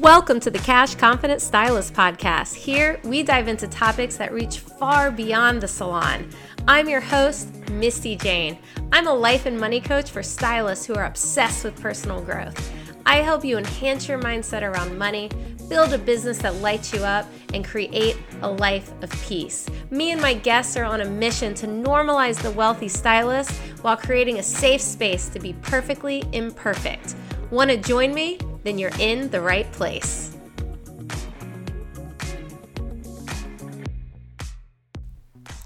Welcome 0.00 0.40
to 0.40 0.50
the 0.50 0.58
Cash 0.58 0.94
Confident 0.94 1.42
Stylist 1.42 1.92
Podcast. 1.92 2.54
Here, 2.54 2.98
we 3.04 3.22
dive 3.22 3.48
into 3.48 3.68
topics 3.68 4.16
that 4.16 4.32
reach 4.32 4.60
far 4.60 5.10
beyond 5.10 5.60
the 5.60 5.68
salon. 5.68 6.30
I'm 6.66 6.88
your 6.88 7.02
host, 7.02 7.52
Misty 7.68 8.16
Jane. 8.16 8.56
I'm 8.92 9.06
a 9.06 9.12
life 9.12 9.44
and 9.44 9.60
money 9.60 9.78
coach 9.78 10.10
for 10.10 10.22
stylists 10.22 10.86
who 10.86 10.94
are 10.94 11.04
obsessed 11.04 11.64
with 11.64 11.78
personal 11.78 12.22
growth. 12.22 12.72
I 13.04 13.16
help 13.16 13.44
you 13.44 13.58
enhance 13.58 14.08
your 14.08 14.18
mindset 14.18 14.62
around 14.62 14.96
money, 14.96 15.28
build 15.68 15.92
a 15.92 15.98
business 15.98 16.38
that 16.38 16.54
lights 16.62 16.94
you 16.94 17.00
up, 17.00 17.26
and 17.52 17.62
create 17.62 18.16
a 18.40 18.50
life 18.50 18.90
of 19.02 19.10
peace. 19.24 19.68
Me 19.90 20.12
and 20.12 20.22
my 20.22 20.32
guests 20.32 20.78
are 20.78 20.84
on 20.84 21.02
a 21.02 21.10
mission 21.10 21.52
to 21.56 21.66
normalize 21.66 22.40
the 22.40 22.52
wealthy 22.52 22.88
stylist 22.88 23.52
while 23.82 23.98
creating 23.98 24.38
a 24.38 24.42
safe 24.42 24.80
space 24.80 25.28
to 25.28 25.38
be 25.38 25.52
perfectly 25.60 26.24
imperfect. 26.32 27.16
Want 27.50 27.70
to 27.70 27.76
join 27.76 28.14
me? 28.14 28.38
then 28.62 28.78
you're 28.78 28.92
in 28.98 29.30
the 29.30 29.40
right 29.40 29.70
place. 29.72 30.36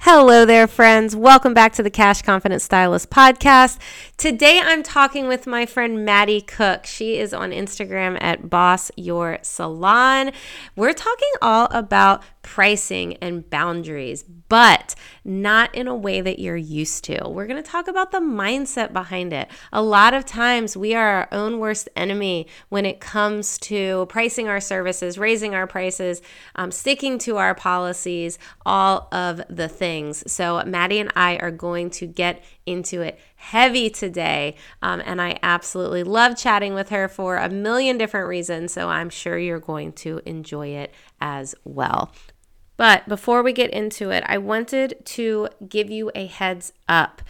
Hello 0.01 0.45
there, 0.45 0.67
friends. 0.67 1.17
Welcome 1.17 1.55
back 1.55 1.73
to 1.73 1.83
the 1.83 1.91
Cash 1.91 2.23
Confident 2.23 2.61
Stylist 2.61 3.09
podcast. 3.09 3.79
Today 4.19 4.61
I'm 4.63 4.83
talking 4.83 5.27
with 5.29 5.47
my 5.47 5.65
friend 5.65 6.07
Maddi 6.07 6.47
Cook. 6.47 6.85
She 6.85 7.19
is 7.19 7.33
on 7.33 7.53
Instagram 7.53 8.19
at 8.21 8.51
Boss 8.51 8.91
Your 8.97 9.39
Salon. 9.41 10.31
We're 10.77 10.93
talking 10.93 11.31
all 11.41 11.69
about 11.71 12.23
pricing 12.45 13.17
and 13.17 13.49
boundaries, 13.51 14.23
but 14.23 14.95
not 15.25 15.75
in 15.75 15.89
a 15.89 15.97
way 15.97 16.21
that 16.21 16.39
you're 16.39 16.57
used 16.57 17.03
to. 17.05 17.29
We're 17.29 17.47
going 17.47 17.61
to 17.61 17.69
talk 17.69 17.89
about 17.89 18.13
the 18.13 18.21
mindset 18.21 18.93
behind 18.93 19.33
it. 19.33 19.49
A 19.73 19.83
lot 19.83 20.15
of 20.15 20.25
times 20.25 20.77
we 20.77 20.95
are 20.95 21.09
our 21.09 21.29
own 21.33 21.59
worst 21.59 21.89
enemy 21.97 22.47
when 22.69 22.87
it 22.87 23.01
comes 23.01 23.59
to 23.59 24.07
pricing 24.07 24.47
our 24.47 24.61
services, 24.61 25.19
raising 25.19 25.55
our 25.55 25.67
prices, 25.67 26.23
um, 26.55 26.71
sticking 26.71 27.19
to 27.21 27.39
our 27.39 27.55
policies, 27.55 28.39
all 28.65 29.09
of 29.11 29.41
the 29.49 29.69
things. 29.69 30.31
So, 30.31 30.63
Maddi 30.65 31.01
and 31.01 31.11
I 31.17 31.39
are 31.39 31.51
going 31.51 31.91
to 31.91 32.07
get 32.07 32.45
into 32.67 33.01
it 33.01 33.19
heavy 33.37 33.91
today. 33.91 34.55
Um, 34.81 35.03
and 35.05 35.21
I 35.21 35.39
absolutely 35.43 36.03
love 36.03 36.37
chatting 36.37 36.75
with 36.75 36.89
her 36.89 37.09
for 37.09 37.37
a 37.37 37.49
million 37.49 37.99
different 37.99 38.27
reasons. 38.27 38.73
So 38.73 38.89
I'm 38.89 39.11
sure 39.11 39.39
you're 39.39 39.61
going 39.61 39.93
to 39.93 40.21
enjoy 40.25 40.69
it 40.69 40.95
as 41.21 41.55
well. 41.65 42.11
But 42.77 43.09
before 43.09 43.43
we 43.43 43.53
get 43.53 43.71
into 43.71 44.11
it, 44.11 44.25
I 44.27 44.39
wanted 44.39 45.05
to 45.05 45.49
give 45.69 45.91
you 45.91 46.11
a 46.15 46.27
heads 46.27 46.73
up. 46.89 47.23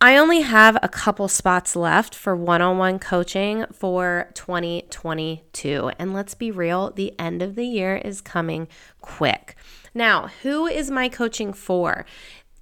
I 0.00 0.18
only 0.18 0.42
have 0.42 0.76
a 0.82 0.88
couple 0.88 1.26
spots 1.26 1.74
left 1.74 2.14
for 2.14 2.36
one 2.36 2.60
on 2.60 2.76
one 2.76 2.98
coaching 2.98 3.64
for 3.72 4.30
2022. 4.34 5.90
And 5.98 6.12
let's 6.12 6.34
be 6.34 6.50
real, 6.50 6.90
the 6.90 7.18
end 7.18 7.42
of 7.42 7.54
the 7.54 7.64
year 7.64 7.96
is 7.96 8.20
coming 8.20 8.68
quick. 9.00 9.56
Now, 9.94 10.28
who 10.42 10.66
is 10.66 10.90
my 10.90 11.08
coaching 11.08 11.54
for? 11.54 12.04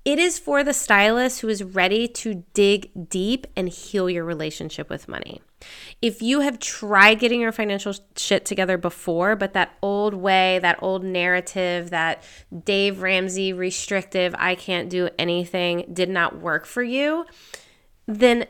It 0.05 0.21
is 0.21 0.39
for 0.39 0.63
the 0.63 0.73
stylist 0.73 1.41
who 1.41 1.49
is 1.49 1.65
ready 1.65 2.07
to 2.07 2.45
dig 2.55 3.09
deep 3.09 3.49
and 3.57 3.69
heal 3.69 4.09
your 4.09 4.25
relationship 4.25 4.89
with 4.89 5.09
money. 5.09 5.43
If 6.03 6.23
you 6.23 6.41
have 6.41 6.59
tried 6.59 7.19
getting 7.19 7.41
your 7.41 7.53
financial 7.53 7.95
shit 8.17 8.45
together 8.45 8.77
before, 8.77 9.37
but 9.37 9.53
that 9.55 9.77
old 9.83 10.15
way, 10.15 10.59
that 10.61 10.79
old 10.83 11.05
narrative, 11.05 11.91
that 11.91 12.23
Dave 12.65 13.03
Ramsey 13.03 13.53
restrictive, 13.53 14.35
I 14.39 14.55
can't 14.55 14.91
do 14.91 15.09
anything 15.19 15.87
did 15.93 16.09
not 16.09 16.39
work 16.41 16.67
for 16.67 16.83
you, 16.83 17.25
then 18.07 18.47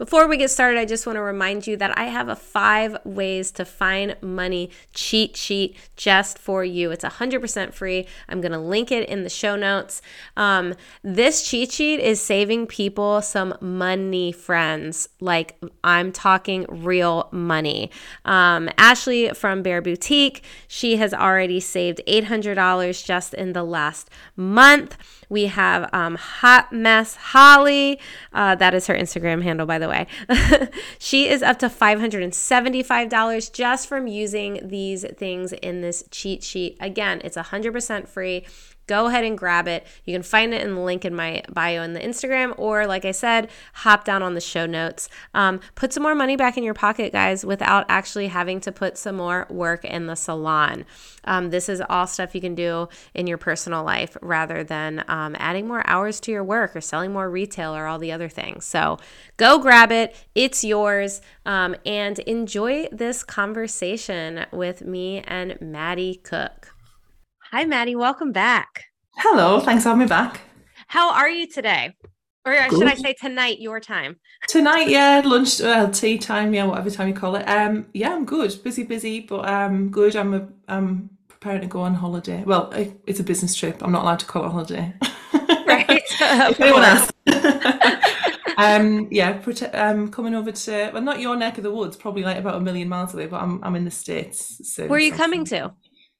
before 0.00 0.26
we 0.26 0.38
get 0.38 0.50
started, 0.50 0.80
I 0.80 0.86
just 0.86 1.06
want 1.06 1.18
to 1.18 1.20
remind 1.20 1.66
you 1.66 1.76
that 1.76 1.98
I 1.98 2.04
have 2.04 2.30
a 2.30 2.34
five 2.34 2.96
ways 3.04 3.50
to 3.50 3.66
find 3.66 4.16
money 4.22 4.70
cheat 4.94 5.36
sheet 5.36 5.76
just 5.94 6.38
for 6.38 6.64
you. 6.64 6.90
It's 6.90 7.04
100% 7.04 7.74
free. 7.74 8.06
I'm 8.26 8.40
going 8.40 8.52
to 8.52 8.58
link 8.58 8.90
it 8.90 9.06
in 9.10 9.24
the 9.24 9.28
show 9.28 9.56
notes. 9.56 10.00
Um, 10.38 10.72
this 11.02 11.46
cheat 11.46 11.70
sheet 11.70 12.00
is 12.00 12.18
saving 12.18 12.66
people 12.66 13.20
some 13.20 13.54
money, 13.60 14.32
friends. 14.32 15.06
Like 15.20 15.62
I'm 15.84 16.12
talking 16.12 16.64
real 16.70 17.28
money. 17.30 17.90
Um, 18.24 18.70
Ashley 18.78 19.28
from 19.34 19.62
Bear 19.62 19.82
Boutique, 19.82 20.42
she 20.66 20.96
has 20.96 21.12
already 21.12 21.60
saved 21.60 22.00
$800 22.06 23.04
just 23.04 23.34
in 23.34 23.52
the 23.52 23.64
last 23.64 24.08
month. 24.34 24.96
We 25.28 25.46
have 25.46 25.90
um, 25.92 26.14
Hot 26.14 26.72
Mess 26.72 27.16
Holly. 27.16 28.00
Uh, 28.32 28.54
that 28.54 28.72
is 28.72 28.86
her 28.86 28.94
Instagram 28.94 29.42
handle, 29.42 29.66
by 29.66 29.78
the 29.78 29.88
way. 29.88 29.89
she 30.98 31.28
is 31.28 31.42
up 31.42 31.58
to 31.60 31.68
$575 31.68 33.52
just 33.52 33.88
from 33.88 34.06
using 34.06 34.60
these 34.66 35.04
things 35.16 35.52
in 35.52 35.80
this 35.80 36.04
cheat 36.10 36.42
sheet. 36.42 36.76
Again, 36.80 37.20
it's 37.24 37.36
100% 37.36 38.08
free 38.08 38.46
go 38.90 39.06
ahead 39.06 39.22
and 39.22 39.38
grab 39.38 39.68
it. 39.68 39.86
You 40.04 40.12
can 40.12 40.24
find 40.24 40.52
it 40.52 40.62
in 40.62 40.74
the 40.74 40.80
link 40.80 41.04
in 41.04 41.14
my 41.14 41.44
bio 41.48 41.82
in 41.82 41.92
the 41.92 42.00
Instagram, 42.00 42.52
or 42.58 42.88
like 42.88 43.04
I 43.04 43.12
said, 43.12 43.48
hop 43.72 44.04
down 44.04 44.20
on 44.20 44.34
the 44.34 44.40
show 44.40 44.66
notes. 44.66 45.08
Um, 45.32 45.60
put 45.76 45.92
some 45.92 46.02
more 46.02 46.16
money 46.16 46.34
back 46.34 46.58
in 46.58 46.64
your 46.64 46.74
pocket, 46.74 47.12
guys, 47.12 47.46
without 47.46 47.86
actually 47.88 48.26
having 48.26 48.60
to 48.62 48.72
put 48.72 48.98
some 48.98 49.14
more 49.14 49.46
work 49.48 49.84
in 49.84 50.08
the 50.08 50.16
salon. 50.16 50.84
Um, 51.22 51.50
this 51.50 51.68
is 51.68 51.80
all 51.88 52.08
stuff 52.08 52.34
you 52.34 52.40
can 52.40 52.56
do 52.56 52.88
in 53.14 53.28
your 53.28 53.38
personal 53.38 53.84
life 53.84 54.16
rather 54.22 54.64
than 54.64 55.04
um, 55.06 55.36
adding 55.38 55.68
more 55.68 55.86
hours 55.86 56.18
to 56.20 56.32
your 56.32 56.42
work 56.42 56.74
or 56.74 56.80
selling 56.80 57.12
more 57.12 57.30
retail 57.30 57.72
or 57.72 57.86
all 57.86 58.00
the 58.00 58.10
other 58.10 58.28
things. 58.28 58.64
So 58.64 58.98
go 59.36 59.60
grab 59.60 59.92
it, 59.92 60.16
it's 60.34 60.64
yours, 60.64 61.20
um, 61.46 61.76
and 61.86 62.18
enjoy 62.20 62.88
this 62.90 63.22
conversation 63.22 64.46
with 64.50 64.82
me 64.82 65.20
and 65.28 65.52
Maddi 65.60 66.20
Cook. 66.24 66.74
Hi, 67.52 67.64
Maddi. 67.64 67.96
Welcome 67.96 68.30
back. 68.30 68.84
Hello. 69.16 69.58
Thanks 69.58 69.82
for 69.82 69.88
having 69.88 70.02
me 70.02 70.06
back. 70.06 70.40
How 70.86 71.12
are 71.12 71.28
you 71.28 71.48
today? 71.48 71.96
Or 72.46 72.54
Good. 72.54 72.78
should 72.78 72.86
I 72.86 72.94
say 72.94 73.12
tonight, 73.20 73.58
your 73.58 73.80
time? 73.80 74.20
Tonight, 74.46 74.88
yeah, 74.88 75.20
lunch, 75.24 75.60
well, 75.60 75.90
tea 75.90 76.16
time, 76.16 76.54
yeah, 76.54 76.64
whatever 76.64 76.90
time 76.90 77.08
you 77.08 77.14
call 77.14 77.34
it. 77.34 77.42
Um, 77.48 77.86
yeah, 77.92 78.14
I'm 78.14 78.24
good. 78.24 78.54
Busy, 78.62 78.84
busy, 78.84 79.18
but 79.18 79.48
um, 79.48 79.90
good. 79.90 80.14
I'm 80.14 80.32
a, 80.32 80.48
I'm 80.68 81.10
preparing 81.26 81.62
to 81.62 81.66
go 81.66 81.80
on 81.80 81.94
holiday. 81.94 82.44
Well, 82.44 82.72
it's 83.08 83.18
a 83.18 83.24
business 83.24 83.56
trip. 83.56 83.82
I'm 83.82 83.90
not 83.90 84.02
allowed 84.02 84.20
to 84.20 84.26
call 84.26 84.44
it 84.44 84.46
a 84.46 84.50
holiday. 84.50 84.94
Right. 85.66 85.88
if 86.20 86.60
anyone 86.60 86.82
asks. 86.82 87.12
um, 88.58 89.08
yeah, 89.10 89.40
um, 89.72 90.10
coming 90.10 90.34
over 90.34 90.50
to 90.50 90.90
well, 90.92 91.02
not 91.02 91.20
your 91.20 91.36
neck 91.36 91.58
of 91.58 91.64
the 91.64 91.72
woods, 91.72 91.96
probably 91.96 92.22
like 92.22 92.38
about 92.38 92.56
a 92.56 92.60
million 92.60 92.88
miles 92.88 93.14
away, 93.14 93.26
but 93.26 93.40
I'm 93.40 93.62
I'm 93.62 93.76
in 93.76 93.84
the 93.84 93.90
states. 93.90 94.60
So 94.72 94.88
where 94.88 94.98
are 94.98 95.00
you 95.00 95.12
coming 95.12 95.44
to? 95.46 95.72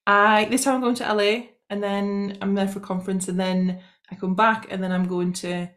I 0.06 0.46
this 0.46 0.64
time 0.64 0.76
I'm 0.76 0.80
going 0.80 0.94
to 0.96 1.14
LA 1.14 1.46
and 1.68 1.82
then 1.82 2.38
I'm 2.40 2.54
there 2.54 2.68
for 2.68 2.78
a 2.80 2.82
conference 2.82 3.28
and 3.28 3.38
then 3.38 3.80
I 4.10 4.16
come 4.16 4.34
back 4.34 4.66
and 4.70 4.82
then 4.82 4.92
I'm 4.92 5.06
going 5.06 5.32
to 5.34 5.68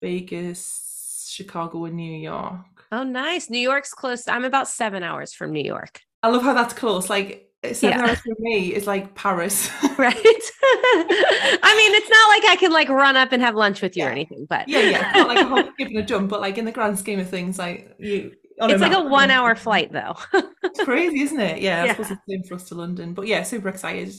Vegas, 0.00 1.28
Chicago, 1.30 1.84
and 1.84 1.96
New 1.96 2.18
York. 2.18 2.84
Oh, 2.92 3.02
nice. 3.02 3.50
New 3.50 3.58
York's 3.58 3.92
close. 3.92 4.28
I'm 4.28 4.44
about 4.44 4.68
seven 4.68 5.02
hours 5.02 5.32
from 5.32 5.52
New 5.52 5.64
York. 5.64 6.00
I 6.22 6.28
love 6.28 6.42
how 6.42 6.54
that's 6.54 6.74
close. 6.74 7.10
Like 7.10 7.50
seven 7.72 7.98
yeah. 7.98 8.06
hours 8.06 8.18
for 8.20 8.34
me 8.38 8.74
is 8.74 8.86
like 8.86 9.14
Paris. 9.14 9.70
right. 9.98 10.14
I 10.62 11.74
mean, 11.76 11.94
it's 11.94 12.10
not 12.10 12.28
like 12.28 12.44
I 12.50 12.56
can 12.58 12.72
like 12.72 12.88
run 12.88 13.16
up 13.16 13.32
and 13.32 13.42
have 13.42 13.54
lunch 13.54 13.82
with 13.82 13.96
you 13.96 14.04
yeah. 14.04 14.08
or 14.08 14.12
anything, 14.12 14.46
but 14.48 14.68
yeah, 14.68 14.80
yeah, 14.80 15.12
not 15.14 15.28
like 15.28 15.38
a 15.38 15.48
hop, 15.48 15.72
skipping 15.74 15.98
a 15.98 16.02
jump, 16.02 16.30
but 16.30 16.40
like 16.40 16.58
in 16.58 16.64
the 16.64 16.72
grand 16.72 16.98
scheme 16.98 17.18
of 17.20 17.28
things, 17.28 17.58
like 17.58 17.94
you. 17.98 18.32
It's 18.56 18.80
like 18.80 18.92
a 18.92 19.02
one 19.02 19.30
hour 19.30 19.54
flight 19.54 19.92
though. 19.92 20.14
it's 20.62 20.84
crazy, 20.84 21.20
isn't 21.20 21.40
it? 21.40 21.60
Yeah, 21.60 21.84
yeah. 21.84 21.90
I 21.90 21.94
suppose 21.94 22.10
it's 22.12 22.20
the 22.26 22.34
same 22.34 22.42
for 22.44 22.54
us 22.54 22.68
to 22.68 22.74
London. 22.74 23.14
But 23.14 23.26
yeah, 23.26 23.42
super 23.42 23.68
excited. 23.68 24.14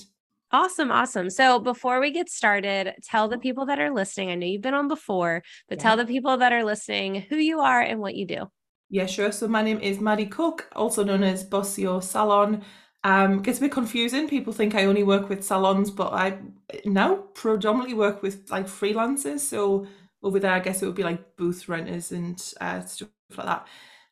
Awesome, 0.52 0.92
awesome. 0.92 1.30
So 1.30 1.60
before 1.60 2.00
we 2.00 2.12
get 2.12 2.30
started, 2.30 2.94
tell 3.04 3.28
the 3.28 3.38
people 3.38 3.66
that 3.66 3.80
are 3.80 3.92
listening. 3.92 4.30
I 4.30 4.36
know 4.36 4.46
you've 4.46 4.62
been 4.62 4.74
on 4.74 4.88
before, 4.88 5.42
but 5.68 5.78
yeah. 5.78 5.84
tell 5.84 5.98
the 5.98 6.06
people 6.06 6.38
that 6.38 6.54
are 6.54 6.64
listening 6.64 7.26
who 7.30 7.38
you 7.38 7.60
are 7.60 7.82
and 7.82 8.00
what 8.00 8.16
you 8.16 8.26
do. 8.26 8.46
Yeah, 8.90 9.08
sure. 9.08 9.32
So 9.32 9.48
my 9.48 9.64
name 9.64 9.80
is 9.80 9.98
Maddi 9.98 10.30
Cook, 10.30 10.70
also 10.76 11.04
known 11.04 11.24
as 11.24 11.44
Boss 11.44 11.78
Your 11.78 12.02
Salon. 12.02 12.64
Um, 13.04 13.42
gets 13.42 13.58
a 13.58 13.62
bit 13.62 13.72
confusing. 13.72 14.28
People 14.28 14.54
think 14.54 14.76
I 14.76 14.86
only 14.86 15.04
work 15.04 15.30
with 15.30 15.44
salons, 15.44 15.92
but 15.92 16.14
I 16.14 16.38
now 16.86 17.16
predominantly 17.34 17.94
work 17.94 18.22
with 18.22 18.50
like 18.50 18.68
freelancers. 18.68 19.42
So 19.42 19.86
over 20.24 20.40
there, 20.40 20.52
I 20.52 20.60
guess 20.60 20.82
it 20.82 20.86
would 20.86 20.96
be 20.96 21.04
like 21.04 21.36
booth 21.36 21.68
renters 21.68 22.12
and 22.12 22.42
uh, 22.62 22.82
stuff 22.82 23.10
like 23.36 23.46
that. 23.46 23.68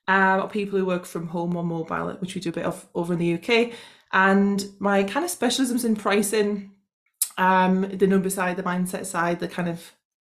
Uh, 0.08 0.46
people 0.48 0.78
who 0.78 0.86
work 0.86 1.06
from 1.06 1.28
home 1.28 1.56
or 1.56 1.64
mobile, 1.64 2.12
which 2.20 2.36
we 2.36 2.42
do 2.42 2.50
a 2.50 2.54
bit 2.54 2.66
of 2.66 2.86
over 2.94 3.14
in 3.14 3.20
the 3.20 3.36
UK. 3.36 3.74
And 4.12 4.66
my 4.80 5.04
kind 5.04 5.26
of 5.26 5.32
specialisms 5.32 5.86
in 5.86 5.96
pricing, 5.96 6.72
um, 7.38 7.90
the 7.90 8.08
number 8.08 8.30
side, 8.30 8.58
the 8.58 8.64
mindset 8.64 9.06
side, 9.06 9.40
the 9.40 9.48
kind 9.48 9.70
of 9.70 9.94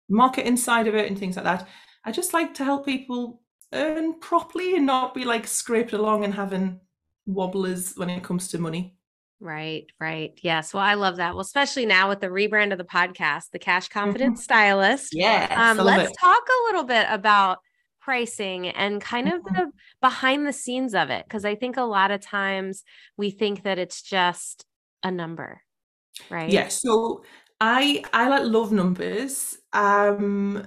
marketing 0.08 0.56
side 0.56 0.88
of 0.88 0.94
it, 0.94 1.08
and 1.08 1.18
things 1.18 1.36
like 1.36 1.44
that. 1.44 1.68
I 2.04 2.12
just 2.12 2.32
like 2.32 2.54
to 2.54 2.64
help 2.64 2.86
people 2.86 3.42
earn 3.72 4.18
properly 4.20 4.74
and 4.74 4.86
not 4.86 5.14
be 5.14 5.24
like 5.24 5.46
scraped 5.46 5.92
along 5.92 6.24
and 6.24 6.34
having 6.34 6.80
wobblers 7.26 7.94
when 7.96 8.10
it 8.10 8.22
comes 8.22 8.48
to 8.48 8.58
money. 8.58 8.96
Right, 9.40 9.86
right. 10.00 10.38
Yes. 10.42 10.74
Well, 10.74 10.82
I 10.82 10.94
love 10.94 11.16
that. 11.16 11.34
Well, 11.34 11.42
especially 11.42 11.86
now 11.86 12.08
with 12.08 12.20
the 12.20 12.26
rebrand 12.26 12.72
of 12.72 12.78
the 12.78 12.84
podcast, 12.84 13.50
the 13.52 13.60
Cash 13.60 13.88
Confident 13.88 14.34
mm-hmm. 14.34 14.40
Stylist. 14.40 15.14
Yeah. 15.14 15.46
Um, 15.56 15.84
let's 15.84 16.10
it. 16.10 16.16
talk 16.18 16.42
a 16.42 16.64
little 16.66 16.84
bit 16.84 17.06
about 17.08 17.58
pricing 18.08 18.68
and 18.68 19.02
kind 19.02 19.28
of 19.28 19.42
mm-hmm. 19.42 19.54
the 19.54 19.72
behind 20.00 20.46
the 20.46 20.52
scenes 20.52 20.94
of 20.94 21.10
it. 21.10 21.26
Cause 21.28 21.44
I 21.44 21.54
think 21.54 21.76
a 21.76 21.82
lot 21.82 22.10
of 22.10 22.22
times 22.22 22.82
we 23.18 23.30
think 23.30 23.64
that 23.64 23.78
it's 23.78 24.00
just 24.00 24.64
a 25.02 25.10
number. 25.10 25.60
Right. 26.30 26.48
Yeah. 26.50 26.68
So 26.68 27.22
I 27.60 28.02
I 28.14 28.30
like 28.30 28.44
love 28.44 28.72
numbers. 28.72 29.58
Um 29.74 30.66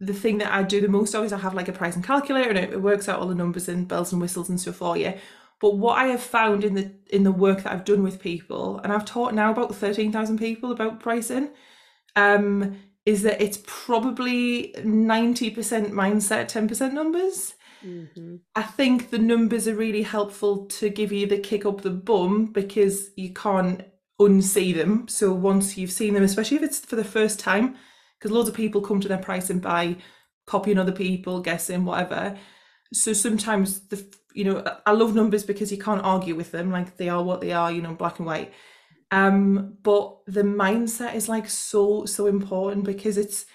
the 0.00 0.14
thing 0.14 0.38
that 0.38 0.50
I 0.50 0.62
do 0.62 0.80
the 0.80 0.88
most 0.88 1.14
of 1.14 1.26
is 1.26 1.32
I 1.34 1.38
have 1.38 1.52
like 1.52 1.68
a 1.68 1.72
pricing 1.72 2.02
calculator 2.02 2.48
and 2.48 2.58
it, 2.58 2.72
it 2.72 2.80
works 2.80 3.06
out 3.06 3.20
all 3.20 3.28
the 3.28 3.34
numbers 3.34 3.68
and 3.68 3.86
bells 3.86 4.12
and 4.12 4.20
whistles 4.22 4.48
and 4.48 4.58
stuff 4.58 4.76
for 4.76 4.96
you. 4.96 5.12
But 5.60 5.76
what 5.76 5.98
I 5.98 6.06
have 6.06 6.22
found 6.22 6.64
in 6.64 6.74
the 6.74 6.90
in 7.10 7.22
the 7.22 7.32
work 7.32 7.64
that 7.64 7.72
I've 7.72 7.84
done 7.84 8.02
with 8.02 8.18
people, 8.18 8.78
and 8.78 8.92
I've 8.92 9.04
taught 9.04 9.34
now 9.34 9.50
about 9.52 9.74
thirteen 9.74 10.10
thousand 10.10 10.38
people 10.38 10.72
about 10.72 11.00
pricing, 11.00 11.50
um, 12.16 12.78
is 13.04 13.22
that 13.22 13.42
it's 13.42 13.60
probably 13.66 14.74
ninety 14.84 15.50
percent 15.50 15.92
mindset, 15.92 16.48
ten 16.48 16.68
percent 16.68 16.94
numbers. 16.94 17.54
Mm-hmm. 17.84 18.36
I 18.54 18.62
think 18.62 19.10
the 19.10 19.18
numbers 19.18 19.66
are 19.66 19.74
really 19.74 20.02
helpful 20.02 20.66
to 20.66 20.88
give 20.88 21.10
you 21.10 21.26
the 21.26 21.38
kick 21.38 21.66
up 21.66 21.80
the 21.80 21.90
bum 21.90 22.46
because 22.46 23.10
you 23.16 23.32
can't 23.32 23.82
unsee 24.20 24.74
them. 24.74 25.08
So 25.08 25.32
once 25.32 25.76
you've 25.76 25.90
seen 25.90 26.14
them, 26.14 26.22
especially 26.22 26.58
if 26.58 26.62
it's 26.62 26.80
for 26.80 26.94
the 26.94 27.04
first 27.04 27.40
time, 27.40 27.76
because 28.18 28.30
loads 28.30 28.48
of 28.48 28.54
people 28.54 28.80
come 28.80 29.00
to 29.00 29.08
their 29.08 29.18
pricing 29.18 29.58
by 29.58 29.96
copying 30.46 30.78
other 30.78 30.92
people, 30.92 31.40
guessing, 31.40 31.84
whatever. 31.84 32.38
So 32.92 33.12
sometimes 33.12 33.80
the 33.88 34.04
you 34.34 34.44
know, 34.44 34.64
I 34.86 34.92
love 34.92 35.14
numbers 35.14 35.44
because 35.44 35.70
you 35.70 35.78
can't 35.78 36.04
argue 36.04 36.34
with 36.34 36.52
them. 36.52 36.70
Like 36.70 36.96
they 36.96 37.08
are 37.08 37.22
what 37.22 37.40
they 37.40 37.52
are, 37.52 37.70
you 37.70 37.82
know, 37.82 37.94
black 37.94 38.18
and 38.18 38.26
white. 38.26 38.52
Um, 39.12 39.76
but 39.82 40.18
the 40.26 40.42
mindset 40.42 41.14
is 41.14 41.28
like 41.28 41.48
so, 41.48 42.06
so 42.06 42.26
important 42.26 42.84
because 42.84 43.16
it's, 43.18 43.46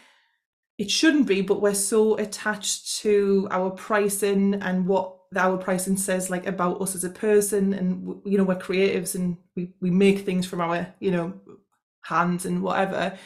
it 0.77 0.89
shouldn't 0.89 1.27
be, 1.27 1.41
but 1.41 1.61
we're 1.61 1.73
so 1.73 2.15
attached 2.17 2.99
to 2.99 3.47
our 3.51 3.71
pricing 3.71 4.53
and 4.55 4.87
what 4.87 5.15
our 5.35 5.57
pricing 5.57 5.97
says 5.97 6.29
like 6.29 6.45
about 6.47 6.79
us 6.79 6.95
as 6.95 7.03
a 7.03 7.09
person. 7.09 7.73
And, 7.73 8.21
you 8.23 8.37
know, 8.37 8.45
we're 8.45 8.55
creatives 8.55 9.15
and 9.15 9.37
we, 9.55 9.73
we 9.81 9.89
make 9.89 10.19
things 10.19 10.45
from 10.45 10.61
our, 10.61 10.93
you 10.99 11.11
know, 11.11 11.33
hands 12.03 12.45
and 12.45 12.61
whatever 12.63 13.17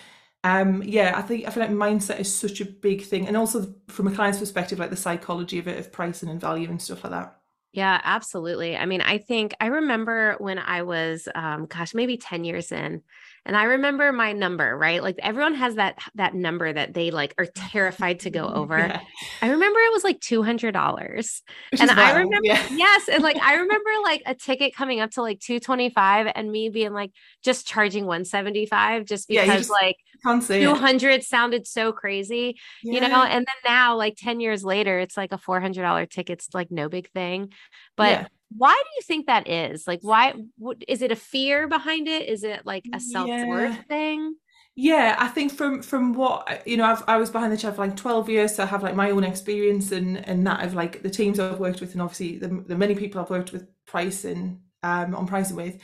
um 0.44 0.82
yeah 0.84 1.14
i 1.16 1.22
think 1.22 1.46
i 1.46 1.52
feel 1.52 1.62
like 1.62 1.72
mindset 1.72 2.20
is 2.20 2.34
such 2.34 2.62
a 2.62 2.66
big 2.66 3.04
thing 3.04 3.28
and 3.28 3.38
also 3.38 3.74
from 3.88 4.08
a 4.08 4.12
client's 4.12 4.40
perspective 4.40 4.80
like 4.80 4.90
the 4.90 4.96
psychology 4.96 5.60
of 5.60 5.68
it 5.68 5.78
of 5.78 5.92
pricing 5.92 6.30
and 6.30 6.42
value 6.42 6.68
and 6.70 6.82
stuff 6.82 7.04
like 7.04 7.12
that 7.12 7.41
yeah, 7.74 8.02
absolutely. 8.04 8.76
I 8.76 8.86
mean, 8.86 9.02
I 9.02 9.18
think 9.18 9.54
I 9.62 9.68
remember 9.68 10.36
when 10.40 10.60
I 10.60 10.82
was, 10.84 11.28
um, 11.36 11.68
gosh, 11.68 11.94
maybe 11.94 12.18
10 12.18 12.44
years 12.44 12.72
in, 12.72 13.02
and 13.46 13.58
I 13.58 13.64
remember 13.64 14.12
my 14.12 14.34
number, 14.34 14.78
right? 14.78 15.02
Like 15.02 15.18
everyone 15.22 15.56
has 15.56 15.76
that 15.76 15.98
that 16.16 16.36
number 16.36 16.72
that 16.72 16.94
they 16.94 17.10
like 17.10 17.34
are 17.38 17.46
terrified 17.56 18.20
to 18.22 18.30
go 18.30 18.48
over. 18.48 18.78
Yeah. 18.78 19.02
I 19.42 19.50
remember 19.50 19.80
it 19.80 19.92
was 19.92 20.04
like 20.04 20.20
$200. 20.20 21.42
and 21.80 21.92
I 21.92 22.12
remember 22.12 22.40
yeah. 22.44 22.68
yes, 22.72 23.10
and 23.10 23.24
like 23.24 23.38
I 23.38 23.54
remember 23.62 23.90
like 24.04 24.22
a 24.26 24.36
ticket 24.36 24.76
coming 24.76 25.00
up 25.00 25.12
to 25.12 25.22
like 25.22 25.40
225 25.40 26.32
and 26.36 26.52
me 26.52 26.70
being 26.70 26.94
like 26.94 27.12
just 27.44 27.68
charging 27.68 28.06
175 28.06 29.06
just 29.06 29.28
because 29.28 29.48
yeah, 29.48 29.58
just 29.58 29.72
like 29.72 29.98
200 30.24 31.10
it. 31.10 31.24
sounded 31.24 31.66
so 31.66 31.92
crazy, 31.92 32.60
you 32.84 33.02
know? 33.02 33.24
And 33.24 33.46
then 33.46 33.56
now 33.66 33.96
like 33.96 34.16
10 34.18 34.40
years 34.40 34.64
later 34.64 35.00
it's 35.00 35.18
like 35.18 35.32
a 35.32 35.38
$400 35.38 36.10
ticket's 36.10 36.48
like 36.54 36.70
no 36.70 36.90
big 36.90 37.10
thing. 37.10 37.52
But 37.98 38.30
why 38.56 38.74
do 38.74 38.90
you 38.96 39.02
think 39.04 39.28
that 39.28 39.48
is? 39.48 39.88
Like 39.88 40.00
why 40.02 40.34
what, 40.58 40.78
is 40.88 41.02
it 41.02 41.12
a 41.12 41.16
fear 41.16 41.68
behind 41.68 42.08
it? 42.08 42.28
Is 42.28 42.44
it 42.44 42.66
like 42.66 42.86
a 42.94 43.00
self-worth 43.00 43.76
yeah. 43.76 43.82
thing? 43.84 44.36
Yeah 44.74 45.18
i 45.20 45.28
think 45.28 45.52
from 45.52 45.82
from 45.82 46.14
what 46.14 46.66
you 46.66 46.78
know 46.78 46.86
I've, 46.86 47.04
i 47.06 47.18
was 47.18 47.30
behind 47.30 47.52
the 47.52 47.58
chair 47.58 47.74
for 47.74 47.86
like 47.86 47.98
12 47.98 48.30
years 48.30 48.56
so 48.56 48.64
i 48.64 48.66
have 48.66 48.82
like 48.82 48.96
my 48.96 49.12
own 49.12 49.26
experience 49.26 49.92
and 49.92 50.26
and 50.30 50.48
that 50.48 50.64
of 50.64 50.74
like 50.74 51.04
the 51.04 51.10
teams 51.10 51.42
i've 51.42 51.60
worked 51.60 51.82
with 51.82 51.92
and 51.92 52.02
obviously 52.02 52.38
the, 52.38 52.48
the 52.66 52.78
many 52.78 52.96
people 52.96 53.20
i've 53.20 53.30
worked 53.30 53.52
with 53.52 53.68
pricing 53.86 54.62
um 54.84 55.16
on 55.16 55.28
pricing 55.28 55.56
with. 55.56 55.80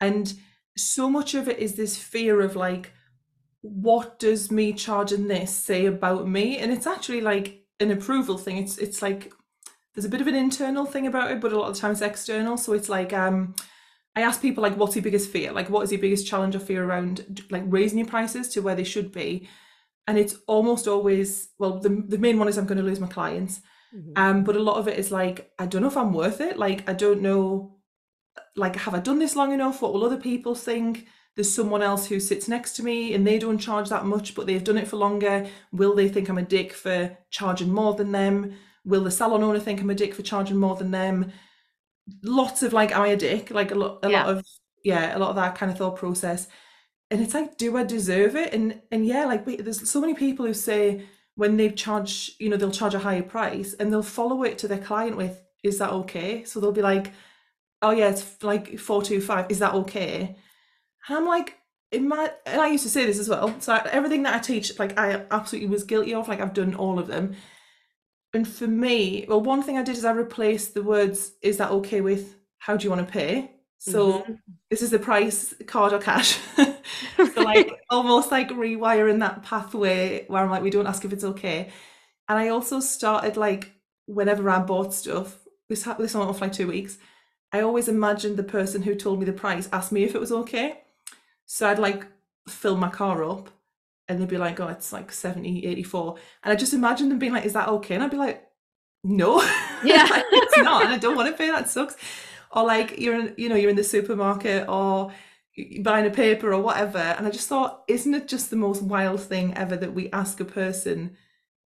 And 0.00 0.32
so 0.76 1.08
much 1.10 1.34
of 1.34 1.48
it 1.48 1.58
is 1.58 1.74
this 1.74 1.96
fear 1.96 2.40
of 2.40 2.56
like 2.56 2.92
what 3.60 4.18
does 4.18 4.50
me 4.50 4.72
charging 4.72 5.28
this 5.28 5.54
say 5.54 5.86
about 5.86 6.26
me? 6.26 6.58
And 6.58 6.72
it's 6.72 6.86
actually 6.86 7.20
like 7.20 7.64
an 7.78 7.92
approval 7.92 8.38
thing. 8.38 8.58
It's 8.58 8.78
it's 8.78 9.02
like 9.02 9.32
there's 9.94 10.04
a 10.04 10.10
bit 10.10 10.20
of 10.20 10.26
an 10.26 10.34
internal 10.34 10.86
thing 10.86 11.06
about 11.06 11.30
it, 11.30 11.40
but 11.40 11.52
a 11.52 11.58
lot 11.58 11.68
of 11.68 11.74
the 11.74 11.80
time 11.80 11.92
it's 11.92 12.00
external. 12.00 12.56
So 12.56 12.72
it's 12.72 12.88
like 12.88 13.12
um, 13.12 13.54
I 14.16 14.22
ask 14.22 14.40
people 14.40 14.62
like, 14.62 14.76
what's 14.76 14.96
your 14.96 15.02
biggest 15.02 15.30
fear? 15.30 15.52
Like, 15.52 15.70
what 15.70 15.82
is 15.82 15.92
your 15.92 16.00
biggest 16.00 16.26
challenge 16.26 16.54
or 16.54 16.60
fear 16.60 16.84
around 16.84 17.44
like 17.50 17.64
raising 17.66 17.98
your 17.98 18.08
prices 18.08 18.48
to 18.50 18.60
where 18.60 18.74
they 18.74 18.84
should 18.84 19.12
be? 19.12 19.48
And 20.06 20.18
it's 20.18 20.36
almost 20.46 20.88
always 20.88 21.50
well, 21.58 21.78
the 21.78 22.04
the 22.08 22.18
main 22.18 22.38
one 22.38 22.48
is 22.48 22.58
I'm 22.58 22.66
going 22.66 22.78
to 22.78 22.84
lose 22.84 23.00
my 23.00 23.06
clients. 23.06 23.60
Mm-hmm. 23.94 24.12
Um, 24.16 24.44
but 24.44 24.56
a 24.56 24.62
lot 24.62 24.78
of 24.78 24.88
it 24.88 24.98
is 24.98 25.12
like 25.12 25.52
I 25.58 25.66
don't 25.66 25.82
know 25.82 25.88
if 25.88 25.96
I'm 25.96 26.12
worth 26.12 26.40
it. 26.40 26.58
Like 26.58 26.88
I 26.88 26.94
don't 26.94 27.20
know, 27.20 27.76
like 28.56 28.76
have 28.76 28.94
I 28.94 28.98
done 29.00 29.18
this 29.18 29.36
long 29.36 29.52
enough? 29.52 29.82
What 29.82 29.92
will 29.92 30.04
other 30.04 30.16
people 30.16 30.54
think? 30.54 31.06
There's 31.34 31.54
someone 31.54 31.82
else 31.82 32.06
who 32.06 32.20
sits 32.20 32.46
next 32.46 32.76
to 32.76 32.82
me 32.82 33.14
and 33.14 33.26
they 33.26 33.38
don't 33.38 33.56
charge 33.56 33.88
that 33.88 34.04
much, 34.04 34.34
but 34.34 34.46
they've 34.46 34.62
done 34.62 34.76
it 34.76 34.88
for 34.88 34.96
longer. 34.96 35.46
Will 35.70 35.94
they 35.94 36.08
think 36.08 36.28
I'm 36.28 36.36
a 36.36 36.42
dick 36.42 36.74
for 36.74 37.16
charging 37.30 37.72
more 37.72 37.94
than 37.94 38.12
them? 38.12 38.54
Will 38.84 39.04
the 39.04 39.10
salon 39.10 39.42
owner 39.42 39.58
think 39.58 39.80
I'm 39.80 39.90
a 39.90 39.94
dick 39.94 40.14
for 40.14 40.22
charging 40.22 40.56
more 40.56 40.76
than 40.76 40.90
them? 40.90 41.32
Lots 42.22 42.62
of 42.62 42.72
like, 42.72 42.92
am 42.92 43.02
I 43.02 43.08
a 43.08 43.16
dick? 43.16 43.50
Like 43.50 43.70
a 43.70 43.74
lot, 43.74 44.00
a 44.02 44.10
yeah. 44.10 44.24
lot 44.24 44.36
of 44.36 44.46
yeah, 44.84 45.16
a 45.16 45.18
lot 45.18 45.30
of 45.30 45.36
that 45.36 45.54
kind 45.54 45.70
of 45.70 45.78
thought 45.78 45.96
process. 45.96 46.48
And 47.10 47.20
it's 47.20 47.34
like, 47.34 47.56
do 47.58 47.76
I 47.76 47.84
deserve 47.84 48.36
it? 48.36 48.52
And 48.52 48.80
and 48.90 49.06
yeah, 49.06 49.24
like 49.24 49.44
there's 49.44 49.88
so 49.88 50.00
many 50.00 50.14
people 50.14 50.46
who 50.46 50.54
say 50.54 51.06
when 51.34 51.56
they 51.56 51.70
charge, 51.70 52.32
you 52.38 52.48
know, 52.48 52.56
they'll 52.56 52.70
charge 52.70 52.94
a 52.94 52.98
higher 52.98 53.22
price 53.22 53.74
and 53.74 53.92
they'll 53.92 54.02
follow 54.02 54.42
it 54.42 54.58
to 54.58 54.68
their 54.68 54.78
client 54.78 55.16
with, 55.16 55.42
is 55.62 55.78
that 55.78 55.90
okay? 55.90 56.44
So 56.44 56.60
they'll 56.60 56.72
be 56.72 56.82
like, 56.82 57.12
oh 57.80 57.90
yeah, 57.90 58.08
it's 58.08 58.42
like 58.42 58.78
four 58.78 59.02
two 59.02 59.20
five. 59.20 59.46
Is 59.50 59.60
that 59.60 59.74
okay? 59.74 60.36
And 61.08 61.18
I'm 61.18 61.26
like, 61.26 61.58
in 61.90 62.08
my 62.08 62.32
and 62.46 62.60
I 62.60 62.68
used 62.68 62.84
to 62.84 62.90
say 62.90 63.06
this 63.06 63.18
as 63.18 63.28
well. 63.28 63.54
So 63.60 63.74
everything 63.74 64.22
that 64.24 64.34
I 64.34 64.38
teach, 64.38 64.78
like 64.78 64.98
I 64.98 65.24
absolutely 65.30 65.68
was 65.68 65.84
guilty 65.84 66.14
of. 66.14 66.28
Like 66.28 66.40
I've 66.40 66.54
done 66.54 66.74
all 66.74 66.98
of 66.98 67.06
them 67.06 67.34
and 68.34 68.48
for 68.48 68.66
me, 68.66 69.26
well, 69.28 69.40
one 69.40 69.62
thing 69.62 69.76
I 69.76 69.82
did 69.82 69.96
is 69.96 70.04
I 70.04 70.12
replaced 70.12 70.74
the 70.74 70.82
words, 70.82 71.32
is 71.42 71.58
that 71.58 71.70
okay 71.70 72.00
with 72.00 72.36
how 72.58 72.76
do 72.76 72.84
you 72.84 72.90
want 72.90 73.06
to 73.06 73.12
pay? 73.12 73.50
So 73.78 74.20
mm-hmm. 74.20 74.32
this 74.70 74.80
is 74.80 74.90
the 74.90 74.98
price, 74.98 75.54
card 75.66 75.92
or 75.92 75.98
cash. 75.98 76.38
so 76.56 77.42
like 77.42 77.70
almost 77.90 78.30
like 78.30 78.48
rewiring 78.50 79.18
that 79.18 79.42
pathway 79.42 80.24
where 80.28 80.42
I'm 80.42 80.50
like, 80.50 80.62
we 80.62 80.70
don't 80.70 80.86
ask 80.86 81.04
if 81.04 81.12
it's 81.12 81.24
okay. 81.24 81.70
And 82.28 82.38
I 82.38 82.48
also 82.48 82.80
started 82.80 83.36
like 83.36 83.72
whenever 84.06 84.48
I 84.48 84.60
bought 84.60 84.94
stuff, 84.94 85.36
this 85.68 85.82
happened, 85.82 86.04
this 86.04 86.14
went 86.14 86.30
off 86.30 86.40
like 86.40 86.52
two 86.52 86.68
weeks. 86.68 86.96
I 87.52 87.60
always 87.60 87.88
imagined 87.88 88.36
the 88.36 88.44
person 88.44 88.82
who 88.82 88.94
told 88.94 89.18
me 89.18 89.26
the 89.26 89.32
price 89.32 89.68
asked 89.72 89.92
me 89.92 90.04
if 90.04 90.14
it 90.14 90.20
was 90.20 90.32
okay. 90.32 90.80
So 91.44 91.68
I'd 91.68 91.78
like 91.78 92.06
fill 92.48 92.76
my 92.76 92.88
car 92.88 93.24
up 93.24 93.50
and 94.12 94.20
they'd 94.22 94.28
be 94.28 94.38
like, 94.38 94.60
oh, 94.60 94.68
it's 94.68 94.92
like 94.92 95.12
70, 95.12 95.66
84. 95.66 96.16
And 96.44 96.52
I 96.52 96.56
just 96.56 96.74
imagine 96.74 97.08
them 97.08 97.18
being 97.18 97.32
like, 97.32 97.44
is 97.46 97.54
that 97.54 97.68
okay? 97.68 97.94
And 97.94 98.04
I'd 98.04 98.10
be 98.10 98.16
like, 98.16 98.42
no, 99.04 99.40
yeah, 99.84 100.06
it's 100.32 100.58
not. 100.58 100.84
And 100.84 100.92
I 100.94 100.98
don't 100.98 101.16
want 101.16 101.30
to 101.30 101.36
pay 101.36 101.50
that. 101.50 101.68
Sucks. 101.68 101.96
or 102.52 102.64
like 102.64 102.98
you're 102.98 103.18
in, 103.18 103.34
you 103.36 103.48
know 103.48 103.56
you're 103.56 103.70
in 103.70 103.76
the 103.76 103.84
supermarket 103.84 104.68
or 104.68 105.12
buying 105.80 106.06
a 106.06 106.10
paper 106.10 106.52
or 106.52 106.62
whatever 106.62 106.98
and 106.98 107.26
i 107.26 107.30
just 107.30 107.48
thought 107.48 107.82
isn't 107.88 108.14
it 108.14 108.28
just 108.28 108.50
the 108.50 108.56
most 108.56 108.82
wild 108.82 109.20
thing 109.20 109.54
ever 109.54 109.76
that 109.76 109.94
we 109.94 110.10
ask 110.10 110.40
a 110.40 110.44
person 110.44 111.16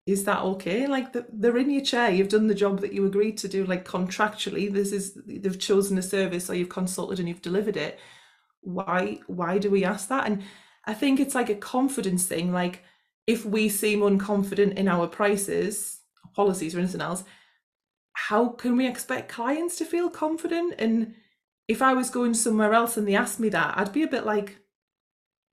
is 0.06 0.24
that 0.24 0.42
okay 0.42 0.88
like 0.88 1.16
they're 1.32 1.58
in 1.58 1.70
your 1.70 1.84
chair 1.84 2.10
you've 2.10 2.30
done 2.30 2.48
the 2.48 2.56
job 2.56 2.80
that 2.80 2.94
you 2.94 3.06
agreed 3.06 3.38
to 3.38 3.48
do 3.48 3.66
like 3.66 3.86
contractually 3.86 4.72
this 4.72 4.92
is 4.92 5.18
they've 5.28 5.60
chosen 5.60 5.98
a 5.98 6.02
service 6.02 6.50
or 6.50 6.56
you've 6.56 6.70
consulted 6.70 7.20
and 7.20 7.28
you've 7.28 7.42
delivered 7.42 7.78
it 7.78 8.00
why 8.62 9.20
why 9.28 9.58
do 9.58 9.70
we 9.70 9.84
ask 9.86 10.10
that 10.10 10.26
and 10.26 10.44
i 10.88 10.94
think 10.94 11.20
it's 11.20 11.36
like 11.36 11.50
a 11.50 11.56
confidence 11.56 12.26
thing 12.26 12.52
like 12.52 12.84
if 13.28 13.46
we 13.46 13.70
seem 13.70 14.00
unconfident 14.00 14.74
in 14.76 14.88
our 14.88 15.06
prices 15.08 16.00
policies 16.36 16.74
or 16.76 16.80
anything 16.80 17.02
else 17.02 17.24
how 18.14 18.50
can 18.50 18.76
we 18.76 18.88
expect 18.88 19.30
clients 19.30 19.78
to 19.78 19.86
feel 19.86 20.10
confident 20.10 20.74
and 20.80 21.14
if 21.68 21.82
I 21.82 21.94
was 21.94 22.10
going 22.10 22.34
somewhere 22.34 22.74
else 22.74 22.98
and 22.98 23.08
they 23.08 23.16
asked 23.16 23.40
me 23.40 23.50
that, 23.50 23.78
I'd 23.78 23.92
be 23.92 24.04
a 24.04 24.08
bit 24.08 24.26
like, 24.26 24.58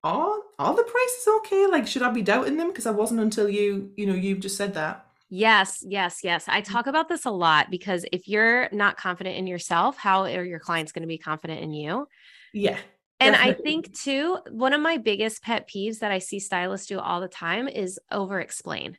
are 0.03 0.37
are 0.57 0.75
the 0.75 0.83
prices 0.83 1.27
okay? 1.39 1.67
Like, 1.67 1.87
should 1.87 2.03
I 2.03 2.11
be 2.11 2.21
doubting 2.21 2.57
them? 2.57 2.69
Because 2.69 2.85
I 2.85 2.91
wasn't 2.91 3.19
until 3.19 3.49
you, 3.49 3.91
you 3.97 4.05
know, 4.05 4.13
you've 4.13 4.39
just 4.39 4.55
said 4.55 4.73
that. 4.75 5.05
Yes, 5.29 5.83
yes, 5.85 6.19
yes. 6.23 6.45
I 6.47 6.61
mm. 6.61 6.65
talk 6.65 6.87
about 6.87 7.09
this 7.09 7.25
a 7.25 7.31
lot 7.31 7.69
because 7.69 8.05
if 8.13 8.27
you're 8.27 8.69
not 8.71 8.95
confident 8.95 9.35
in 9.35 9.47
yourself, 9.47 9.97
how 9.97 10.23
are 10.23 10.45
your 10.45 10.59
clients 10.59 10.91
going 10.91 11.01
to 11.01 11.07
be 11.07 11.17
confident 11.17 11.61
in 11.61 11.73
you? 11.73 12.07
Yeah. 12.53 12.77
And 13.25 13.35
definitely. 13.35 13.61
I 13.61 13.63
think 13.63 13.93
too, 13.93 14.37
one 14.51 14.73
of 14.73 14.81
my 14.81 14.97
biggest 14.97 15.41
pet 15.41 15.69
peeves 15.69 15.99
that 15.99 16.11
I 16.11 16.19
see 16.19 16.39
stylists 16.39 16.87
do 16.87 16.99
all 16.99 17.21
the 17.21 17.27
time 17.27 17.67
is 17.67 17.99
over 18.11 18.39
explain. 18.39 18.97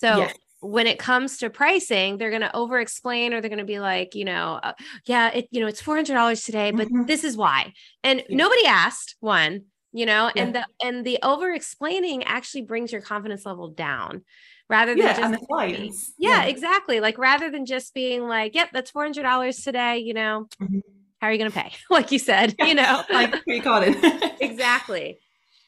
So 0.00 0.18
yes 0.18 0.34
when 0.64 0.86
it 0.86 0.98
comes 0.98 1.36
to 1.38 1.50
pricing, 1.50 2.16
they're 2.16 2.30
going 2.30 2.42
to 2.42 2.56
over 2.56 2.80
explain 2.80 3.34
or 3.34 3.40
they're 3.40 3.50
going 3.50 3.58
to 3.58 3.64
be 3.64 3.80
like, 3.80 4.14
you 4.14 4.24
know, 4.24 4.58
uh, 4.62 4.72
yeah, 5.04 5.30
it, 5.30 5.48
you 5.50 5.60
know, 5.60 5.66
it's 5.66 5.82
$400 5.82 6.44
today, 6.44 6.70
but 6.70 6.86
mm-hmm. 6.86 7.04
this 7.04 7.22
is 7.22 7.36
why. 7.36 7.72
And 8.02 8.20
yeah. 8.20 8.36
nobody 8.36 8.64
asked 8.66 9.16
one, 9.20 9.64
you 9.92 10.06
know, 10.06 10.30
yeah. 10.34 10.42
and 10.42 10.54
the, 10.54 10.66
and 10.82 11.04
the 11.04 11.18
over 11.22 11.52
explaining 11.52 12.24
actually 12.24 12.62
brings 12.62 12.92
your 12.92 13.02
confidence 13.02 13.44
level 13.44 13.68
down 13.68 14.22
rather 14.70 14.92
than 14.92 15.04
yeah, 15.04 15.12
just, 15.12 15.22
and 15.22 15.34
the 15.34 15.46
clients. 15.46 16.14
Yeah, 16.16 16.42
yeah, 16.42 16.44
exactly. 16.44 16.98
Like 16.98 17.18
rather 17.18 17.50
than 17.50 17.66
just 17.66 17.92
being 17.92 18.26
like, 18.26 18.54
yep, 18.54 18.70
that's 18.72 18.90
$400 18.90 19.62
today, 19.62 19.98
you 19.98 20.14
know, 20.14 20.46
mm-hmm. 20.60 20.78
How 21.24 21.30
are 21.30 21.32
you 21.32 21.38
going 21.38 21.50
to 21.50 21.58
pay? 21.58 21.72
like 21.90 22.12
you 22.12 22.18
said, 22.18 22.54
you 22.58 22.74
know, 22.74 23.02
like 23.10 23.34
you 23.46 23.62
got 23.62 23.82
it. 23.86 23.96
exactly 24.40 25.18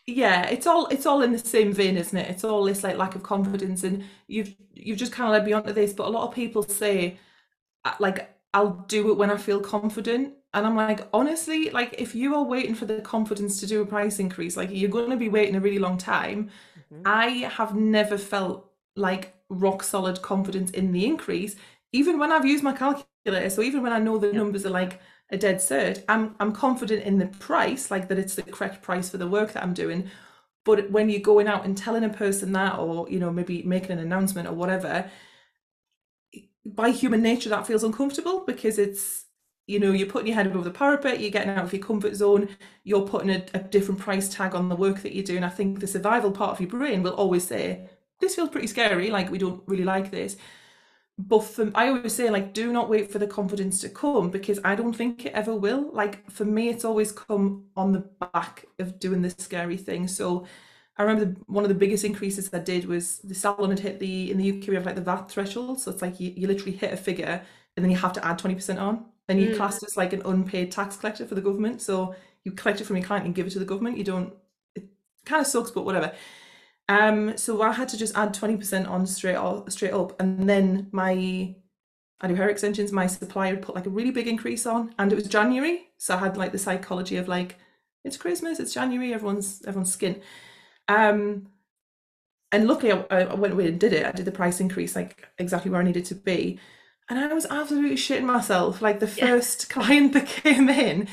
yeah 0.09 0.43
it's 0.47 0.69
all 0.69 0.87
it's 0.87 1.05
all 1.05 1.23
in 1.23 1.33
the 1.33 1.39
same 1.39 1.73
vein 1.73 1.97
isn't 1.97 2.17
it 2.17 2.31
it's 2.31 2.45
all 2.45 2.63
this 2.63 2.85
like 2.85 2.97
lack 2.97 3.17
of 3.17 3.25
confidence 3.25 3.83
and 3.83 4.05
you've 4.29 4.55
you've 4.73 4.99
just 4.99 5.11
kind 5.11 5.27
of 5.27 5.33
led 5.33 5.45
me 5.45 5.53
onto 5.53 5.73
this 5.73 5.93
but 5.93 6.07
a 6.07 6.09
lot 6.09 6.29
of 6.29 6.33
people 6.33 6.63
say 6.63 7.19
uh, 7.85 7.93
like 7.99 8.33
i'll 8.55 8.85
do 8.87 9.11
it 9.11 9.17
when 9.17 9.33
i 9.33 9.37
feel 9.37 9.59
confident 9.59 10.33
and 10.55 10.65
i'm 10.65 10.77
like 10.77 11.09
honestly 11.13 11.71
like 11.71 11.93
if 11.99 12.15
you 12.15 12.37
are 12.37 12.45
waiting 12.45 12.73
for 12.73 12.85
the 12.85 13.01
confidence 13.01 13.59
to 13.59 13.67
do 13.67 13.83
a 13.83 13.87
price 13.87 14.21
increase 14.21 14.57
like 14.57 14.71
you're 14.71 14.89
going 14.89 15.11
to 15.11 15.17
be 15.17 15.29
waiting 15.29 15.57
a 15.57 15.61
really 15.61 15.81
long 15.81 15.99
time 15.99 16.51
mm-hmm. 16.79 17.03
i 17.05 17.27
have 17.27 17.75
never 17.75 18.17
felt 18.17 18.71
like 18.95 19.35
rock 19.49 19.83
solid 19.83 20.23
confidence 20.23 20.71
in 20.71 20.93
the 20.93 21.05
increase 21.05 21.57
even 21.91 22.17
when 22.17 22.31
i've 22.31 22.47
used 22.47 22.63
my 22.63 22.73
calculator 22.73 23.51
so 23.51 23.61
even 23.61 23.83
when 23.83 23.93
i 23.93 23.99
know 23.99 24.19
the 24.19 24.29
yep. 24.29 24.37
numbers 24.37 24.65
are 24.65 24.71
like 24.71 25.01
a 25.31 25.37
dead 25.37 25.57
cert. 25.57 26.05
I'm 26.09 26.35
I'm 26.41 26.53
confident 26.53 27.05
in 27.05 27.19
the 27.19 27.27
price, 27.27 27.91
like 27.91 28.09
that 28.09 28.19
it's 28.19 28.35
the 28.35 28.43
correct 28.43 28.83
price 28.83 29.11
for 29.11 29.19
the 29.19 29.27
work 29.29 29.53
that 29.53 29.63
I'm 29.63 29.75
doing. 29.75 30.11
But 30.65 30.91
when 30.91 31.09
you're 31.11 31.21
going 31.21 31.47
out 31.49 31.65
and 31.65 31.77
telling 31.77 32.05
a 32.05 32.09
person 32.09 32.53
that, 32.53 32.79
or 32.79 33.09
you 33.09 33.21
know, 33.21 33.33
maybe 33.33 33.63
making 33.63 33.93
an 33.93 33.99
announcement 34.01 34.49
or 34.49 34.53
whatever, 34.55 35.11
by 36.65 36.91
human 36.91 37.23
nature 37.23 37.49
that 37.49 37.67
feels 37.67 37.85
uncomfortable 37.85 38.45
because 38.47 38.79
it's 38.79 39.27
you 39.67 39.79
know 39.79 39.93
you're 39.93 40.09
putting 40.09 40.27
your 40.29 40.37
head 40.37 40.47
above 40.47 40.65
the 40.65 40.71
parapet 40.71 41.21
you're 41.21 41.31
getting 41.31 41.51
out 41.51 41.65
of 41.65 41.73
your 41.73 41.83
comfort 41.83 42.15
zone 42.15 42.49
you're 42.85 43.07
putting 43.07 43.31
a, 43.31 43.45
a 43.55 43.59
different 43.59 44.01
price 44.01 44.29
tag 44.29 44.55
on 44.55 44.69
the 44.69 44.77
work 44.77 45.03
that 45.03 45.15
you're 45.15 45.25
doing 45.25 45.45
i 45.45 45.49
think 45.49 45.81
the 45.81 45.87
survival 45.87 46.31
part 46.33 46.53
of 46.53 46.61
your 46.61 46.71
brain 46.71 47.03
will 47.03 47.15
always 47.15 47.47
say 47.47 47.89
this 48.21 48.35
feels 48.35 48.49
pretty 48.49 48.67
scary 48.67 49.11
like 49.11 49.31
we 49.31 49.39
don't 49.39 49.63
really 49.67 49.85
like 49.85 50.11
this 50.11 50.37
but 51.19 51.41
for, 51.41 51.71
I 51.75 51.89
always 51.89 52.15
say 52.15 52.29
like 52.29 52.53
do 52.53 52.73
not 52.73 52.91
wait 52.91 53.11
for 53.11 53.19
the 53.19 53.27
confidence 53.27 53.81
to 53.81 53.89
come 53.89 54.31
because 54.31 54.61
I 54.65 54.75
don't 54.75 54.95
think 54.95 55.25
it 55.25 55.33
ever 55.33 55.55
will. 55.55 55.91
Like 55.93 56.31
for 56.31 56.45
me, 56.45 56.69
it's 56.69 56.85
always 56.85 57.11
come 57.11 57.65
on 57.75 57.93
the 57.93 58.09
back 58.33 58.67
of 58.79 58.99
doing 58.99 59.23
this 59.23 59.35
scary 59.39 59.79
thing. 59.79 60.09
So 60.09 60.47
I 60.99 61.03
remember 61.03 61.41
one 61.47 61.65
of 61.65 61.69
the 61.69 61.75
biggest 61.75 62.05
increases 62.05 62.51
I 62.53 62.59
did 62.59 62.85
was 62.85 63.19
the 63.21 63.35
salon 63.35 63.71
had 63.71 63.81
hit 63.81 63.99
the 63.99 64.31
in 64.31 64.37
the 64.37 64.59
UK 64.59 64.69
we 64.69 64.75
have 64.75 64.85
like 64.85 64.95
the 64.95 65.01
VAT 65.01 65.31
threshold. 65.31 65.81
So 65.81 65.91
it's 65.91 66.03
like 66.03 66.21
you, 66.21 66.33
you 66.37 66.47
literally 66.47 66.77
hit 66.77 66.93
a 66.93 66.97
figure 66.99 67.43
and 67.77 67.85
then 67.85 67.91
you 67.91 67.97
have 67.97 68.13
to 68.15 68.25
add 68.25 68.39
20% 68.39 68.81
on. 68.81 69.07
And 69.29 69.41
you 69.41 69.49
mm. 69.49 69.57
classed 69.57 69.83
as 69.83 69.97
like 69.97 70.13
an 70.13 70.23
unpaid 70.25 70.71
tax 70.71 70.97
collector 70.97 71.27
for 71.27 71.35
the 71.35 71.41
government. 71.41 71.81
So 71.81 72.15
you 72.45 72.53
collect 72.53 72.81
it 72.81 72.85
from 72.85 72.97
your 72.97 73.07
client 73.07 73.25
and 73.25 73.35
give 73.35 73.47
it 73.47 73.51
to 73.51 73.59
the 73.59 73.65
government. 73.65 73.97
You 73.97 74.05
don't 74.05 74.35
it 74.75 74.85
kind 75.25 75.41
of 75.41 75.47
sucks, 75.47 75.71
but 75.71 75.87
whatever. 75.87 76.13
Um, 76.89 77.37
so 77.37 77.63
I 77.63 77.73
had 77.73 77.89
to 77.89 77.99
just 77.99 78.17
add 78.17 78.33
20% 78.35 78.89
on 78.89 79.07
straight 79.07 79.37
off, 79.37 79.71
straight 79.71 79.93
up. 79.93 80.21
And 80.21 80.49
then 80.49 80.89
my 80.93 81.55
I 82.21 82.29
do 82.29 82.35
hair 82.35 82.49
extensions, 82.49 82.93
my 82.93 83.07
supplier 83.07 83.57
put 83.57 83.75
like 83.75 83.87
a 83.87 83.91
really 83.91 84.11
big 84.11 84.27
increase 84.27 84.65
on 84.67 84.95
and 84.99 85.13
it 85.13 85.17
was 85.17 85.29
January. 85.29 85.89
So 85.99 86.15
I 86.17 86.19
had 86.19 86.37
like 86.37 86.53
the 86.53 86.59
psychology 86.59 87.17
of 87.17 87.29
like, 87.29 87.57
it's 88.05 88.17
Christmas, 88.17 88.59
it's 88.59 88.73
January, 88.73 89.13
everyone's 89.13 89.63
everyone's 89.67 89.93
skin. 89.93 90.23
Um 90.89 91.49
and 92.53 92.67
luckily 92.69 92.93
I, 92.93 93.23
I 93.23 93.35
went 93.35 93.53
away 93.53 93.69
and 93.69 93.81
did 93.81 93.93
it. 93.93 94.07
I 94.07 94.13
did 94.13 94.25
the 94.25 94.33
price 94.33 94.61
increase 94.61 94.97
like 94.97 95.29
exactly 95.39 95.71
where 95.71 95.81
I 95.81 95.85
needed 95.85 96.07
to 96.07 96.15
be. 96.15 96.59
And 97.09 97.19
I 97.19 97.33
was 97.33 97.47
absolutely 97.47 97.97
shitting 97.97 98.25
myself. 98.25 98.81
Like 98.81 99.01
the 99.01 99.07
first 99.07 99.69
client 99.71 100.13
that 100.15 100.27
came 100.27 100.69
in, 100.69 101.09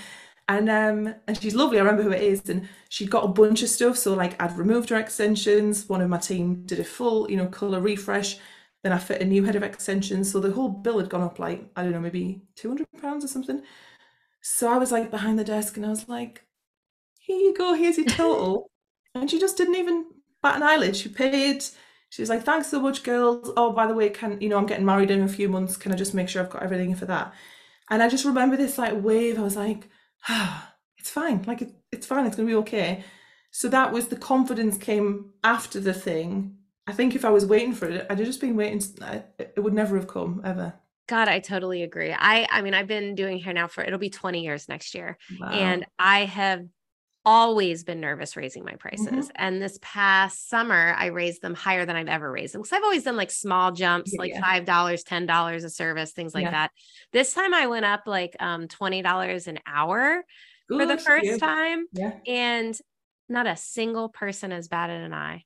and 0.47 0.69
um 0.69 1.15
and 1.27 1.41
she's 1.41 1.55
lovely 1.55 1.77
i 1.77 1.81
remember 1.81 2.03
who 2.03 2.11
it 2.11 2.21
is 2.21 2.41
and 2.49 2.67
she 2.89 3.05
got 3.05 3.23
a 3.23 3.29
bunch 3.29 3.63
of 3.63 3.69
stuff 3.69 3.97
so 3.97 4.13
like 4.13 4.41
i'd 4.41 4.57
removed 4.57 4.89
her 4.89 4.97
extensions 4.97 5.87
one 5.87 6.01
of 6.01 6.09
my 6.09 6.17
team 6.17 6.63
did 6.65 6.79
a 6.79 6.83
full 6.83 7.29
you 7.31 7.37
know 7.37 7.47
color 7.47 7.79
refresh 7.79 8.37
then 8.83 8.91
i 8.91 8.97
fit 8.97 9.21
a 9.21 9.25
new 9.25 9.43
head 9.43 9.55
of 9.55 9.63
extensions 9.63 10.31
so 10.31 10.39
the 10.39 10.51
whole 10.51 10.69
bill 10.69 10.99
had 10.99 11.09
gone 11.09 11.21
up 11.21 11.39
like 11.39 11.63
i 11.75 11.83
don't 11.83 11.93
know 11.93 11.99
maybe 11.99 12.41
200 12.55 12.85
pounds 13.01 13.23
or 13.23 13.27
something. 13.27 13.61
So 14.41 14.69
i 14.69 14.77
was 14.77 14.91
like 14.91 15.09
behind 15.09 15.39
the 15.39 15.45
desk 15.45 15.77
and 15.77 15.85
i 15.85 15.89
was 15.89 16.09
like 16.09 16.45
here 17.19 17.37
you 17.37 17.53
go 17.53 17.73
here's 17.73 17.97
your 17.97 18.07
total. 18.07 18.69
And 19.15 19.29
she 19.29 19.39
just 19.39 19.57
didn't 19.57 19.75
even 19.75 20.05
bat 20.41 20.55
an 20.55 20.63
eyelid 20.63 20.95
she 20.95 21.07
paid 21.07 21.63
she 22.09 22.21
was 22.23 22.29
like 22.29 22.43
thanks 22.43 22.67
so 22.67 22.81
much 22.81 23.03
girls. 23.03 23.51
Oh 23.55 23.71
by 23.71 23.85
the 23.85 23.93
way 23.93 24.09
can 24.09 24.41
you 24.41 24.49
know 24.49 24.57
i'm 24.57 24.65
getting 24.65 24.85
married 24.85 25.11
in 25.11 25.21
a 25.21 25.27
few 25.27 25.47
months 25.47 25.77
can 25.77 25.91
i 25.91 25.95
just 25.95 26.15
make 26.15 26.27
sure 26.27 26.41
i've 26.41 26.49
got 26.49 26.63
everything 26.63 26.95
for 26.95 27.05
that? 27.05 27.31
And 27.91 28.01
i 28.01 28.09
just 28.09 28.25
remember 28.25 28.57
this 28.57 28.77
like 28.79 29.03
wave 29.03 29.37
i 29.39 29.43
was 29.43 29.55
like 29.55 29.87
it's 30.97 31.09
fine. 31.09 31.43
Like 31.43 31.61
it, 31.61 31.73
it's 31.91 32.07
fine. 32.07 32.25
It's 32.25 32.35
going 32.35 32.47
to 32.47 32.51
be 32.51 32.59
okay. 32.59 33.03
So 33.51 33.69
that 33.69 33.91
was 33.91 34.07
the 34.07 34.15
confidence 34.15 34.77
came 34.77 35.31
after 35.43 35.79
the 35.79 35.93
thing. 35.93 36.57
I 36.87 36.91
think 36.91 37.15
if 37.15 37.23
I 37.23 37.29
was 37.29 37.45
waiting 37.45 37.73
for 37.73 37.87
it, 37.87 38.05
I'd 38.09 38.17
have 38.17 38.27
just 38.27 38.41
been 38.41 38.55
waiting. 38.55 38.81
It 39.39 39.63
would 39.63 39.73
never 39.73 39.95
have 39.95 40.07
come 40.07 40.41
ever. 40.43 40.73
God, 41.07 41.27
I 41.27 41.39
totally 41.39 41.83
agree. 41.83 42.13
I 42.17 42.47
I 42.49 42.61
mean, 42.61 42.73
I've 42.73 42.87
been 42.87 43.15
doing 43.15 43.39
hair 43.39 43.53
now 43.53 43.67
for 43.67 43.83
it'll 43.83 43.99
be 43.99 44.09
20 44.09 44.41
years 44.41 44.69
next 44.69 44.95
year. 44.95 45.17
Wow. 45.39 45.49
And 45.49 45.85
I 45.99 46.25
have 46.25 46.65
always 47.25 47.83
been 47.83 47.99
nervous 47.99 48.35
raising 48.35 48.65
my 48.65 48.73
prices. 48.73 49.07
Mm-hmm. 49.07 49.35
And 49.35 49.61
this 49.61 49.79
past 49.81 50.49
summer, 50.49 50.93
I 50.97 51.07
raised 51.07 51.41
them 51.41 51.53
higher 51.53 51.85
than 51.85 51.95
I've 51.95 52.07
ever 52.07 52.29
raised 52.29 52.53
them 52.53 52.61
because 52.61 52.75
I've 52.75 52.83
always 52.83 53.03
done 53.03 53.15
like 53.15 53.31
small 53.31 53.71
jumps, 53.71 54.13
yeah, 54.13 54.19
like 54.19 54.33
$5, 54.33 54.65
$10 54.65 55.63
a 55.63 55.69
service, 55.69 56.11
things 56.11 56.33
like 56.33 56.43
yeah. 56.43 56.51
that. 56.51 56.71
This 57.11 57.33
time 57.33 57.53
I 57.53 57.67
went 57.67 57.85
up 57.85 58.01
like 58.05 58.35
um, 58.39 58.67
$20 58.67 59.47
an 59.47 59.59
hour 59.65 60.23
Good 60.67 60.79
for 60.79 60.85
the 60.85 60.97
first 60.97 61.39
time. 61.39 61.85
Yeah. 61.93 62.13
And 62.27 62.77
not 63.29 63.47
a 63.47 63.55
single 63.55 64.09
person 64.09 64.51
has 64.51 64.67
batted 64.67 65.01
an 65.01 65.13
eye. 65.13 65.45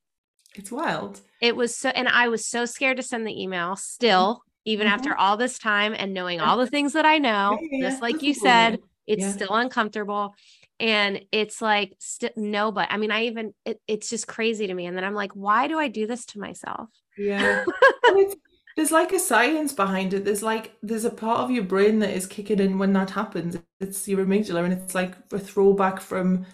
It's 0.56 0.72
wild. 0.72 1.22
It 1.42 1.56
was 1.56 1.76
so, 1.76 1.90
and 1.90 2.08
I 2.08 2.30
was 2.30 2.46
so 2.46 2.66
scared 2.66 2.98
to 2.98 3.04
send 3.04 3.28
the 3.28 3.42
email 3.42 3.76
still, 3.76 4.42
even 4.66 4.88
mm-hmm. 4.88 4.96
after 4.96 5.16
all 5.16 5.38
this 5.38 5.60
time 5.60 5.94
and 5.96 6.14
knowing 6.14 6.42
all 6.42 6.58
the 6.58 6.68
things 6.68 6.94
that 6.94 7.06
I 7.06 7.20
know, 7.20 7.60
just 7.80 8.02
like 8.02 8.24
you 8.24 8.34
said, 8.34 8.80
it's 9.06 9.32
still 9.34 9.54
uncomfortable 9.54 10.34
and 10.80 11.22
it's 11.32 11.62
like 11.62 11.94
st- 12.00 12.38
no 12.38 12.72
but 12.72 12.88
i 12.92 12.98
mean 12.98 13.12
i 13.12 13.26
even 13.26 13.54
it, 13.66 13.82
it's 13.88 14.10
just 14.10 14.28
crazy 14.28 14.68
to 14.68 14.74
me. 14.74 14.86
And 14.86 14.96
then 14.96 15.04
i'm 15.04 15.16
like 15.16 15.32
why 15.34 15.68
do 15.68 15.80
i 15.80 15.88
do 15.88 16.08
this 16.08 16.26
to 16.28 16.40
myself? 16.40 16.90
Yeah. 17.18 17.66
There's 18.76 18.92
like 18.92 19.12
a 19.12 19.20
science 19.20 19.74
behind 19.74 20.14
it. 20.14 20.24
There's 20.24 20.44
like 20.44 20.78
there's 20.84 21.04
a 21.04 21.10
part 21.10 21.40
of 21.40 21.50
your 21.50 21.64
brain 21.64 21.98
that 22.00 22.12
is 22.12 22.28
kicking 22.28 22.60
in 22.60 22.78
when 22.78 22.94
that 22.94 23.10
happens. 23.10 23.58
It's 23.80 24.08
your 24.08 24.24
amygdala 24.24 24.66
and 24.66 24.74
it's 24.74 24.94
like 24.94 25.16
a 25.32 25.40
throwback 25.40 26.00
from 26.00 26.46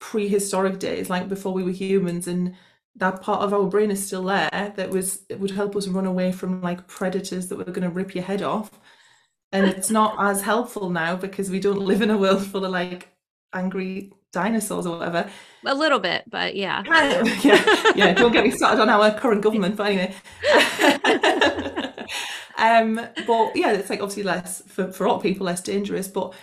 prehistoric 0.00 0.78
days 0.78 1.10
like 1.10 1.28
before 1.28 1.52
we 1.52 1.62
were 1.62 1.70
humans. 1.70 2.26
And 2.26 2.54
that 2.96 3.20
part 3.20 3.42
of 3.42 3.52
our 3.52 3.66
brain 3.66 3.90
is 3.90 4.04
still 4.04 4.24
there 4.24 4.72
that 4.76 4.88
was 4.88 5.26
it 5.28 5.40
would 5.40 5.50
help 5.50 5.76
us 5.76 5.86
run 5.88 6.06
away 6.06 6.32
from 6.32 6.62
like 6.62 6.86
predators 6.86 7.48
that 7.48 7.56
were 7.56 7.64
going 7.64 7.82
to 7.82 7.90
rip 7.90 8.14
your 8.14 8.24
head 8.24 8.40
off. 8.40 8.70
And 9.52 9.66
it's 9.66 9.90
not 9.90 10.16
as 10.18 10.40
helpful 10.40 10.88
now 10.88 11.16
because 11.16 11.50
we 11.50 11.60
don't 11.60 11.80
live 11.80 12.00
in 12.00 12.10
a 12.10 12.16
world 12.16 12.46
full 12.46 12.64
of 12.64 12.70
like 12.70 13.08
angry 13.52 14.12
dinosaurs 14.32 14.86
or 14.86 14.98
whatever. 14.98 15.30
A 15.66 15.74
little 15.74 15.98
bit, 15.98 16.24
but 16.28 16.54
yeah. 16.54 16.82
yeah, 17.42 17.92
yeah. 17.94 18.14
Don't 18.14 18.32
get 18.32 18.44
me 18.44 18.50
started 18.50 18.80
on 18.80 18.88
our 18.88 19.10
current 19.12 19.42
government, 19.42 19.76
but 19.76 19.86
anyway. 19.86 20.14
um, 22.58 22.94
but 23.26 23.56
yeah, 23.56 23.72
it's 23.72 23.90
like 23.90 24.00
obviously 24.00 24.22
less 24.22 24.62
for, 24.66 24.92
for 24.92 25.04
a 25.04 25.08
lot 25.08 25.16
of 25.16 25.22
people 25.22 25.46
less 25.46 25.60
dangerous, 25.60 26.08
but 26.08 26.34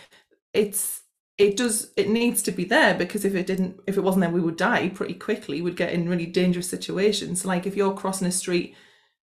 it's 0.53 1.01
it 1.37 1.57
does 1.57 1.91
it 1.97 2.09
needs 2.09 2.41
to 2.41 2.51
be 2.51 2.63
there 2.63 2.93
because 2.93 3.25
if 3.25 3.35
it 3.35 3.45
didn't 3.45 3.79
if 3.87 3.97
it 3.97 4.01
wasn't 4.01 4.21
there 4.21 4.29
we 4.29 4.39
would 4.39 4.55
die 4.55 4.87
pretty 4.89 5.13
quickly 5.13 5.61
we'd 5.61 5.75
get 5.75 5.91
in 5.91 6.07
really 6.07 6.25
dangerous 6.25 6.69
situations 6.69 7.43
like 7.43 7.67
if 7.67 7.75
you're 7.75 7.93
crossing 7.93 8.27
a 8.27 8.31
street 8.31 8.73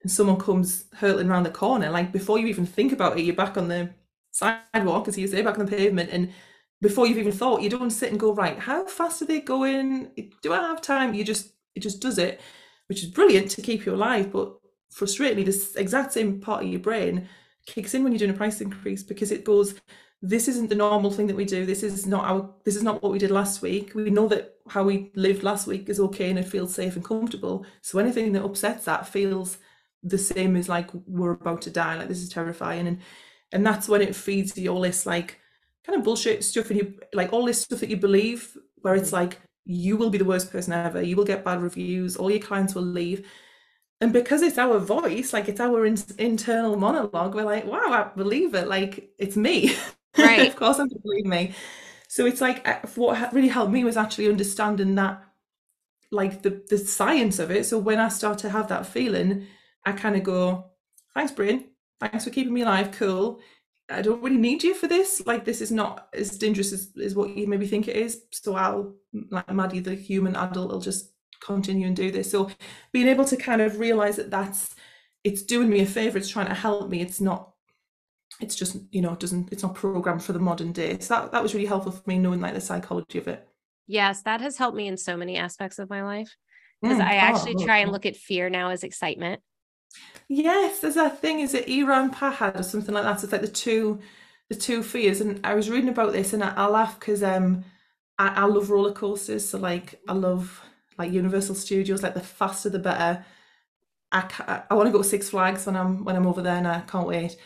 and 0.02 0.12
someone 0.12 0.38
comes 0.38 0.84
hurtling 0.96 1.30
around 1.30 1.44
the 1.44 1.50
corner 1.50 1.88
like 1.88 2.12
before 2.12 2.38
you 2.38 2.46
even 2.46 2.66
think 2.66 2.92
about 2.92 3.18
it 3.18 3.22
you're 3.22 3.34
back 3.34 3.56
on 3.56 3.68
the 3.68 3.88
sidewalk 4.30 5.08
as 5.08 5.16
you 5.16 5.26
say 5.26 5.40
back 5.40 5.58
on 5.58 5.64
the 5.64 5.70
pavement 5.70 6.10
and 6.12 6.30
before 6.82 7.06
you've 7.06 7.18
even 7.18 7.32
thought 7.32 7.62
you 7.62 7.70
don't 7.70 7.90
sit 7.90 8.10
and 8.10 8.20
go 8.20 8.34
right 8.34 8.58
how 8.58 8.84
fast 8.86 9.22
are 9.22 9.26
they 9.26 9.40
going? 9.40 10.10
Do 10.42 10.52
i 10.52 10.56
have 10.56 10.82
time? 10.82 11.14
You 11.14 11.24
just 11.24 11.54
it 11.74 11.80
just 11.80 12.00
does 12.00 12.18
it 12.18 12.40
which 12.88 13.02
is 13.02 13.10
brilliant 13.10 13.50
to 13.52 13.62
keep 13.62 13.86
you 13.86 13.94
alive 13.94 14.30
but 14.30 14.52
frustratingly 14.94 15.46
this 15.46 15.74
exact 15.76 16.12
same 16.12 16.40
part 16.40 16.62
of 16.62 16.68
your 16.68 16.80
brain 16.80 17.26
kicks 17.64 17.94
in 17.94 18.02
when 18.02 18.12
you're 18.12 18.18
doing 18.18 18.32
a 18.32 18.34
price 18.34 18.60
increase 18.60 19.02
because 19.02 19.32
it 19.32 19.44
goes 19.44 19.74
this 20.22 20.46
isn't 20.46 20.68
the 20.68 20.76
normal 20.76 21.10
thing 21.10 21.26
that 21.26 21.36
we 21.36 21.44
do. 21.44 21.66
This 21.66 21.82
is 21.82 22.06
not 22.06 22.24
our 22.24 22.48
this 22.64 22.76
is 22.76 22.84
not 22.84 23.02
what 23.02 23.10
we 23.10 23.18
did 23.18 23.32
last 23.32 23.60
week. 23.60 23.92
We 23.94 24.08
know 24.08 24.28
that 24.28 24.54
how 24.68 24.84
we 24.84 25.10
lived 25.16 25.42
last 25.42 25.66
week 25.66 25.88
is 25.88 25.98
okay 25.98 26.30
and 26.30 26.38
it 26.38 26.46
feels 26.46 26.72
safe 26.72 26.94
and 26.94 27.04
comfortable. 27.04 27.66
So 27.80 27.98
anything 27.98 28.32
that 28.32 28.44
upsets 28.44 28.84
that 28.84 29.08
feels 29.08 29.58
the 30.04 30.18
same 30.18 30.54
as 30.56 30.68
like 30.68 30.90
we're 31.06 31.32
about 31.32 31.62
to 31.62 31.70
die. 31.70 31.96
Like 31.96 32.08
this 32.08 32.22
is 32.22 32.28
terrifying. 32.28 32.86
And 32.86 33.00
and 33.50 33.66
that's 33.66 33.88
when 33.88 34.00
it 34.00 34.14
feeds 34.14 34.56
you 34.56 34.70
all 34.70 34.80
this 34.80 35.06
like 35.06 35.40
kind 35.86 35.98
of 35.98 36.04
bullshit 36.04 36.44
stuff 36.44 36.70
and 36.70 36.78
you 36.80 36.98
like 37.12 37.32
all 37.32 37.44
this 37.44 37.62
stuff 37.62 37.80
that 37.80 37.90
you 37.90 37.96
believe 37.96 38.56
where 38.82 38.94
it's 38.94 39.12
like 39.12 39.40
you 39.64 39.96
will 39.96 40.10
be 40.10 40.18
the 40.18 40.24
worst 40.24 40.50
person 40.50 40.72
ever 40.72 41.02
you 41.02 41.16
will 41.16 41.24
get 41.24 41.44
bad 41.44 41.62
reviews 41.62 42.16
all 42.16 42.30
your 42.30 42.40
clients 42.40 42.74
will 42.74 42.82
leave 42.82 43.26
and 44.00 44.12
because 44.12 44.42
it's 44.42 44.58
our 44.58 44.78
voice 44.78 45.32
like 45.32 45.48
it's 45.48 45.60
our 45.60 45.86
in- 45.86 45.96
internal 46.18 46.76
monologue 46.76 47.34
we're 47.34 47.44
like 47.44 47.66
wow 47.66 47.88
i 47.92 48.10
believe 48.16 48.54
it 48.54 48.68
like 48.68 49.10
it's 49.18 49.36
me 49.36 49.74
Right. 50.18 50.46
of 50.46 50.56
course, 50.56 50.78
I'm 50.78 50.88
believe 50.88 51.26
me. 51.26 51.54
So 52.08 52.26
it's 52.26 52.40
like 52.40 52.66
uh, 52.68 52.80
what 52.96 53.32
really 53.32 53.48
helped 53.48 53.72
me 53.72 53.84
was 53.84 53.96
actually 53.96 54.28
understanding 54.28 54.94
that, 54.96 55.22
like 56.10 56.42
the 56.42 56.62
the 56.68 56.78
science 56.78 57.38
of 57.38 57.50
it. 57.50 57.66
So 57.66 57.78
when 57.78 57.98
I 57.98 58.08
start 58.08 58.38
to 58.40 58.50
have 58.50 58.68
that 58.68 58.86
feeling, 58.86 59.46
I 59.84 59.92
kind 59.92 60.16
of 60.16 60.22
go, 60.24 60.72
"Thanks, 61.14 61.32
brain. 61.32 61.70
Thanks 62.00 62.24
for 62.24 62.30
keeping 62.30 62.52
me 62.54 62.62
alive. 62.62 62.92
Cool. 62.92 63.40
I 63.92 64.02
don't 64.02 64.22
really 64.22 64.38
need 64.38 64.62
you 64.62 64.75
for 64.75 64.87
this. 64.87 65.22
Like 65.26 65.44
this 65.44 65.61
is 65.61 65.70
not 65.70 66.08
as 66.12 66.38
dangerous 66.38 66.72
as, 66.72 66.90
as 67.02 67.14
what 67.14 67.37
you 67.37 67.46
maybe 67.46 67.66
think 67.66 67.88
it 67.88 67.96
is. 67.96 68.22
So 68.30 68.54
I'll, 68.54 68.94
like 69.30 69.46
Maddi, 69.49 69.82
the 69.82 69.94
human 69.94 70.37
adult, 70.37 70.70
will 70.70 70.80
just 70.80 71.12
continue 71.40 71.87
and 71.87 71.96
do 71.96 72.11
this. 72.11 72.30
So 72.30 72.50
being 72.92 73.08
able 73.08 73.25
to 73.26 73.37
kind 73.37 73.61
of 73.61 73.78
realize 73.78 74.16
that 74.16 74.30
that's 74.30 74.75
it's 75.25 75.42
doing 75.42 75.70
me 75.70 75.80
a 75.80 75.87
favor. 75.87 76.18
It's 76.18 76.28
trying 76.28 76.49
to 76.49 76.54
help 76.54 76.90
me. 76.90 77.00
It's 77.00 77.20
not 77.20 77.50
it's 78.40 78.56
just 78.56 78.76
you 78.90 79.02
know 79.02 79.12
it 79.12 79.20
doesn't 79.20 79.52
it's 79.52 79.62
not 79.62 79.75
programmed 79.75 80.25
for 80.25 80.32
the 80.32 80.38
modern 80.38 80.72
day 80.72 80.99
so 80.99 81.14
that, 81.14 81.32
that 81.32 81.42
was 81.42 81.54
really 81.54 81.66
helpful 81.66 81.92
for 81.92 82.02
me 82.06 82.18
knowing 82.18 82.40
like 82.40 82.54
the 82.54 82.61
psychology 82.62 83.18
of 83.18 83.28
it 83.28 83.46
Yes, 83.87 84.22
that 84.22 84.40
has 84.40 84.56
helped 84.56 84.76
me 84.76 84.87
in 84.87 84.96
so 84.96 85.16
many 85.16 85.37
aspects 85.37 85.78
of 85.78 85.90
my 85.90 86.02
life 86.02 86.34
because 86.80 86.99
Mm, 86.99 87.06
I 87.06 87.16
oh, 87.16 87.20
actually 87.20 87.56
oh, 87.58 87.64
try 87.64 87.78
and 87.78 87.90
oh. 87.90 87.92
look 87.92 88.06
at 88.06 88.16
fear 88.16 88.50
now 88.50 88.70
as 88.70 88.82
excitement. 88.82 89.40
Yes 90.28 90.80
there's 90.80 90.94
that 90.94 91.20
thing 91.20 91.40
is 91.40 91.54
it 91.54 91.68
iran 91.68 92.11
pahad 92.12 92.58
or 92.58 92.62
something 92.62 92.94
like 92.94 93.04
that? 93.04 93.22
It's 93.22 93.32
like 93.32 93.40
the 93.42 93.49
two 93.49 94.00
the 94.49 94.54
two 94.54 94.82
fears. 94.82 95.20
And 95.20 95.40
i 95.44 95.54
was 95.54 95.70
reading 95.70 95.88
about 95.90 96.12
this 96.12 96.32
and 96.32 96.42
i, 96.44 96.52
I 96.54 96.66
laugh 96.66 96.99
because 96.99 97.22
um 97.22 97.64
I, 98.18 98.28
I 98.28 98.44
love 98.44 98.70
roller 98.70 98.92
coasters. 98.92 99.49
So 99.49 99.58
like 99.58 100.00
i 100.08 100.12
love 100.12 100.62
like 100.99 101.12
universal 101.12 101.54
studios 101.54 102.02
like 102.02 102.14
the 102.14 102.20
faster 102.20 102.70
the 102.70 102.78
better. 102.78 103.25
I 104.12 104.62
i 104.70 104.75
want 104.75 104.88
to 104.88 104.92
go 104.92 104.99
to 105.02 105.04
six 105.08 105.30
flags 105.30 105.66
when 105.66 105.76
i'm 105.76 106.04
when 106.04 106.16
i'm 106.16 106.26
over 106.26 106.42
there 106.42 106.56
and 106.56 106.68
i 106.68 106.80
can't 106.82 107.08
wait. 107.08 107.37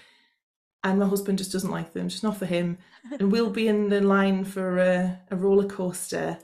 And 0.84 1.00
my 1.00 1.06
husband 1.08 1.38
just 1.38 1.52
doesn't 1.52 1.70
like 1.70 1.92
them. 1.94 2.08
Just 2.08 2.22
not 2.22 2.38
for 2.38 2.46
him. 2.46 2.78
And 3.20 3.32
we'll 3.32 3.50
be 3.50 3.68
in 3.68 3.88
the 3.88 4.00
line 4.00 4.44
for 4.44 4.78
a, 4.78 5.20
a 5.30 5.36
roller 5.36 5.68
coaster 5.68 6.38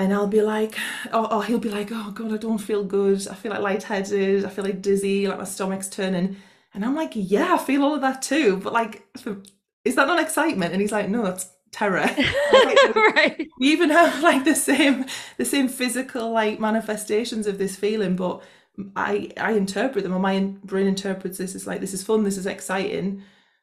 and 0.00 0.14
I'll 0.14 0.26
be 0.26 0.40
like, 0.40 0.78
oh, 1.12 1.28
oh, 1.30 1.40
he'll 1.42 1.58
be 1.58 1.68
like, 1.68 1.90
oh 1.92 2.10
God, 2.12 2.32
I 2.32 2.38
don't 2.38 2.58
feel 2.58 2.82
good. 2.84 3.28
I 3.28 3.34
feel 3.34 3.52
like 3.52 3.60
lightheaded. 3.60 4.46
I 4.46 4.48
feel 4.48 4.64
like 4.64 4.80
dizzy, 4.80 5.28
like 5.28 5.36
my 5.36 5.44
stomach's 5.44 5.90
turning. 5.90 6.36
And 6.72 6.84
I'm 6.84 6.94
like, 6.94 7.12
yeah, 7.14 7.54
I 7.54 7.58
feel 7.58 7.82
all 7.82 7.94
of 7.94 8.00
that 8.00 8.22
too. 8.22 8.56
But 8.56 8.72
like, 8.72 9.06
is 9.84 9.96
that 9.96 10.06
not 10.06 10.18
excitement? 10.18 10.72
And 10.72 10.80
he's 10.80 10.90
like, 10.90 11.10
no, 11.10 11.22
that's 11.22 11.50
terror. 11.70 12.08
Like, 12.52 12.94
right. 12.94 13.48
we 13.58 13.68
even 13.68 13.90
have 13.90 14.22
like 14.22 14.44
the 14.44 14.54
same, 14.54 15.04
the 15.36 15.44
same 15.44 15.68
physical 15.68 16.30
like 16.30 16.58
manifestations 16.58 17.46
of 17.46 17.58
this 17.58 17.76
feeling, 17.76 18.16
but 18.16 18.42
I, 18.96 19.30
I 19.36 19.52
interpret 19.52 20.02
them, 20.02 20.14
or 20.14 20.18
my 20.18 20.40
brain 20.64 20.86
interprets 20.86 21.36
this 21.38 21.54
as 21.54 21.66
like, 21.66 21.80
this 21.80 21.92
is 21.92 22.02
fun, 22.02 22.24
this 22.24 22.38
is 22.38 22.46
exciting. 22.46 23.22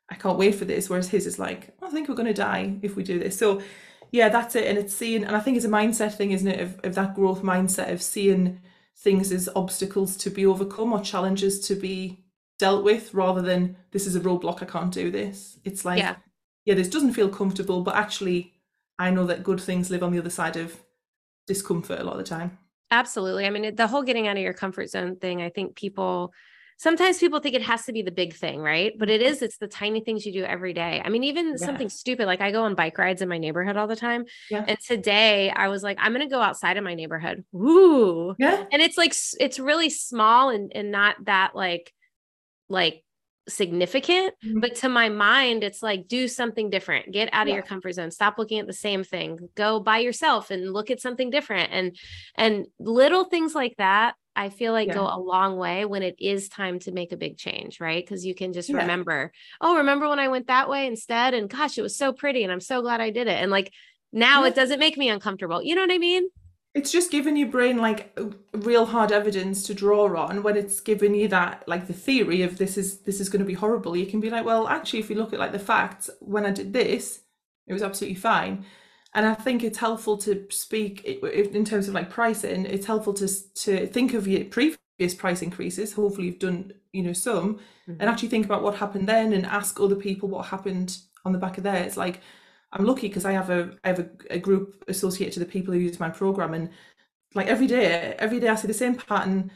I 0.10 0.15
can't 0.15 0.38
wait 0.38 0.56
for 0.56 0.65
this. 0.65 0.89
Whereas 0.89 1.10
his 1.10 1.26
is 1.26 1.39
like, 1.39 1.76
I 1.82 1.89
think 1.89 2.08
we're 2.08 2.15
going 2.15 2.28
to 2.28 2.34
die 2.34 2.78
if 2.84 2.95
we 2.95 3.04
do 3.04 3.17
this. 3.17 3.38
So 3.38 3.62
yeah, 4.12 4.30
that's 4.30 4.56
it. 4.56 4.65
And 4.67 4.78
it's 4.78 4.93
seeing, 4.93 5.24
and 5.24 5.36
I 5.36 5.39
think 5.39 5.58
it's 5.58 5.65
a 5.65 5.70
mindset 5.70 6.15
thing, 6.15 6.32
isn't 6.32 6.48
it? 6.48 6.60
Of, 6.60 6.80
of 6.84 6.96
that 6.96 7.15
growth 7.15 7.41
mindset 7.41 7.91
of 7.91 8.02
seeing 8.02 8.62
things 8.98 9.32
as 9.32 9.50
obstacles 9.56 10.17
to 10.17 10.30
be 10.30 10.46
overcome 10.46 10.93
or 10.93 11.02
challenges 11.02 11.60
to 11.67 11.76
be 11.76 12.24
dealt 12.60 12.84
with 12.84 13.13
rather 13.13 13.41
than 13.41 13.78
this 13.91 14.08
is 14.08 14.15
a 14.15 14.20
roadblock, 14.20 14.63
I 14.63 14.65
can't 14.65 14.93
do 14.93 15.12
this. 15.12 15.60
It's 15.63 15.86
like, 15.86 16.00
Yeah. 16.00 16.15
yeah, 16.65 16.74
this 16.74 16.89
doesn't 16.89 17.13
feel 17.13 17.30
comfortable, 17.30 17.82
but 17.82 17.96
actually, 17.96 18.54
I 18.98 19.12
know 19.12 19.26
that 19.28 19.43
good 19.43 19.62
things 19.62 19.91
live 19.91 20.02
on 20.02 20.12
the 20.12 20.20
other 20.20 20.32
side 20.32 20.58
of 20.58 20.76
discomfort 21.46 22.00
a 22.00 22.04
lot 22.04 22.13
of 22.13 22.17
the 22.20 22.24
time. 22.24 22.58
Absolutely. 22.89 23.46
I 23.46 23.50
mean, 23.50 23.76
the 23.76 23.88
whole 23.88 24.02
getting 24.02 24.28
out 24.28 24.38
of 24.38 24.43
your 24.43 24.54
comfort 24.54 24.89
zone 24.89 25.17
thing, 25.17 25.41
I 25.41 25.50
think 25.50 25.76
people 25.76 26.34
sometimes 26.77 27.17
people 27.17 27.39
think 27.39 27.55
it 27.55 27.63
has 27.63 27.85
to 27.85 27.91
be 27.93 28.01
the 28.03 28.11
big 28.11 28.33
thing, 28.35 28.59
right? 28.61 28.93
But 28.97 29.09
it 29.09 29.21
is, 29.21 29.41
it's 29.41 29.57
the 29.57 29.67
tiny 29.67 29.99
things 30.01 30.25
you 30.25 30.31
do 30.31 30.43
every 30.43 30.73
day. 30.73 31.01
I 31.03 31.09
mean, 31.09 31.23
even 31.23 31.49
Yeah. 31.49 31.65
something 31.65 31.89
stupid 31.89 32.25
like 32.27 32.39
I 32.39 32.51
go 32.51 32.63
on 32.63 32.75
bike 32.75 32.97
rides 32.97 33.21
in 33.21 33.29
my 33.29 33.37
neighborhood 33.39 33.77
all 33.77 33.87
the 33.87 33.95
time. 33.95 34.25
Yeah. 34.49 34.63
And 34.67 34.77
today 34.79 35.49
I 35.49 35.67
was 35.69 35.81
like, 35.83 35.97
I'm 35.99 36.13
going 36.13 36.27
to 36.27 36.33
go 36.33 36.41
outside 36.41 36.77
of 36.77 36.83
my 36.83 36.93
neighborhood. 36.93 37.43
Woo. 37.51 38.35
Yeah. 38.37 38.65
And 38.71 38.81
it's 38.81 38.97
like, 38.97 39.13
it's 39.39 39.59
really 39.59 39.89
small 39.89 40.49
and, 40.49 40.71
and 40.75 40.91
not 40.91 41.15
that 41.25 41.55
like, 41.55 41.91
like 42.69 43.03
significant. 43.49 44.33
Mhm. 44.45 44.61
But 44.61 44.75
to 44.75 44.89
my 44.89 45.09
mind, 45.09 45.63
it's 45.63 45.81
like, 45.81 46.07
do 46.07 46.27
something 46.27 46.69
different, 46.69 47.11
get 47.11 47.29
out 47.31 47.43
of 47.43 47.47
Yeah. 47.49 47.55
your 47.55 47.63
comfort 47.63 47.93
zone, 47.93 48.11
stop 48.11 48.37
looking 48.37 48.59
at 48.59 48.67
the 48.67 48.73
same 48.73 49.03
thing, 49.03 49.49
go 49.55 49.79
by 49.79 49.99
yourself 49.99 50.51
and 50.51 50.73
look 50.73 50.91
at 50.91 50.99
something 51.01 51.29
different. 51.29 51.71
And, 51.71 51.95
and 52.35 52.67
little 52.79 53.23
things 53.23 53.55
like 53.55 53.75
that, 53.77 54.15
I 54.38 54.50
feel 54.50 54.71
like 54.71 54.93
go 54.93 55.04
a 55.04 55.19
long 55.19 55.58
way 55.58 55.84
when 55.86 56.04
it 56.04 56.15
is 56.19 56.47
time 56.47 56.78
to 56.80 56.91
make 56.91 57.12
a 57.12 57.17
big 57.17 57.38
change, 57.38 57.82
right? 57.82 58.06
Because 58.06 58.23
you 58.23 58.36
can 58.36 58.54
just 58.54 58.69
Yeah. 58.69 58.78
remember, 58.78 59.32
oh, 59.60 59.78
remember 59.78 60.08
when 60.08 60.19
I 60.19 60.28
went 60.28 60.47
that 60.47 60.69
way 60.69 60.86
instead? 60.86 61.34
And 61.34 61.50
gosh, 61.50 61.78
it 61.78 61.82
was 61.82 61.97
so 61.97 62.13
pretty. 62.13 62.43
And 62.43 62.52
I'm 62.52 62.62
so 62.62 62.82
glad 62.84 63.02
I 63.02 63.10
did 63.10 63.28
it. 63.28 63.41
And 63.41 63.50
like 63.52 63.73
now 64.13 64.43
Yeah. 64.43 64.50
it 64.50 64.56
doesn't 64.56 64.80
make 64.80 64.95
me 64.95 65.10
uncomfortable. 65.10 65.63
You 65.63 65.73
know 65.76 65.82
what 65.82 65.91
I 65.91 65.97
mean? 65.97 66.30
It's 66.76 66.91
just 66.91 67.10
giving 67.10 67.36
your 67.36 67.47
brain 67.47 67.78
like 67.78 68.15
real 68.54 68.86
hard 68.86 69.12
evidence 69.12 69.63
to 69.63 69.73
draw 69.73 70.15
on 70.15 70.43
when 70.43 70.56
it's 70.56 70.80
giving 70.80 71.15
you 71.15 71.28
that 71.30 71.63
like 71.67 71.88
the 71.88 71.93
theory 71.93 72.43
of 72.43 72.60
this 72.60 72.78
is 72.78 73.00
this 73.00 73.19
is 73.19 73.30
going 73.30 73.39
to 73.39 73.45
be 73.45 73.56
horrible. 73.56 73.97
You 73.97 74.06
can 74.06 74.19
be 74.19 74.30
like, 74.30 74.45
well, 74.45 74.67
actually, 74.67 75.00
if 75.00 75.10
you 75.10 75.15
look 75.15 75.34
at 75.34 75.39
like 75.39 75.52
the 75.54 75.60
facts, 75.73 76.12
when 76.19 76.45
I 76.45 76.52
did 76.52 76.73
this, 76.73 77.21
it 77.65 77.73
was 77.73 77.82
absolutely 77.82 78.19
fine. 78.19 78.65
And 79.13 79.26
I 79.26 79.34
think 79.34 79.63
it's 79.63 79.78
helpful 79.78 80.17
to 80.20 80.46
speak 80.50 81.04
in 81.06 81.65
terms 81.65 81.88
of 81.88 81.93
like 81.93 82.10
pricing. 82.10 82.65
It's 82.65 82.86
helpful 82.86 83.13
to 83.15 83.28
to 83.28 83.88
think 83.88 84.13
of 84.13 84.28
your 84.28 84.46
previous 84.46 85.15
price 85.15 85.41
increases. 85.41 85.93
Hopefully, 85.93 86.28
you've 86.28 86.39
done 86.39 86.74
you 86.91 87.04
know 87.04 87.13
some, 87.13 87.60
and 87.88 87.98
mm-hmm. 87.98 88.08
actually 88.08 88.30
think 88.30 88.46
about 88.46 88.63
what 88.63 88.76
happened 88.76 89.08
then, 89.08 89.34
and 89.34 89.46
ask 89.46 89.80
other 89.80 89.96
people 89.96 90.30
what 90.30 90.48
happened 90.48 90.98
on 91.26 91.32
the 91.32 91.39
back 91.39 91.58
of 91.58 91.63
there. 91.63 91.84
It's 91.84 91.98
like 91.98 92.22
I'm 92.72 92.86
lucky 92.86 93.08
because 93.08 93.26
I 93.26 93.32
have 93.32 93.50
a 93.50 93.76
I 93.84 93.88
have 93.89 94.00
a, 94.00 94.10
a 94.32 94.39
group 94.39 94.84
associated 94.88 95.34
to 95.34 95.39
the 95.39 95.46
people 95.46 95.74
who 95.74 95.80
use 95.80 96.00
my 96.00 96.10
program, 96.10 96.54
and 96.54 96.70
like 97.34 97.48
every 97.48 97.67
day, 97.67 98.15
every 98.20 98.39
day 98.39 98.50
I 98.50 98.56
see 98.56 98.67
the 98.67 98.74
same 98.74 98.96
pattern. 98.96 99.52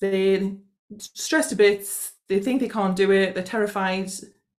They 0.00 0.56
stressed 0.98 1.52
a 1.52 1.56
bit. 1.56 1.88
They 2.28 2.40
think 2.40 2.60
they 2.60 2.68
can't 2.68 2.96
do 2.96 3.12
it. 3.12 3.34
They're 3.34 3.44
terrified. 3.44 4.10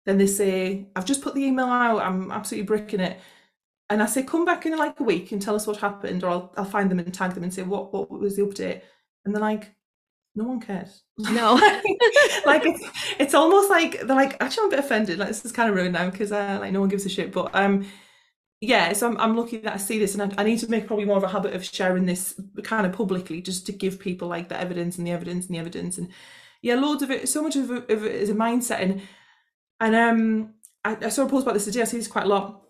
Then 0.05 0.19
they 0.19 0.27
say, 0.27 0.89
"I've 0.95 1.05
just 1.05 1.23
put 1.23 1.35
the 1.35 1.45
email 1.45 1.67
out. 1.67 2.01
I'm 2.01 2.31
absolutely 2.31 2.67
bricking 2.67 3.01
it." 3.01 3.19
And 3.89 4.03
I 4.03 4.07
say, 4.07 4.23
"Come 4.23 4.45
back 4.45 4.67
in 4.67 4.77
like 4.77 4.99
a 5.01 5.05
week 5.05 5.33
and 5.33 5.41
tell 5.41 5.55
us 5.55 5.67
what 5.67 5.77
happened," 5.79 6.25
or 6.25 6.31
I'll 6.31 6.53
I'll 6.57 6.65
find 6.65 6.91
them 6.91 6.99
and 6.99 7.13
tag 7.15 7.33
them 7.35 7.45
and 7.45 7.55
say, 7.55 7.63
"What 7.63 7.93
what 7.93 8.11
was 8.11 8.37
the 8.37 8.43
update?" 8.43 8.83
And 9.25 9.35
they're 9.35 9.41
like, 9.41 9.75
"No 10.35 10.45
one 10.45 10.61
cares." 10.61 11.03
No. 11.19 11.55
like 12.47 12.65
it's 12.67 12.85
it's 13.19 13.35
almost 13.35 13.71
like 13.71 14.01
they're 14.01 14.17
like 14.17 14.37
actually 14.41 14.63
I'm 14.65 14.69
a 14.69 14.77
bit 14.77 14.81
offended. 14.81 15.19
Like 15.19 15.29
this 15.29 15.45
is 15.45 15.53
kind 15.53 15.71
of 15.71 15.77
ruined 15.77 15.95
now 15.95 16.11
because 16.11 16.33
uh, 16.33 16.59
like 16.61 16.73
no 16.73 16.81
one 16.81 16.89
gives 16.89 17.07
a 17.07 17.09
shit. 17.09 17.33
But 17.33 17.55
um, 17.55 17.87
yeah. 18.61 18.93
So 18.93 19.09
I'm 19.09 19.17
I'm 19.19 19.37
lucky 19.37 19.59
that 19.59 19.75
I 19.75 19.77
see 19.79 19.99
this, 19.99 20.15
and 20.15 20.23
I, 20.35 20.43
I 20.43 20.45
need 20.45 20.59
to 20.61 20.71
make 20.71 20.87
probably 20.87 21.05
more 21.05 21.19
of 21.19 21.25
a 21.25 21.29
habit 21.29 21.55
of 21.55 21.65
sharing 21.65 22.07
this 22.07 22.41
kind 22.65 22.87
of 22.87 22.93
publicly, 22.93 23.41
just 23.43 23.67
to 23.67 23.73
give 23.73 23.99
people 24.01 24.29
like 24.29 24.49
the 24.49 24.61
evidence 24.61 24.99
and 24.99 25.07
the 25.07 25.13
evidence 25.13 25.47
and 25.47 25.55
the 25.55 25.61
evidence, 25.61 25.99
and 25.99 26.09
yeah, 26.63 26.75
loads 26.75 27.03
of 27.03 27.11
it. 27.11 27.29
So 27.29 27.43
much 27.43 27.57
of 27.57 27.71
it, 27.71 27.91
of 27.91 28.05
it 28.05 28.15
is 28.15 28.31
a 28.31 28.35
mindset, 28.35 28.81
and 28.81 29.03
and 29.81 29.95
um, 29.95 30.55
I, 30.85 30.97
I 31.07 31.09
saw 31.11 31.25
a 31.25 31.29
post 31.29 31.45
about 31.45 31.55
this 31.55 31.65
today. 31.67 31.83
I 31.83 31.85
see 31.85 31.99
this 31.99 32.09
quite 32.09 32.25
a 32.25 32.29
lot. 32.29 32.66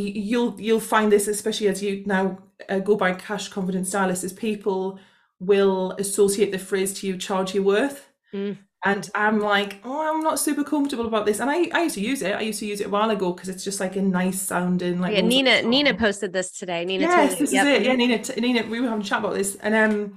You'll 0.00 0.60
you'll 0.60 0.80
find 0.80 1.10
this 1.10 1.28
especially 1.28 1.68
as 1.68 1.82
you 1.82 2.04
now 2.06 2.38
uh, 2.68 2.78
go 2.78 2.96
by 2.96 3.12
cash 3.14 3.48
confidence 3.48 3.88
stylist, 3.88 4.24
is 4.24 4.32
people 4.32 4.98
will 5.40 5.92
associate 5.92 6.52
the 6.52 6.58
phrase 6.58 6.92
to 7.00 7.06
you 7.06 7.16
charge 7.16 7.54
your 7.54 7.64
worth. 7.64 8.08
Mm. 8.32 8.58
And 8.84 9.10
I'm 9.12 9.40
like, 9.40 9.80
oh, 9.84 10.14
I'm 10.14 10.22
not 10.22 10.38
super 10.38 10.62
comfortable 10.62 11.06
about 11.06 11.26
this. 11.26 11.40
And 11.40 11.50
I, 11.50 11.68
I 11.72 11.82
used 11.82 11.96
to 11.96 12.00
use 12.00 12.22
it. 12.22 12.36
I 12.36 12.42
used 12.42 12.60
to 12.60 12.66
use 12.66 12.80
it 12.80 12.86
a 12.86 12.90
while 12.90 13.10
ago 13.10 13.32
because 13.32 13.48
it's 13.48 13.64
just 13.64 13.80
like 13.80 13.96
a 13.96 14.02
nice 14.02 14.40
sounding 14.40 15.00
like. 15.00 15.14
Yeah, 15.14 15.22
Nina. 15.22 15.62
Nina 15.62 15.94
posted 15.94 16.32
this 16.32 16.52
today. 16.52 16.84
Nina. 16.84 17.02
Yes, 17.02 17.38
this 17.38 17.52
yep. 17.52 17.66
is 17.66 17.72
it. 17.72 17.86
Yeah, 17.86 17.94
Nina. 17.94 18.22
Nina. 18.36 18.68
We 18.68 18.80
were 18.80 18.88
having 18.88 19.02
a 19.02 19.04
chat 19.04 19.18
about 19.18 19.34
this, 19.34 19.56
and 19.56 19.74
um, 19.74 20.16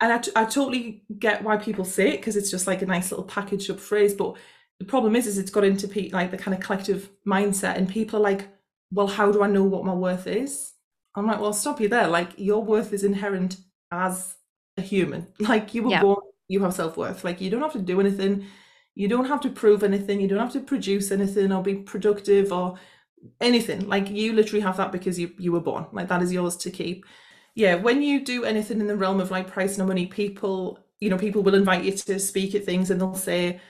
and 0.00 0.12
I, 0.12 0.18
t- 0.18 0.32
I 0.34 0.44
totally 0.44 1.04
get 1.18 1.44
why 1.44 1.58
people 1.58 1.84
say 1.84 2.14
it 2.14 2.16
because 2.18 2.36
it's 2.36 2.50
just 2.50 2.66
like 2.66 2.80
a 2.80 2.86
nice 2.86 3.10
little 3.10 3.26
packaged 3.26 3.70
up 3.70 3.78
phrase. 3.78 4.14
But 4.14 4.36
the 4.78 4.86
problem 4.86 5.14
is, 5.14 5.26
is 5.26 5.36
it's 5.36 5.50
got 5.50 5.64
into 5.64 5.86
pe- 5.86 6.10
like 6.10 6.30
the 6.30 6.38
kind 6.38 6.56
of 6.56 6.62
collective 6.62 7.10
mindset, 7.26 7.76
and 7.76 7.86
people 7.88 8.18
are 8.20 8.22
like, 8.22 8.48
well, 8.90 9.06
how 9.06 9.32
do 9.32 9.42
I 9.42 9.48
know 9.48 9.64
what 9.64 9.84
my 9.84 9.94
worth 9.94 10.26
is? 10.26 10.72
I'm 11.14 11.26
like, 11.26 11.40
well, 11.40 11.52
stop 11.52 11.80
you 11.80 11.88
there. 11.88 12.08
Like 12.08 12.30
your 12.36 12.62
worth 12.62 12.92
is 12.92 13.04
inherent 13.04 13.56
as 13.90 14.36
a 14.76 14.82
human. 14.82 15.26
Like 15.40 15.74
you 15.74 15.84
were 15.84 15.90
yeah. 15.90 16.02
born, 16.02 16.20
you 16.48 16.62
have 16.62 16.74
self 16.74 16.96
worth. 16.96 17.24
Like 17.24 17.40
you 17.40 17.50
don't 17.50 17.62
have 17.62 17.72
to 17.72 17.78
do 17.78 18.00
anything. 18.00 18.46
You 18.94 19.08
don't 19.08 19.26
have 19.26 19.40
to 19.42 19.50
prove 19.50 19.82
anything. 19.82 20.20
You 20.20 20.28
don't 20.28 20.38
have 20.38 20.52
to 20.52 20.60
produce 20.60 21.10
anything 21.10 21.52
or 21.52 21.62
be 21.62 21.76
productive 21.76 22.52
or 22.52 22.78
anything. 23.40 23.88
Like 23.88 24.10
you 24.10 24.32
literally 24.32 24.62
have 24.62 24.76
that 24.78 24.92
because 24.92 25.18
you 25.18 25.32
you 25.38 25.52
were 25.52 25.60
born. 25.60 25.86
Like 25.92 26.08
that 26.08 26.22
is 26.22 26.32
yours 26.32 26.56
to 26.58 26.70
keep 26.70 27.04
yeah, 27.56 27.74
when 27.76 28.02
you 28.02 28.22
do 28.22 28.44
anything 28.44 28.80
in 28.80 28.86
the 28.86 28.96
realm 28.96 29.18
of 29.18 29.30
like 29.30 29.50
price 29.50 29.78
and 29.78 29.88
money, 29.88 30.06
people, 30.06 30.78
you 31.00 31.08
know, 31.08 31.16
people 31.16 31.42
will 31.42 31.54
invite 31.54 31.84
you 31.84 31.92
to 31.92 32.20
speak 32.20 32.54
at 32.54 32.64
things 32.64 32.90
and 32.90 33.00
they'll 33.00 33.14
say, 33.14 33.60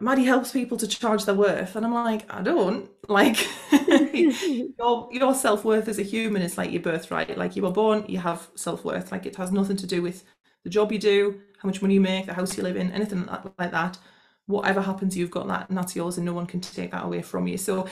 Maddi 0.00 0.24
helps 0.24 0.52
people 0.52 0.78
to 0.78 0.86
charge 0.86 1.24
their 1.24 1.34
worth. 1.34 1.74
And 1.74 1.84
I'm 1.84 1.92
like, 1.92 2.32
I 2.32 2.40
don't. 2.40 2.88
Like 3.06 3.46
your 4.78 5.08
your 5.10 5.34
self-worth 5.34 5.88
as 5.88 5.98
a 5.98 6.02
human 6.02 6.42
is 6.42 6.58
like 6.58 6.72
your 6.72 6.82
birthright. 6.82 7.36
Like 7.36 7.56
you 7.56 7.62
were 7.62 7.70
born, 7.70 8.04
you 8.08 8.18
have 8.18 8.48
self-worth. 8.54 9.12
Like 9.12 9.26
it 9.26 9.36
has 9.36 9.52
nothing 9.52 9.76
to 9.76 9.86
do 9.86 10.02
with 10.02 10.24
the 10.62 10.70
job 10.70 10.92
you 10.92 10.98
do, 10.98 11.40
how 11.60 11.68
much 11.68 11.82
money 11.82 11.94
you 11.94 12.00
make, 12.00 12.26
the 12.26 12.34
house 12.34 12.56
you 12.56 12.62
live 12.62 12.76
in, 12.76 12.90
anything 12.92 13.26
like 13.58 13.70
that. 13.70 13.98
Whatever 14.46 14.82
happens, 14.82 15.16
you've 15.16 15.30
got 15.30 15.48
that 15.48 15.68
and 15.68 15.78
that's 15.78 15.96
yours 15.96 16.16
and 16.16 16.26
no 16.26 16.32
one 16.32 16.46
can 16.46 16.60
take 16.60 16.90
that 16.90 17.04
away 17.04 17.22
from 17.22 17.46
you. 17.46 17.56
So 17.56 17.86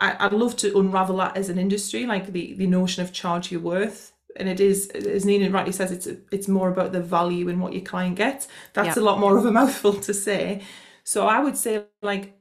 I, 0.00 0.26
would 0.26 0.38
love 0.38 0.56
to 0.56 0.78
unravel 0.78 1.18
that 1.18 1.36
as 1.36 1.48
an 1.48 1.58
industry, 1.58 2.06
like 2.06 2.32
the, 2.32 2.54
the 2.54 2.66
notion 2.66 3.02
of 3.02 3.12
charge 3.12 3.52
your 3.52 3.60
worth 3.60 4.12
and 4.36 4.48
it 4.48 4.60
is 4.60 4.88
as 4.88 5.24
Nina 5.24 5.50
rightly 5.50 5.72
says 5.72 5.92
it's 5.92 6.08
it's 6.30 6.48
more 6.48 6.70
about 6.70 6.92
the 6.92 7.00
value 7.00 7.48
and 7.48 7.60
what 7.60 7.72
your 7.72 7.82
client 7.82 8.16
gets 8.16 8.48
that's 8.72 8.96
yeah. 8.96 9.02
a 9.02 9.04
lot 9.04 9.18
more 9.18 9.36
of 9.36 9.44
a 9.44 9.52
mouthful 9.60 9.94
to 9.94 10.14
say 10.14 10.62
so 11.04 11.26
I 11.26 11.40
would 11.40 11.56
say 11.56 11.84
like 12.00 12.38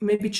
maybe 0.00 0.32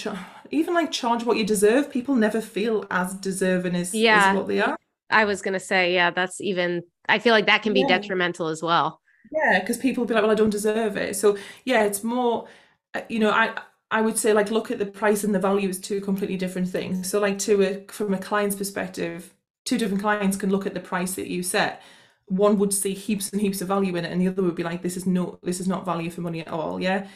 even 0.50 0.74
like 0.74 0.90
charge 0.90 1.24
what 1.24 1.36
you 1.36 1.44
deserve 1.44 1.90
people 1.90 2.14
never 2.14 2.40
feel 2.40 2.84
as 2.90 3.14
deserving 3.14 3.74
as, 3.74 3.94
yeah. 3.94 4.30
as 4.30 4.36
what 4.36 4.46
they 4.46 4.60
are 4.60 4.76
I 5.10 5.24
was 5.24 5.42
gonna 5.42 5.60
say 5.60 5.94
yeah 5.94 6.10
that's 6.10 6.40
even 6.40 6.82
I 7.08 7.18
feel 7.18 7.32
like 7.32 7.46
that 7.46 7.62
can 7.62 7.72
be 7.72 7.80
yeah. 7.80 7.98
detrimental 7.98 8.48
as 8.48 8.62
well 8.62 9.00
yeah 9.32 9.60
because 9.60 9.78
people 9.78 10.04
be 10.04 10.14
like 10.14 10.22
well 10.22 10.32
I 10.32 10.36
don't 10.36 10.50
deserve 10.50 10.96
it 10.96 11.16
so 11.16 11.36
yeah 11.64 11.84
it's 11.84 12.04
more 12.04 12.46
uh, 12.94 13.02
you 13.08 13.18
know 13.18 13.30
I 13.30 13.54
I 13.90 14.00
would 14.00 14.18
say 14.18 14.32
like 14.32 14.50
look 14.50 14.70
at 14.70 14.78
the 14.78 14.86
price 14.86 15.24
and 15.24 15.34
the 15.34 15.38
value 15.38 15.68
is 15.68 15.78
two 15.78 16.00
completely 16.00 16.36
different 16.36 16.68
things. 16.68 17.08
So 17.08 17.20
like 17.20 17.38
to 17.40 17.62
a 17.62 17.92
from 17.92 18.12
a 18.12 18.18
client's 18.18 18.56
perspective, 18.56 19.32
two 19.64 19.78
different 19.78 20.02
clients 20.02 20.36
can 20.36 20.50
look 20.50 20.66
at 20.66 20.74
the 20.74 20.80
price 20.80 21.14
that 21.14 21.28
you 21.28 21.44
set 21.44 21.80
one 22.26 22.58
would 22.58 22.72
see 22.72 22.94
heaps 22.94 23.30
and 23.30 23.40
heaps 23.40 23.60
of 23.60 23.68
value 23.68 23.94
in 23.96 24.04
it 24.04 24.12
and 24.12 24.20
the 24.20 24.28
other 24.28 24.42
would 24.42 24.54
be 24.54 24.62
like 24.62 24.82
this 24.82 24.96
is 24.96 25.06
no 25.06 25.38
this 25.42 25.60
is 25.60 25.68
not 25.68 25.84
value 25.84 26.10
for 26.10 26.22
money 26.22 26.40
at 26.40 26.48
all 26.48 26.80
yeah 26.80 27.06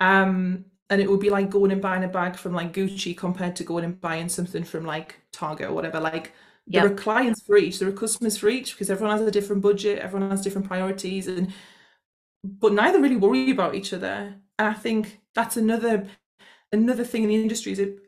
um 0.00 0.64
and 0.90 1.00
it 1.00 1.10
would 1.10 1.20
be 1.20 1.30
like 1.30 1.50
going 1.50 1.72
and 1.72 1.82
buying 1.82 2.04
a 2.04 2.08
bag 2.08 2.36
from 2.36 2.52
like 2.52 2.72
gucci 2.72 3.16
compared 3.16 3.56
to 3.56 3.64
going 3.64 3.84
and 3.84 4.00
buying 4.00 4.28
something 4.28 4.64
from 4.64 4.84
like 4.84 5.20
target 5.32 5.68
or 5.68 5.72
whatever 5.72 6.00
like 6.00 6.32
yep. 6.66 6.82
there 6.82 6.92
are 6.92 6.94
clients 6.94 7.42
for 7.42 7.56
each 7.56 7.78
there 7.78 7.88
are 7.88 7.92
customers 7.92 8.36
for 8.36 8.48
each 8.48 8.72
because 8.72 8.90
everyone 8.90 9.16
has 9.16 9.26
a 9.26 9.30
different 9.30 9.62
budget 9.62 9.98
everyone 9.98 10.30
has 10.30 10.42
different 10.42 10.66
priorities 10.66 11.26
and 11.26 11.52
but 12.42 12.72
neither 12.72 13.00
really 13.00 13.16
worry 13.16 13.50
about 13.50 13.74
each 13.74 13.92
other 13.92 14.34
and 14.58 14.68
i 14.68 14.74
think 14.74 15.20
that's 15.34 15.56
another 15.56 16.06
another 16.72 17.04
thing 17.04 17.22
in 17.22 17.28
the 17.28 17.34
industry 17.36 17.72
is 17.72 17.78
it 17.78 17.98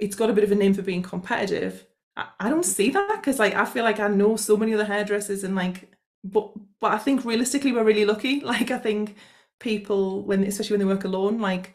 it's 0.00 0.16
got 0.16 0.30
a 0.30 0.32
bit 0.32 0.44
of 0.44 0.52
a 0.52 0.54
name 0.54 0.74
for 0.74 0.82
being 0.82 1.02
competitive 1.02 1.86
I, 2.16 2.48
don't 2.48 2.64
see 2.64 2.90
that 2.90 3.16
because 3.16 3.38
like 3.38 3.54
I 3.54 3.64
feel 3.64 3.84
like 3.84 3.98
I 3.98 4.08
know 4.08 4.36
so 4.36 4.56
many 4.56 4.72
other 4.74 4.84
hairdressers 4.84 5.42
and 5.42 5.56
like 5.56 5.90
but 6.22 6.52
but 6.80 6.92
I 6.92 6.98
think 6.98 7.24
realistically 7.24 7.72
we're 7.72 7.84
really 7.84 8.04
lucky. 8.04 8.40
Like 8.44 8.70
I 8.70 8.78
think 8.78 9.16
people 9.60 10.22
when 10.22 10.44
especially 10.44 10.76
when 10.76 10.86
they 10.86 10.94
work 10.94 11.04
alone, 11.04 11.40
like 11.40 11.74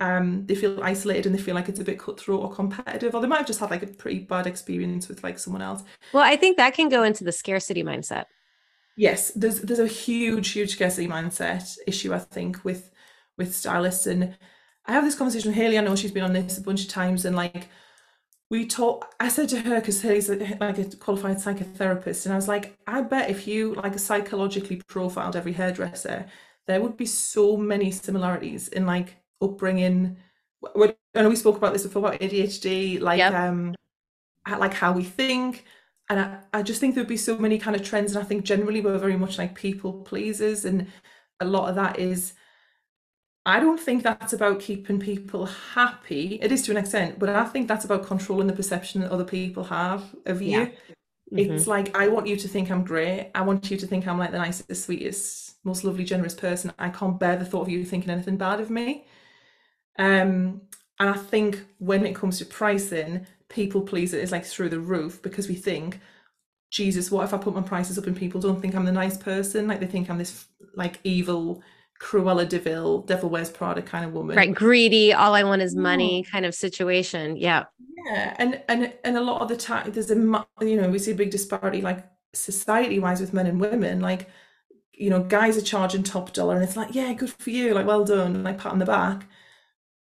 um 0.00 0.46
they 0.46 0.54
feel 0.54 0.82
isolated 0.82 1.26
and 1.26 1.34
they 1.34 1.42
feel 1.42 1.54
like 1.54 1.68
it's 1.68 1.80
a 1.80 1.84
bit 1.84 1.98
cutthroat 1.98 2.40
or 2.40 2.52
competitive, 2.52 3.14
or 3.14 3.20
they 3.20 3.26
might 3.26 3.38
have 3.38 3.46
just 3.46 3.60
had 3.60 3.70
like 3.70 3.82
a 3.82 3.86
pretty 3.86 4.20
bad 4.20 4.46
experience 4.46 5.08
with 5.08 5.22
like 5.22 5.38
someone 5.38 5.62
else. 5.62 5.82
Well, 6.12 6.22
I 6.22 6.36
think 6.36 6.56
that 6.56 6.74
can 6.74 6.88
go 6.88 7.02
into 7.02 7.24
the 7.24 7.32
scarcity 7.32 7.82
mindset. 7.82 8.24
Yes, 8.96 9.30
there's 9.32 9.60
there's 9.60 9.78
a 9.78 9.86
huge, 9.86 10.50
huge 10.50 10.72
scarcity 10.72 11.08
mindset 11.08 11.76
issue, 11.86 12.12
I 12.12 12.18
think, 12.18 12.64
with 12.64 12.90
with 13.36 13.54
stylists. 13.54 14.06
And 14.06 14.36
I 14.86 14.92
have 14.92 15.04
this 15.04 15.14
conversation 15.14 15.50
with 15.50 15.56
Haley. 15.56 15.78
I 15.78 15.82
know 15.82 15.96
she's 15.96 16.12
been 16.12 16.24
on 16.24 16.32
this 16.32 16.58
a 16.58 16.62
bunch 16.62 16.82
of 16.82 16.88
times 16.88 17.24
and 17.24 17.36
like 17.36 17.68
we 18.50 18.66
talk 18.66 19.14
i 19.20 19.28
said 19.28 19.48
to 19.48 19.60
her 19.60 19.76
because 19.76 20.02
he's 20.02 20.28
like 20.28 20.78
a 20.78 20.84
qualified 20.96 21.36
psychotherapist 21.36 22.24
and 22.24 22.32
i 22.32 22.36
was 22.36 22.48
like 22.48 22.78
i 22.86 23.00
bet 23.00 23.30
if 23.30 23.46
you 23.46 23.74
like 23.74 23.98
psychologically 23.98 24.80
profiled 24.88 25.36
every 25.36 25.52
hairdresser 25.52 26.26
there 26.66 26.80
would 26.80 26.96
be 26.96 27.06
so 27.06 27.56
many 27.56 27.90
similarities 27.90 28.68
in 28.68 28.86
like 28.86 29.16
upbringing 29.40 30.16
i 30.74 31.22
know 31.22 31.28
we 31.28 31.36
spoke 31.36 31.56
about 31.56 31.72
this 31.72 31.84
before 31.84 32.06
about 32.06 32.20
adhd 32.20 33.00
like 33.00 33.18
yep. 33.18 33.32
um 33.32 33.74
like 34.58 34.74
how 34.74 34.92
we 34.92 35.04
think 35.04 35.64
and 36.10 36.18
I, 36.20 36.38
I 36.54 36.62
just 36.62 36.80
think 36.80 36.94
there'd 36.94 37.06
be 37.06 37.18
so 37.18 37.36
many 37.36 37.58
kind 37.58 37.76
of 37.76 37.82
trends 37.82 38.14
and 38.14 38.24
i 38.24 38.26
think 38.26 38.44
generally 38.44 38.80
we're 38.80 38.98
very 38.98 39.16
much 39.16 39.38
like 39.38 39.54
people 39.54 39.92
pleasers 39.92 40.64
and 40.64 40.86
a 41.40 41.44
lot 41.44 41.68
of 41.68 41.74
that 41.76 41.98
is 41.98 42.32
I 43.48 43.60
don't 43.60 43.80
think 43.80 44.02
that's 44.02 44.34
about 44.34 44.60
keeping 44.60 45.00
people 45.00 45.46
happy. 45.46 46.38
It 46.42 46.52
is 46.52 46.60
to 46.62 46.70
an 46.70 46.76
extent, 46.76 47.18
but 47.18 47.30
I 47.30 47.44
think 47.44 47.66
that's 47.66 47.86
about 47.86 48.04
controlling 48.04 48.46
the 48.46 48.52
perception 48.52 49.00
that 49.00 49.10
other 49.10 49.24
people 49.24 49.64
have 49.64 50.04
of 50.26 50.42
you. 50.42 50.50
Yeah. 50.50 50.64
Mm-hmm. 51.32 51.54
It's 51.54 51.66
like 51.66 51.96
I 51.96 52.08
want 52.08 52.26
you 52.26 52.36
to 52.36 52.46
think 52.46 52.70
I'm 52.70 52.84
great. 52.84 53.30
I 53.34 53.40
want 53.40 53.70
you 53.70 53.78
to 53.78 53.86
think 53.86 54.06
I'm 54.06 54.18
like 54.18 54.32
the 54.32 54.38
nicest, 54.38 54.84
sweetest, 54.84 55.56
most 55.64 55.82
lovely, 55.82 56.04
generous 56.04 56.34
person. 56.34 56.74
I 56.78 56.90
can't 56.90 57.18
bear 57.18 57.36
the 57.36 57.46
thought 57.46 57.62
of 57.62 57.68
you 57.70 57.86
thinking 57.86 58.10
anything 58.10 58.36
bad 58.36 58.60
of 58.60 58.68
me. 58.68 59.06
Um, 59.98 60.62
and 61.00 61.10
I 61.10 61.14
think 61.14 61.64
when 61.78 62.06
it 62.06 62.14
comes 62.14 62.38
to 62.38 62.46
pricing, 62.46 63.26
people 63.48 63.82
pleaser 63.82 64.16
is 64.16 64.32
like 64.32 64.44
through 64.44 64.68
the 64.70 64.80
roof 64.80 65.22
because 65.22 65.48
we 65.48 65.54
think, 65.54 66.00
Jesus, 66.70 67.10
what 67.10 67.24
if 67.24 67.32
I 67.32 67.38
put 67.38 67.54
my 67.54 67.62
prices 67.62 67.98
up 67.98 68.06
and 68.06 68.16
people 68.16 68.40
don't 68.40 68.60
think 68.60 68.74
I'm 68.74 68.84
the 68.84 68.92
nice 68.92 69.16
person? 69.16 69.66
Like 69.66 69.80
they 69.80 69.86
think 69.86 70.10
I'm 70.10 70.18
this 70.18 70.46
like 70.74 71.00
evil 71.04 71.62
Cruella 72.00 72.48
de 72.48 72.58
Vil, 72.58 73.02
Devil 73.02 73.30
Wears 73.30 73.50
Prada 73.50 73.82
kind 73.82 74.04
of 74.04 74.12
woman. 74.12 74.36
Right, 74.36 74.54
greedy, 74.54 75.12
all 75.12 75.34
I 75.34 75.42
want 75.42 75.62
is 75.62 75.74
money 75.74 76.24
kind 76.30 76.46
of 76.46 76.54
situation. 76.54 77.36
Yeah. 77.36 77.64
Yeah, 78.06 78.34
and 78.38 78.62
and 78.68 78.92
and 79.04 79.16
a 79.16 79.20
lot 79.20 79.42
of 79.42 79.48
the 79.48 79.56
time 79.56 79.90
there's 79.90 80.10
a 80.10 80.14
you 80.60 80.80
know 80.80 80.88
we 80.88 80.98
see 80.98 81.10
a 81.10 81.16
big 81.16 81.30
disparity 81.30 81.82
like 81.82 82.06
society 82.32 82.98
wise 83.00 83.20
with 83.20 83.34
men 83.34 83.46
and 83.46 83.60
women 83.60 84.00
like 84.00 84.28
you 84.92 85.10
know 85.10 85.22
guys 85.22 85.56
are 85.56 85.62
charging 85.62 86.02
top 86.02 86.32
dollar 86.32 86.54
and 86.54 86.64
it's 86.64 86.76
like 86.76 86.94
yeah 86.94 87.12
good 87.12 87.30
for 87.30 87.50
you 87.50 87.74
like 87.74 87.86
well 87.86 88.04
done 88.04 88.44
like 88.44 88.58
pat 88.58 88.72
on 88.72 88.78
the 88.78 88.84
back 88.84 89.26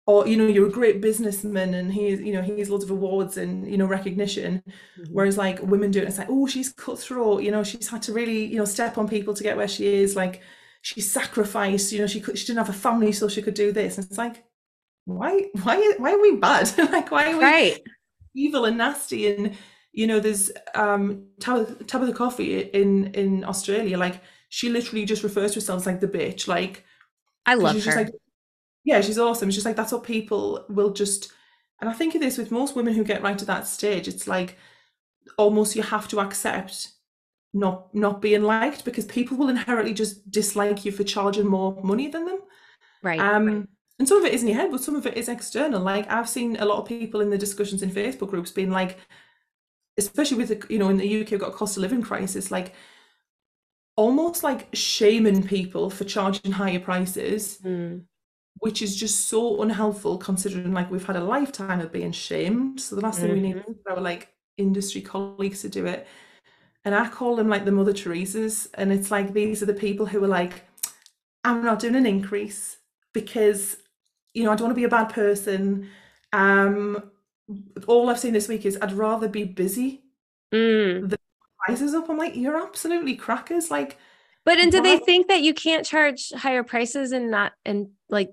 or 0.07 0.27
you 0.27 0.37
know 0.37 0.47
you're 0.47 0.67
a 0.67 0.73
great 0.73 1.01
businessman 1.01 1.75
and 1.75 1.93
he's 1.93 2.21
you 2.21 2.33
know 2.33 2.43
he's 2.43 2.69
loads 2.71 2.85
of 2.85 2.91
awards 2.91 3.37
and 3.37 3.71
you 3.71 3.77
know 3.77 3.87
recognition. 3.87 4.63
Mm-hmm. 4.67 5.13
whereas 5.13 5.39
like 5.39 5.63
women 5.63 5.91
do 5.91 6.01
it 6.01 6.09
it's 6.09 6.19
like 6.19 6.31
oh 6.31 6.47
she's 6.47 6.73
cutthroat 6.73 7.43
you 7.43 7.51
know 7.51 7.63
she's 7.63 7.89
had 7.89 8.03
to 8.03 8.13
really 8.13 8.45
you 8.45 8.57
know 8.57 8.65
step 8.65 8.99
on 8.99 9.09
people 9.09 9.35
to 9.35 9.43
get 9.43 9.57
where 9.57 9.69
she 9.69 9.87
is 9.87 10.17
like 10.17 10.43
she 10.83 11.01
sacrificed 11.01 11.93
you 11.93 12.01
know 12.01 12.07
she 12.07 12.21
could 12.21 12.37
she 12.37 12.47
didn't 12.47 12.59
have 12.59 12.69
a 12.69 12.79
family 12.79 13.13
so 13.13 13.29
she 13.29 13.41
could 13.41 13.55
do 13.55 13.73
this. 13.73 13.97
And 13.97 14.07
it's 14.07 14.19
like 14.19 14.45
why 15.05 15.47
why 15.63 15.95
why 15.99 16.13
are 16.13 16.21
we 16.21 16.37
bad? 16.37 16.71
Like 16.93 17.11
why 17.11 17.33
are 17.33 17.37
we 17.39 17.43
right. 17.43 17.81
evil 18.35 18.65
and 18.65 18.79
nasty? 18.79 19.33
And 19.33 19.57
you 19.93 20.07
know 20.07 20.21
there's 20.21 20.51
um 20.75 21.27
Tabatha, 21.41 21.85
Tabatha 21.85 22.15
Coffey 22.15 22.59
in 22.61 23.07
in 23.15 23.45
Australia 23.45 23.97
like 23.97 24.21
she 24.49 24.69
literally 24.69 25.05
just 25.05 25.23
refers 25.23 25.53
to 25.53 25.57
herself 25.57 25.81
as 25.83 25.87
like 25.87 26.01
the 26.01 26.09
bitch 26.09 26.47
like 26.49 26.85
I 27.47 27.55
love 27.55 27.83
her. 27.85 27.97
like, 27.97 28.11
yeah 28.85 29.01
she's 29.01 29.19
awesome 29.19 29.49
it's 29.49 29.57
just 29.57 29.67
like 29.67 29.77
that's 29.77 29.93
what 29.93 30.05
people 30.05 30.65
will 30.69 30.91
just 30.91 31.33
and 31.81 31.91
I 31.91 31.93
think 31.93 32.15
of 32.15 32.21
this 32.21 32.39
with 32.39 32.51
most 32.51 32.77
women 32.77 32.95
who 32.95 33.05
get 33.05 33.23
right 33.23 33.39
to 33.39 33.45
that 33.47 33.67
stage 33.67 34.09
it's 34.09 34.27
like 34.27 34.57
almost 35.39 35.77
you 35.77 35.83
have 35.83 36.09
to 36.09 36.21
accept 36.21 36.93
not 37.55 37.95
not 37.95 38.23
being 38.23 38.43
liked 38.43 38.85
because 38.85 39.05
people 39.07 39.37
will 39.37 39.49
inherently 39.49 39.93
just 39.93 40.31
dislike 40.31 40.85
you 40.85 40.93
for 40.93 41.05
charging 41.05 41.47
more 41.47 41.79
money 41.83 42.09
than 42.09 42.25
them. 42.25 42.41
Right. 43.03 43.21
Um 43.21 43.69
and 43.99 44.09
some 44.09 44.19
of 44.19 44.25
it 44.25 44.35
is 44.35 44.43
in 44.43 44.49
your 44.49 44.57
head, 44.57 44.71
but 44.71 44.83
some 44.83 44.97
of 44.97 45.07
it 45.07 45.17
is 45.17 45.29
external. 45.29 45.81
Like 45.81 46.11
I've 46.11 46.29
seen 46.29 46.57
a 46.57 46.65
lot 46.65 46.79
of 46.79 46.89
people 46.89 47.21
in 47.21 47.31
the 47.31 47.39
discussions 47.39 47.83
in 47.83 47.91
Facebook 47.91 48.31
groups 48.31 48.51
being 48.51 48.71
like, 48.71 48.99
especially 49.99 50.39
with 50.39 50.49
the, 50.49 50.67
you 50.73 50.79
know, 50.79 50.89
in 50.89 50.97
the 50.97 51.23
UK, 51.23 51.33
we've 51.33 51.41
got 51.41 51.51
a 51.51 51.57
cost 51.57 51.77
of 51.77 51.83
living 51.83 52.03
crisis, 52.03 52.51
like 52.51 52.73
almost 53.97 54.43
like 54.43 54.69
shaming 54.73 55.43
people 55.47 55.91
for 55.91 56.05
charging 56.05 56.53
higher 56.53 56.81
prices, 56.81 57.59
mm. 57.63 58.03
Which 58.63 58.81
is 58.81 58.95
just 58.95 59.27
so 59.29 59.61
unhelpful 59.61 60.17
considering 60.19 60.73
like 60.73 60.89
we've 60.89 61.07
had 61.07 61.17
a 61.17 61.25
lifetime 61.25 61.81
of 61.81 61.91
being 61.91 62.13
shamed. 62.13 62.81
So 62.81 62.95
the 62.95 63.03
last 63.03 63.19
mm-hmm. 63.19 63.27
thing 63.27 63.35
we 63.35 63.49
need 63.49 63.57
mm-hmm. 63.57 63.73
is 63.73 63.79
our 63.91 64.01
like 64.01 64.29
industry 64.57 65.01
colleagues 65.01 65.63
to 65.63 65.69
do 65.69 65.87
it 65.87 66.07
and 66.85 66.95
I 66.95 67.09
call 67.09 67.37
them 67.37 67.49
like 67.49 67.65
the 67.65 67.73
Mother 67.73 67.93
Teresa's. 67.93 68.69
And 68.75 68.93
it's 68.93 69.11
like 69.11 69.33
these 69.33 69.63
are 69.63 69.67
the 69.67 69.75
people 69.75 70.07
who 70.07 70.23
are 70.23 70.29
like, 70.29 70.65
I'm 71.45 71.65
not 71.65 71.81
doing 71.81 71.97
an 71.97 72.07
increase. 72.07 72.79
because 73.13 73.77
you 74.35 74.45
know 74.45 74.53
I 74.53 74.57
don't 74.57 74.67
want 74.69 74.77
to 74.77 74.81
be 74.81 74.85
a 74.85 74.89
bad 74.89 75.11
person. 75.11 75.89
Um, 76.33 77.11
all 77.87 78.09
I've 78.09 78.19
seen 78.19 78.33
this 78.33 78.49
week 78.49 78.65
is 78.65 78.79
I'd 78.81 78.93
rather 78.93 79.29
be 79.29 79.45
busy 79.45 80.03
Mm. 80.55 81.09
than 81.09 81.19
prices 81.67 81.95
up. 81.95 82.11
I'm 82.11 82.19
like, 82.19 82.37
you're 82.37 82.63
absolutely 82.63 83.17
crackers. 83.17 83.71
Like, 83.71 83.97
But 84.45 84.59
and 84.59 84.71
do 84.71 84.83
they 84.83 84.99
think 84.99 85.29
that 85.29 85.43
you 85.43 85.55
can't 85.55 85.87
charge 85.87 86.31
higher 86.37 86.63
prices 86.63 87.13
and 87.13 87.31
not 87.31 87.53
and 87.65 87.89
like 88.11 88.31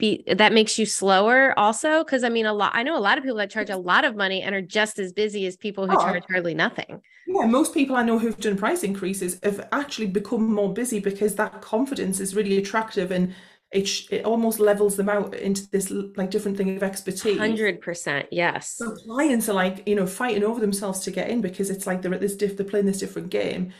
be 0.00 0.24
that 0.26 0.52
makes 0.52 0.76
you 0.80 0.86
slower 0.86 1.56
also? 1.56 2.02
Because 2.02 2.24
I 2.24 2.28
mean 2.28 2.46
a 2.46 2.52
lot 2.52 2.72
I 2.74 2.82
know 2.82 2.96
a 2.96 3.04
lot 3.08 3.16
of 3.18 3.22
people 3.24 3.36
that 3.38 3.50
charge 3.50 3.70
a 3.70 3.76
lot 3.76 4.04
of 4.04 4.16
money 4.16 4.42
and 4.42 4.52
are 4.54 4.60
just 4.62 4.98
as 4.98 5.12
busy 5.12 5.46
as 5.46 5.56
people 5.56 5.86
who 5.86 5.96
Oh. 5.96 6.00
charge 6.00 6.24
hardly 6.28 6.54
nothing. 6.54 7.00
yeah, 7.28 7.46
most 7.46 7.72
people 7.72 7.94
I 7.94 8.02
know 8.02 8.18
who've 8.18 8.36
done 8.36 8.56
price 8.56 8.82
increases 8.82 9.38
have 9.44 9.68
actually 9.70 10.08
become 10.08 10.52
more 10.52 10.72
busy 10.74 10.98
because 10.98 11.36
that 11.36 11.60
confidence 11.60 12.18
is 12.18 12.34
really 12.34 12.58
attractive 12.58 13.12
and 13.12 13.32
it 13.72 13.86
sh- 13.86 14.08
it 14.10 14.24
almost 14.24 14.58
levels 14.58 14.96
them 14.96 15.08
out 15.08 15.32
into 15.34 15.70
this 15.70 15.92
like 16.16 16.30
different 16.32 16.56
thing 16.56 16.76
of 16.76 16.82
expertise. 16.82 17.38
Hundred 17.38 17.80
percent, 17.80 18.26
yes. 18.32 18.72
So 18.72 18.90
clients 19.06 19.48
are 19.48 19.52
like, 19.54 19.86
you 19.86 19.94
know, 19.94 20.08
fighting 20.08 20.42
over 20.42 20.58
themselves 20.60 20.98
to 21.04 21.12
get 21.12 21.30
in 21.30 21.40
because 21.40 21.70
it's 21.70 21.86
like 21.86 22.02
they're 22.02 22.12
at 22.12 22.20
this 22.20 22.34
diff, 22.34 22.56
they're 22.56 22.66
playing 22.66 22.86
this 22.86 22.98
different 22.98 23.30
game. 23.30 23.72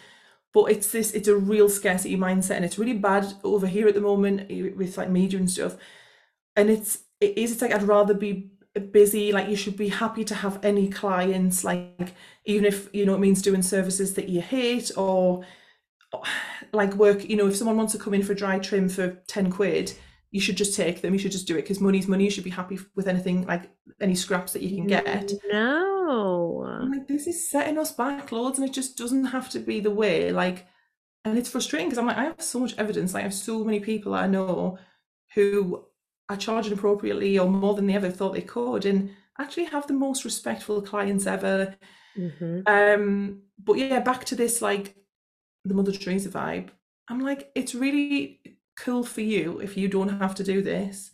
But 0.53 0.65
it's 0.73 0.91
this, 0.93 1.13
it's 1.13 1.29
a 1.29 1.37
real 1.37 1.69
scarcity 1.69 2.17
mindset, 2.17 2.57
and 2.57 2.65
it's 2.65 2.79
really 2.79 2.99
bad 2.99 3.25
over 3.45 3.67
here 3.69 3.87
at 3.89 3.95
the 3.95 4.01
moment 4.01 4.49
with 4.77 4.97
like 4.97 5.09
media 5.11 5.39
and 5.41 5.51
stuff. 5.51 5.77
And 6.57 6.71
it's, 6.71 7.01
it 7.21 7.39
is, 7.39 7.53
it's 7.53 7.63
like 7.63 7.73
I'd 7.73 7.83
rather 7.83 8.15
be 8.15 8.51
busy. 8.93 9.33
Like 9.33 9.49
you 9.49 9.57
should 9.57 9.77
be 9.77 9.89
happy 9.89 10.25
to 10.25 10.35
have 10.35 10.65
any 10.65 10.89
clients, 10.89 11.65
like 11.65 12.15
even 12.45 12.65
if 12.65 12.89
you 12.93 13.05
know 13.05 13.15
it 13.15 13.21
means 13.21 13.43
doing 13.43 13.63
services 13.63 14.15
that 14.15 14.29
you 14.29 14.41
hate 14.41 14.91
or 14.97 15.45
like 16.73 16.95
work. 16.95 17.29
You 17.29 17.37
know, 17.37 17.49
if 17.49 17.57
someone 17.57 17.77
wants 17.77 17.93
to 17.93 17.99
come 17.99 18.15
in 18.15 18.23
for 18.23 18.35
dry 18.35 18.59
trim 18.59 18.89
for 18.89 19.23
ten 19.27 19.51
quid, 19.51 19.93
you 20.31 20.41
should 20.41 20.57
just 20.57 20.77
take 20.77 21.03
them. 21.03 21.13
You 21.13 21.19
should 21.19 21.33
just 21.33 21.47
do 21.47 21.57
it 21.57 21.63
because 21.63 21.81
money's 21.81 22.09
money. 22.09 22.25
You 22.25 22.31
should 22.31 22.45
be 22.45 22.51
happy 22.51 22.79
with 22.95 23.09
anything 23.09 23.47
like 23.47 23.71
any 24.01 24.15
scraps 24.15 24.53
that 24.53 24.63
you 24.63 24.77
can 24.77 24.87
get. 24.87 25.33
No. 25.51 26.67
I'm 26.67 26.91
like, 26.91 27.07
this 27.07 27.27
is 27.27 27.51
setting 27.51 27.79
us 27.79 27.93
back 27.93 28.33
loads, 28.33 28.59
and 28.59 28.69
it 28.69 28.73
just 28.73 28.97
doesn't 28.97 29.27
have 29.27 29.49
to 29.51 29.59
be 29.59 29.81
the 29.81 29.91
way. 29.91 30.33
Like, 30.33 30.67
and 31.25 31.39
it's 31.39 31.49
frustrating 31.49 31.89
because 31.89 31.99
I'm 31.99 32.07
like, 32.07 32.17
I 32.17 32.25
have 32.25 32.43
so 32.43 32.61
much 32.61 32.77
evidence. 32.79 33.15
Like, 33.15 33.23
I 33.23 33.25
have 33.25 33.35
so 33.35 33.65
many 33.65 33.81
people 33.81 34.15
I 34.15 34.27
know 34.27 34.79
who 35.35 35.85
are 36.31 36.37
charging 36.37 36.73
appropriately 36.73 37.39
or 37.39 37.49
more 37.49 37.75
than 37.75 37.87
they 37.87 37.95
ever 37.95 38.11
thought 38.11 38.35
they 38.35 38.41
could, 38.41 38.87
and 38.87 39.11
actually 39.39 39.65
have 39.65 39.87
the 39.87 39.93
most 39.93 40.25
respectful 40.25 40.81
clients 40.81 41.27
ever. 41.27 41.75
Mhm. 42.17 42.63
Um, 42.67 43.43
but 43.63 43.75
yeah, 43.75 44.01
back 44.01 44.25
to 44.27 44.37
this 44.37 44.63
like 44.63 44.95
the 45.65 45.75
Mother 45.75 45.93
Teresa 45.93 46.29
vibe. 46.31 46.69
I'm 47.09 47.21
like, 47.21 47.51
it's 47.55 47.75
really 47.75 48.41
cool 48.79 49.03
for 49.05 49.21
you 49.21 49.59
if 49.61 49.77
you 49.77 49.89
don't 49.89 50.21
have 50.21 50.35
to 50.37 50.45
do 50.45 50.63
this. 50.63 51.11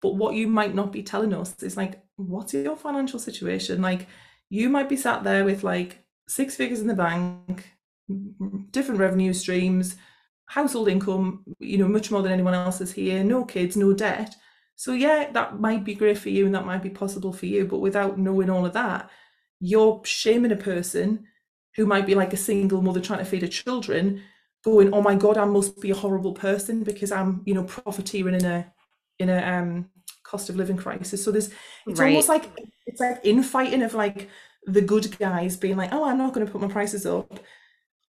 But 0.00 0.14
what 0.16 0.34
you 0.34 0.46
might 0.46 0.74
not 0.74 0.92
be 0.92 1.02
telling 1.02 1.34
us 1.34 1.62
is 1.62 1.76
like, 1.76 2.02
what's 2.16 2.54
your 2.54 2.76
financial 2.76 3.18
situation? 3.18 3.82
Like, 3.82 4.06
you 4.50 4.68
might 4.68 4.88
be 4.88 4.96
sat 4.96 5.24
there 5.24 5.44
with 5.44 5.64
like 5.64 6.04
six 6.28 6.56
figures 6.56 6.80
in 6.80 6.86
the 6.86 6.94
bank, 6.94 7.72
different 8.70 9.00
revenue 9.00 9.32
streams, 9.32 9.96
household 10.46 10.88
income, 10.88 11.42
you 11.58 11.78
know, 11.78 11.88
much 11.88 12.10
more 12.10 12.22
than 12.22 12.32
anyone 12.32 12.54
else 12.54 12.80
is 12.80 12.92
here, 12.92 13.24
no 13.24 13.44
kids, 13.44 13.76
no 13.76 13.92
debt. 13.92 14.36
So, 14.76 14.92
yeah, 14.92 15.30
that 15.32 15.60
might 15.60 15.84
be 15.84 15.94
great 15.94 16.18
for 16.18 16.30
you 16.30 16.46
and 16.46 16.54
that 16.54 16.66
might 16.66 16.82
be 16.82 16.90
possible 16.90 17.32
for 17.32 17.46
you. 17.46 17.64
But 17.66 17.78
without 17.78 18.18
knowing 18.18 18.50
all 18.50 18.66
of 18.66 18.72
that, 18.74 19.10
you're 19.60 20.00
shaming 20.04 20.52
a 20.52 20.56
person 20.56 21.26
who 21.76 21.86
might 21.86 22.06
be 22.06 22.14
like 22.14 22.32
a 22.32 22.36
single 22.36 22.82
mother 22.82 23.00
trying 23.00 23.20
to 23.20 23.24
feed 23.24 23.42
her 23.42 23.48
children, 23.48 24.22
going, 24.64 24.92
"Oh 24.92 25.02
my 25.02 25.14
god, 25.14 25.36
I 25.38 25.44
must 25.44 25.80
be 25.80 25.90
a 25.90 25.94
horrible 25.94 26.32
person 26.32 26.82
because 26.84 27.12
I'm, 27.12 27.42
you 27.46 27.54
know, 27.54 27.64
profiteering 27.64 28.34
in 28.34 28.44
a 28.44 28.72
in 29.18 29.28
a 29.28 29.38
um 29.42 29.90
cost 30.24 30.50
of 30.50 30.56
living 30.56 30.76
crisis." 30.76 31.22
So 31.24 31.30
there's 31.32 31.50
it's 31.88 32.00
Right. 32.00 32.00
almost 32.00 32.28
like 32.28 32.50
it's 32.86 33.00
like 33.00 33.20
infighting 33.24 33.82
of 33.82 33.94
like 33.94 34.28
the 34.66 34.80
good 34.82 35.16
guys 35.18 35.56
being 35.56 35.76
like, 35.76 35.92
"Oh, 35.92 36.04
I'm 36.04 36.18
not 36.18 36.32
going 36.34 36.46
to 36.46 36.52
put 36.52 36.60
my 36.60 36.68
prices 36.68 37.06
up." 37.06 37.40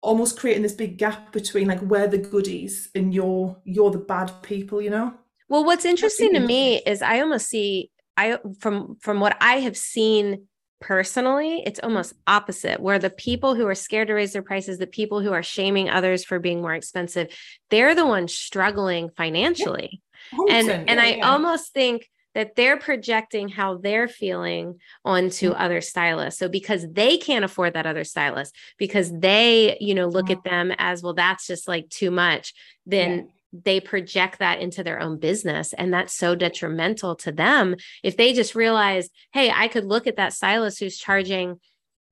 Almost 0.01 0.39
creating 0.39 0.63
this 0.63 0.73
big 0.73 0.97
gap 0.97 1.31
between 1.31 1.67
like 1.67 1.81
we're 1.81 2.07
the 2.07 2.17
goodies 2.19 2.89
and 2.95 3.13
you're 3.13 3.57
you're 3.65 3.91
the 3.91 3.99
bad 3.99 4.31
people, 4.43 4.81
you 4.81 4.89
know? 4.89 5.13
Well, 5.51 5.65
what's 5.65 5.83
interesting 5.83 6.33
to 6.35 6.39
me 6.39 6.77
is 6.77 7.01
I 7.01 7.19
almost 7.19 7.49
see 7.49 7.91
I 8.15 8.37
from 8.59 8.95
from 9.01 9.19
what 9.19 9.35
I 9.41 9.59
have 9.59 9.75
seen 9.75 10.47
personally, 10.79 11.61
it's 11.65 11.81
almost 11.83 12.13
opposite 12.25 12.79
where 12.79 12.99
the 12.99 13.09
people 13.09 13.53
who 13.53 13.67
are 13.67 13.75
scared 13.75 14.07
to 14.07 14.13
raise 14.13 14.31
their 14.31 14.43
prices, 14.43 14.77
the 14.77 14.87
people 14.87 15.19
who 15.19 15.33
are 15.33 15.43
shaming 15.43 15.89
others 15.89 16.23
for 16.23 16.39
being 16.39 16.61
more 16.61 16.73
expensive, 16.73 17.27
they're 17.69 17.93
the 17.93 18.05
ones 18.05 18.33
struggling 18.33 19.09
financially. 19.09 20.01
And 20.49 20.69
100%, 20.69 20.85
and 20.87 20.99
yeah, 20.99 21.03
I 21.03 21.07
yeah. 21.15 21.29
almost 21.29 21.73
think 21.73 22.09
that 22.33 22.55
they're 22.55 22.77
projecting 22.77 23.49
how 23.49 23.75
they're 23.77 24.07
feeling 24.07 24.79
onto 25.03 25.51
Mm. 25.51 25.55
other 25.59 25.81
stylists. 25.81 26.39
So 26.39 26.47
because 26.47 26.87
they 26.89 27.17
can't 27.17 27.43
afford 27.43 27.73
that 27.73 27.85
other 27.85 28.05
stylist, 28.05 28.55
because 28.77 29.11
they, 29.11 29.77
you 29.81 29.93
know, 29.95 30.07
look 30.07 30.29
at 30.29 30.45
them 30.45 30.71
as, 30.77 31.03
well, 31.03 31.13
that's 31.13 31.45
just 31.45 31.67
like 31.67 31.89
too 31.89 32.09
much, 32.09 32.53
then 32.85 33.27
they 33.53 33.79
project 33.79 34.39
that 34.39 34.59
into 34.59 34.83
their 34.83 34.99
own 34.99 35.19
business. 35.19 35.73
And 35.73 35.93
that's 35.93 36.15
so 36.15 36.35
detrimental 36.35 37.15
to 37.17 37.31
them. 37.31 37.75
If 38.03 38.17
they 38.17 38.33
just 38.33 38.55
realize, 38.55 39.09
hey, 39.33 39.51
I 39.51 39.67
could 39.67 39.85
look 39.85 40.07
at 40.07 40.15
that 40.15 40.33
stylist 40.33 40.79
who's 40.79 40.97
charging 40.97 41.59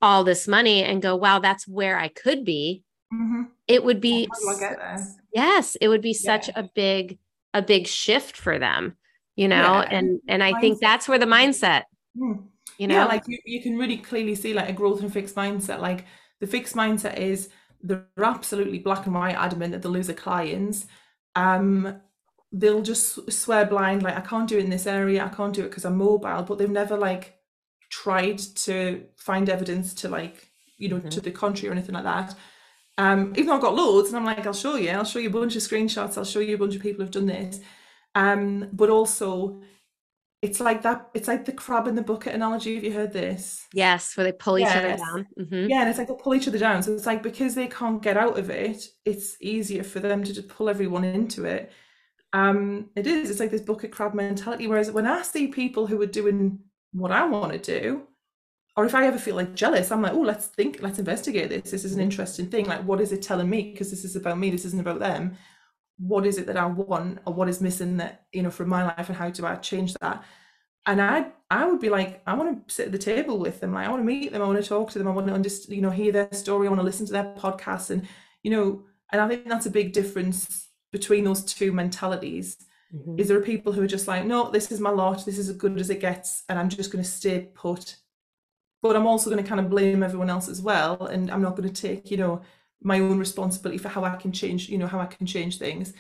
all 0.02 0.24
this 0.24 0.48
money 0.48 0.84
and 0.84 1.02
go, 1.02 1.16
wow, 1.16 1.40
that's 1.40 1.68
where 1.68 1.98
I 1.98 2.10
could 2.10 2.44
be. 2.46 2.84
Mhm. 3.14 3.48
It 3.68 3.84
would 3.84 4.02
be 4.02 4.28
How 4.48 4.56
do 4.58 4.66
I 4.66 4.98
yes 5.34 5.76
it 5.82 5.88
would 5.88 6.02
be 6.02 6.14
such 6.14 6.48
Yeah. 6.48 6.60
a 6.60 6.64
big 6.76 7.18
a 7.54 7.62
big 7.62 7.88
shift 7.88 8.38
for 8.38 8.60
them 8.60 8.96
you 9.36 9.48
know 9.48 9.82
Yeah, 9.82 9.88
and 9.98 10.20
and 10.28 10.44
i 10.44 10.60
think 10.60 10.80
that's 10.80 11.08
where 11.08 11.18
the 11.20 11.26
mindset 11.26 11.84
Mm. 12.18 12.44
you 12.78 12.88
know 12.88 12.96
yeah 12.96 13.06
like 13.06 13.24
you, 13.28 13.38
you 13.46 13.62
can 13.62 13.78
really 13.78 13.98
clearly 13.98 14.36
see 14.36 14.54
like 14.54 14.70
a 14.70 14.74
growth 14.74 15.02
and 15.02 15.12
fixed 15.14 15.36
mindset 15.36 15.80
like 15.80 16.06
the 16.40 16.48
fixed 16.48 16.76
mindset 16.76 17.18
is 17.18 17.50
they're 17.82 18.06
absolutely 18.24 18.80
black 18.80 19.06
and 19.06 19.16
white 19.16 19.36
adamant 19.36 19.72
that 19.72 19.82
they'll 19.82 19.92
lose 19.92 20.08
their 20.08 20.16
clients 20.16 20.86
um 21.46 21.70
they'll 22.60 22.82
just 22.92 23.06
swear 23.32 23.66
blind 23.74 24.02
like 24.04 24.18
i 24.18 24.22
can't 24.32 24.50
do 24.50 24.58
it 24.60 24.64
in 24.66 24.70
this 24.76 24.88
area 24.88 25.24
i 25.24 25.30
can't 25.38 25.54
do 25.58 25.62
it 25.66 25.70
because 25.70 25.86
i'm 25.86 25.98
mobile 25.98 26.44
but 26.48 26.58
they've 26.58 26.78
never 26.82 26.98
like 26.98 27.26
tried 28.02 28.40
to 28.68 29.04
find 29.28 29.50
evidence 29.50 29.94
to 30.02 30.08
like 30.10 30.38
you 30.78 30.90
know 30.90 31.00
Mhm. 31.00 31.10
to 31.16 31.22
the 31.22 31.32
contrary 31.32 31.70
or 31.70 31.76
anything 31.78 31.96
like 32.00 32.10
that 32.16 32.30
um 32.98 33.22
even 33.38 33.48
though 33.48 33.56
i've 33.58 33.68
got 33.68 33.76
loads 33.84 34.10
and 34.10 34.18
i'm 34.18 34.26
like 34.32 34.46
i'll 34.48 34.54
show 34.66 34.76
you 34.76 34.90
i'll 34.90 35.12
show 35.14 35.20
you 35.20 35.30
a 35.30 35.38
bunch 35.40 35.56
of 35.56 35.62
screenshots 35.70 36.18
i'll 36.18 36.26
show 36.34 36.40
you 36.48 36.56
a 36.56 36.62
bunch 36.64 36.76
of 36.76 36.82
people 36.82 37.02
who've 37.04 37.18
done 37.20 37.28
this 37.28 37.60
um 38.16 38.68
but 38.74 38.90
also 38.90 39.62
it's 40.42 40.60
like 40.60 40.82
that 40.84 41.10
it's 41.14 41.28
like 41.28 41.46
the 41.46 41.52
crab 41.52 41.88
in 41.88 41.96
the 41.96 42.02
bucket 42.02 42.34
analogy 42.34 42.76
have 42.76 42.84
you 42.84 42.94
heard 42.94 43.12
this? 43.14 43.68
Yes 43.74 44.16
where 44.16 44.24
they 44.26 44.32
pull 44.32 44.58
each 44.58 44.68
other 44.68 44.88
Yes. 44.90 45.00
down 45.00 45.28
Mhm. 45.40 45.70
yeah 45.70 45.82
and 45.82 45.90
it's 45.90 45.98
like 46.00 46.08
they 46.08 46.16
pull 46.16 46.34
each 46.36 46.48
other 46.48 46.58
down 46.60 46.82
so 46.84 46.94
it's 46.94 47.06
like 47.06 47.24
because 47.24 47.56
they 47.56 47.68
can't 47.68 48.02
get 48.02 48.18
out 48.18 48.38
of 48.40 48.50
it 48.50 48.84
it's 49.06 49.36
easier 49.42 49.84
for 49.84 50.00
them 50.00 50.24
to 50.24 50.34
just 50.34 50.48
pull 50.50 50.70
everyone 50.70 51.04
into 51.04 51.46
it. 51.46 51.72
Um 52.34 52.90
it 52.96 53.08
is 53.08 53.30
it's 53.32 53.40
like 53.40 53.52
this 53.52 53.62
bucket 53.62 53.92
crab 53.92 54.14
mentality 54.14 54.68
whereas 54.68 54.92
when 54.92 55.08
i 55.08 55.22
see 55.24 55.48
people 55.48 55.88
who 55.88 56.00
are 56.02 56.06
doing 56.06 56.60
what 56.94 57.12
i 57.12 57.26
want 57.26 57.52
to 57.54 57.60
do 57.82 58.04
or 58.78 58.86
if 58.86 58.96
i 58.96 59.06
ever 59.08 59.18
feel 59.18 59.36
like 59.36 59.56
jealous 59.56 59.92
i'm 59.92 60.02
like 60.04 60.14
oh 60.14 60.22
let's 60.22 60.48
think 60.48 60.80
let's 60.82 61.00
investigate 61.00 61.50
this. 61.50 61.72
This 61.72 61.86
is 61.86 61.94
an 61.96 62.02
interesting 62.02 62.48
thing. 62.50 62.66
Like 62.66 62.84
what 62.86 63.02
is 63.02 63.12
it 63.12 63.22
telling 63.24 63.50
me? 63.50 63.72
Because 63.72 63.90
this 63.92 64.06
is 64.06 64.16
about 64.16 64.38
me 64.40 64.50
this 64.52 64.66
isn't 64.66 64.80
about 64.80 65.00
them 65.00 65.36
what 66.00 66.26
is 66.26 66.38
it 66.38 66.48
that 66.48 66.58
i 66.58 66.66
want 66.66 67.20
or 67.26 67.34
what 67.34 67.50
is 67.50 67.62
missing 67.62 67.98
that 67.98 68.26
you 68.32 68.42
know 68.42 68.50
from 68.50 68.70
my 68.70 68.84
life 68.86 69.10
and 69.10 69.18
how 69.18 69.30
do 69.30 69.46
i 69.46 69.56
change 69.56 69.94
that? 69.96 70.24
And 70.86 71.02
i 71.02 71.28
i 71.52 71.66
would 71.68 71.80
be 71.82 71.90
like 71.90 72.22
i 72.26 72.34
want 72.34 72.68
to 72.68 72.74
sit 72.74 72.88
at 72.88 72.92
the 72.92 72.98
table 72.98 73.38
with 73.38 73.60
them. 73.60 73.74
Like 73.74 73.86
i 73.88 73.90
want 73.92 74.02
to 74.02 74.06
meet 74.06 74.32
them. 74.32 74.42
I 74.42 74.46
want 74.48 74.62
to 74.64 74.68
talk 74.70 74.92
to 74.92 75.00
them. 75.00 75.08
I 75.08 75.12
want 75.12 75.28
to 75.28 75.34
understand 75.34 75.76
you 75.76 75.82
know 75.82 75.90
hear 75.92 76.12
their 76.12 76.32
story. 76.34 76.68
I 76.68 76.70
want 76.72 76.80
to 76.82 76.86
listen 76.86 77.06
to 77.08 77.12
their 77.14 77.34
podcasts. 77.38 77.90
And 77.92 78.08
you 78.44 78.52
know 78.52 78.84
and 79.12 79.22
i 79.22 79.28
think 79.28 79.48
that's 79.48 79.66
a 79.66 79.72
big 79.72 79.92
difference 79.94 80.70
between 80.92 81.24
those 81.26 81.44
two 81.44 81.72
mentalities 81.72 82.58
Mhm. 82.96 83.20
is 83.20 83.28
there 83.28 83.38
are 83.38 83.42
people 83.54 83.72
who 83.74 83.84
are 83.84 83.88
just 83.96 84.08
like 84.08 84.26
no 84.26 84.50
this 84.50 84.72
is 84.72 84.80
my 84.80 84.90
lot. 84.90 85.24
This 85.26 85.38
is 85.38 85.50
as 85.50 85.56
good 85.58 85.78
as 85.80 85.90
it 85.92 86.00
gets. 86.00 86.44
And 86.50 86.58
i'm 86.58 86.70
just 86.70 86.92
going 86.92 87.04
to 87.04 87.10
stay 87.10 87.50
put. 87.54 87.98
But 88.82 88.96
i'm 88.96 89.06
also 89.06 89.30
going 89.30 89.44
to 89.44 89.48
kind 89.48 89.62
of 89.62 89.70
blame 89.70 90.02
everyone 90.04 90.30
else 90.30 90.48
as 90.50 90.62
well. 90.62 91.06
And 91.14 91.30
i'm 91.32 91.42
not 91.42 91.56
going 91.58 91.70
to 91.72 91.82
take 91.88 92.10
you 92.10 92.18
know 92.18 92.42
my 92.82 93.00
own 93.00 93.20
responsibility 93.20 93.78
for 93.78 93.90
how 93.90 94.04
i 94.04 94.16
can 94.16 94.32
change 94.32 94.70
you 94.70 94.78
know 94.78 94.88
how 94.88 95.00
i 95.00 95.06
can 95.06 95.26
change 95.26 95.58
things. 95.58 95.94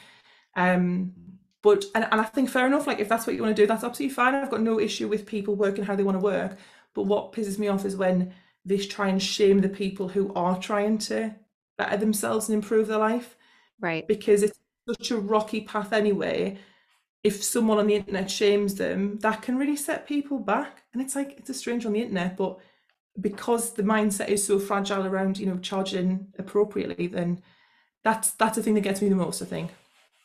Um 0.56 1.13
but 1.62 1.86
and, 1.94 2.08
and 2.12 2.22
i 2.22 2.24
think 2.24 2.50
fair 2.50 2.65
enough 2.65 2.88
like 2.88 3.00
if 3.00 3.10
that's 3.10 3.28
what 3.28 3.36
you 3.36 3.42
want 3.42 3.56
to 3.56 3.62
do 3.62 3.68
that's 3.68 3.84
absolutely 3.84 4.13
fine. 4.15 4.36
I've 4.36 4.52
got 4.52 4.62
no 4.62 4.80
issue 4.80 5.08
with 5.08 5.26
people 5.26 5.56
working 5.56 5.84
how 5.84 5.96
they 5.96 6.04
want 6.04 6.15
to 6.15 6.24
work. 6.24 6.58
But 6.94 7.04
what 7.04 7.34
pisses 7.34 7.60
me 7.60 7.68
off 7.68 7.86
is 7.86 7.96
when 7.96 8.34
they 8.65 8.78
try 8.78 9.08
and 9.08 9.22
shame 9.22 9.62
the 9.62 9.70
people 9.70 10.08
who 10.08 10.34
are 10.34 10.60
trying 10.60 10.98
to 11.00 11.36
better 11.78 11.98
themselves 11.98 12.50
and 12.50 12.56
improve 12.56 12.88
their 12.88 12.98
life. 12.98 13.36
Right. 13.80 14.08
Because 14.08 14.44
it's 14.44 14.60
such 14.88 15.12
a 15.12 15.18
rocky 15.18 15.62
path 15.62 15.94
anyway. 15.94 16.58
If 17.24 17.44
someone 17.44 17.80
on 17.80 17.88
the 17.88 17.96
internet 17.96 18.30
shames 18.30 18.76
them, 18.76 19.18
that 19.20 19.42
can 19.42 19.58
really 19.58 19.76
set 19.76 20.08
people 20.08 20.39
back. 20.39 20.84
And 20.94 21.02
it's 21.02 21.15
like 21.15 21.36
it's 21.38 21.50
a 21.50 21.54
strange 21.54 21.86
on 21.86 21.94
the 21.94 22.02
internet, 22.02 22.38
but 22.38 22.60
because 23.21 23.73
the 23.73 23.84
mindset 23.84 24.29
is 24.29 24.43
so 24.45 24.60
fragile 24.60 25.05
around, 25.05 25.38
you 25.38 25.45
know, 25.47 25.58
charging 25.60 26.27
appropriately, 26.38 27.08
then 27.08 27.41
that's 28.03 28.32
that's 28.34 28.55
the 28.58 28.63
thing 28.63 28.75
that 28.75 28.82
gets 28.82 29.01
me 29.01 29.10
the 29.10 29.15
most, 29.15 29.41
I 29.41 29.45
think. 29.45 29.71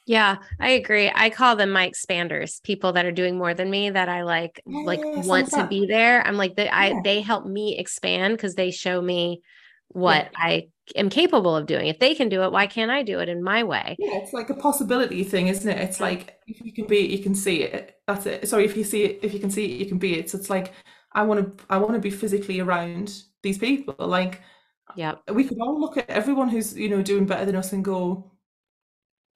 Yeah, 0.06 0.36
I 0.60 0.70
agree. 0.72 1.10
I 1.14 1.30
call 1.30 1.56
them 1.56 1.70
my 1.70 1.88
expanders, 1.88 2.62
people 2.62 2.92
that 2.92 3.06
are 3.06 3.12
doing 3.12 3.38
more 3.38 3.54
than 3.54 3.70
me 3.70 3.88
that 3.88 4.08
I 4.08 4.22
like 4.22 4.62
like 4.66 5.00
Yes, 5.16 5.26
want 5.26 5.52
to 5.52 5.62
that. 5.62 5.68
be 5.68 5.86
there. 5.86 6.20
I'm 6.26 6.36
like 6.36 6.56
they 6.56 6.68
I 6.68 6.92
they 7.02 7.22
help 7.22 7.46
me 7.46 7.78
expand 7.78 8.34
because 8.36 8.54
they 8.54 8.70
show 8.70 9.00
me 9.00 9.40
what 9.88 10.28
I 10.36 10.68
am 10.94 11.08
capable 11.08 11.56
of 11.56 11.64
doing. 11.66 11.86
If 11.86 11.98
they 11.98 12.14
can 12.14 12.28
do 12.28 12.42
it, 12.42 12.52
why 12.52 12.66
can't 12.66 12.90
I 12.90 13.02
do 13.02 13.20
it 13.20 13.30
in 13.30 13.42
my 13.42 13.64
way? 13.64 13.96
Yeah, 13.98 14.18
it's 14.18 14.32
like 14.32 14.50
a 14.50 14.54
possibility 14.54 15.22
thing, 15.24 15.48
isn't 15.48 15.68
it? 15.70 15.78
It's 15.78 16.00
like 16.00 16.38
if 16.46 16.60
you 16.60 16.72
can 16.72 16.86
be 16.86 17.04
it, 17.04 17.10
you 17.10 17.22
can 17.22 17.34
see 17.34 17.62
it. 17.62 17.96
That's 18.06 18.26
it. 18.26 18.48
Sorry, 18.48 18.64
if 18.64 18.76
you 18.76 18.84
see 18.84 19.04
it, 19.04 19.20
if 19.22 19.32
you 19.32 19.40
can 19.40 19.50
see 19.50 19.64
it, 19.66 19.78
you 19.80 19.86
can 19.86 19.98
be 19.98 20.18
it. 20.18 20.28
So 20.30 20.38
it's 20.38 20.50
like 20.50 20.72
I 21.14 21.22
want 21.24 21.58
to, 21.58 21.64
I 21.70 21.78
want 21.78 21.94
to 21.94 22.00
be 22.00 22.10
physically 22.10 22.60
around 22.60 23.24
these 23.42 23.58
people. 23.58 23.94
Like 23.98 24.42
yeah, 24.94 25.16
we 25.32 25.44
could 25.44 25.60
all 25.60 25.80
look 25.80 25.96
at 25.98 26.10
everyone 26.10 26.48
who's, 26.50 26.76
you 26.76 26.88
know, 26.90 27.02
doing 27.02 27.26
better 27.26 27.44
than 27.46 27.56
us 27.56 27.72
and 27.72 27.84
go 27.84 28.32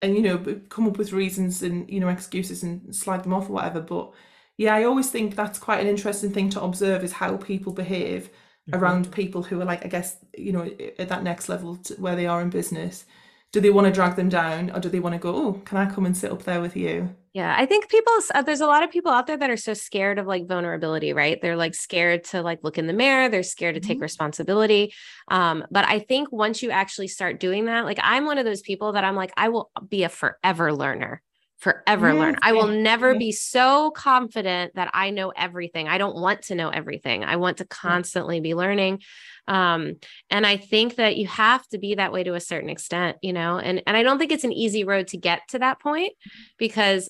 and 0.02 0.14
you 0.16 0.22
know 0.22 0.38
come 0.68 0.86
up 0.86 0.98
with 0.98 1.12
reasons 1.12 1.62
and 1.62 1.88
you 1.90 2.00
know 2.00 2.08
excuses 2.08 2.62
and 2.62 2.94
slide 2.94 3.24
them 3.24 3.34
off 3.34 3.48
or 3.48 3.52
whatever. 3.54 3.80
But 3.80 4.12
yeah, 4.56 4.74
I 4.74 4.84
always 4.84 5.10
think 5.10 5.34
that's 5.36 5.58
quite 5.58 5.80
an 5.80 5.86
interesting 5.86 6.32
thing 6.32 6.50
to 6.50 6.62
observe 6.62 7.04
is 7.04 7.12
how 7.12 7.36
people 7.36 7.72
behave 7.72 8.30
Mhm. 8.66 8.74
around 8.78 9.10
people 9.12 9.42
who 9.42 9.60
are 9.60 9.64
like, 9.64 9.84
I 9.84 9.88
guess, 9.88 10.18
you 10.36 10.52
know, 10.52 10.64
at 10.98 11.08
that 11.08 11.22
next 11.22 11.48
level 11.48 11.76
to 11.76 11.94
where 11.94 12.16
they 12.16 12.26
are 12.26 12.40
in 12.42 12.50
business. 12.50 13.04
Do 13.52 13.60
they 13.60 13.70
want 13.70 13.86
to 13.86 13.92
drag 13.92 14.16
them 14.16 14.28
down 14.30 14.70
or 14.70 14.80
do 14.80 14.88
they 14.88 15.00
want 15.00 15.14
to 15.14 15.18
go, 15.18 15.34
oh, 15.34 15.52
can 15.64 15.76
I 15.78 15.90
come 15.90 16.06
and 16.06 16.16
sit 16.16 16.30
up 16.32 16.42
there 16.44 16.60
with 16.60 16.76
you? 16.76 17.14
Yeah, 17.34 17.54
I 17.56 17.66
think 17.66 17.88
people, 17.88 18.12
uh, 18.34 18.42
there's 18.42 18.62
a 18.62 18.66
lot 18.66 18.82
of 18.82 18.90
people 18.90 19.12
out 19.12 19.26
there 19.26 19.36
that 19.36 19.50
are 19.50 19.56
so 19.56 19.74
scared 19.74 20.18
of 20.18 20.26
like 20.26 20.48
vulnerability, 20.48 21.12
right? 21.12 21.40
They're 21.40 21.56
like 21.56 21.74
scared 21.74 22.24
to 22.24 22.42
like 22.42 22.60
look 22.64 22.78
in 22.78 22.86
the 22.86 22.92
mirror. 22.94 23.28
They're 23.28 23.42
scared 23.42 23.74
to 23.74 23.80
take 23.80 23.98
Mhm. 23.98 24.02
responsibility. 24.02 24.92
Um, 25.28 25.64
but 25.70 25.84
I 25.86 25.98
think 26.00 26.32
once 26.32 26.62
you 26.62 26.70
actually 26.70 27.08
start 27.08 27.38
doing 27.38 27.66
that, 27.66 27.84
like 27.84 27.98
I'm 28.02 28.24
one 28.24 28.38
of 28.38 28.44
those 28.46 28.62
people 28.62 28.92
that 28.92 29.04
I'm 29.04 29.14
like, 29.14 29.30
I 29.36 29.50
will 29.50 29.70
be 29.88 30.04
a 30.04 30.08
forever 30.08 30.72
learner, 30.72 31.22
forever 31.58 32.08
Yes, 32.08 32.18
learner. 32.18 32.38
I 32.42 32.52
will 32.52 32.68
never 32.68 33.12
yeah. 33.12 33.18
be 33.18 33.32
so 33.32 33.90
confident 33.90 34.74
that 34.76 34.90
I 34.94 35.10
know 35.10 35.30
everything. 35.30 35.88
I 35.88 35.98
don't 35.98 36.16
want 36.16 36.42
to 36.42 36.54
know 36.54 36.68
everything. 36.68 37.24
I 37.24 37.36
want 37.36 37.58
to 37.58 37.64
constantly 37.64 38.40
be 38.40 38.54
learning. 38.54 39.02
Um, 39.48 39.96
and 40.30 40.46
I 40.46 40.56
think 40.56 40.96
that 40.96 41.16
you 41.16 41.26
have 41.26 41.66
to 41.68 41.78
be 41.78 41.96
that 41.96 42.12
way 42.12 42.22
to 42.22 42.34
a 42.34 42.40
certain 42.40 42.70
extent, 42.70 43.16
you 43.22 43.32
know, 43.32 43.58
and, 43.58 43.82
and 43.86 43.96
I 43.96 44.02
don't 44.02 44.18
think 44.18 44.30
it's 44.30 44.44
an 44.44 44.52
easy 44.52 44.84
road 44.84 45.08
to 45.08 45.16
get 45.16 45.42
to 45.48 45.58
that 45.58 45.80
point 45.80 46.12
because 46.58 47.08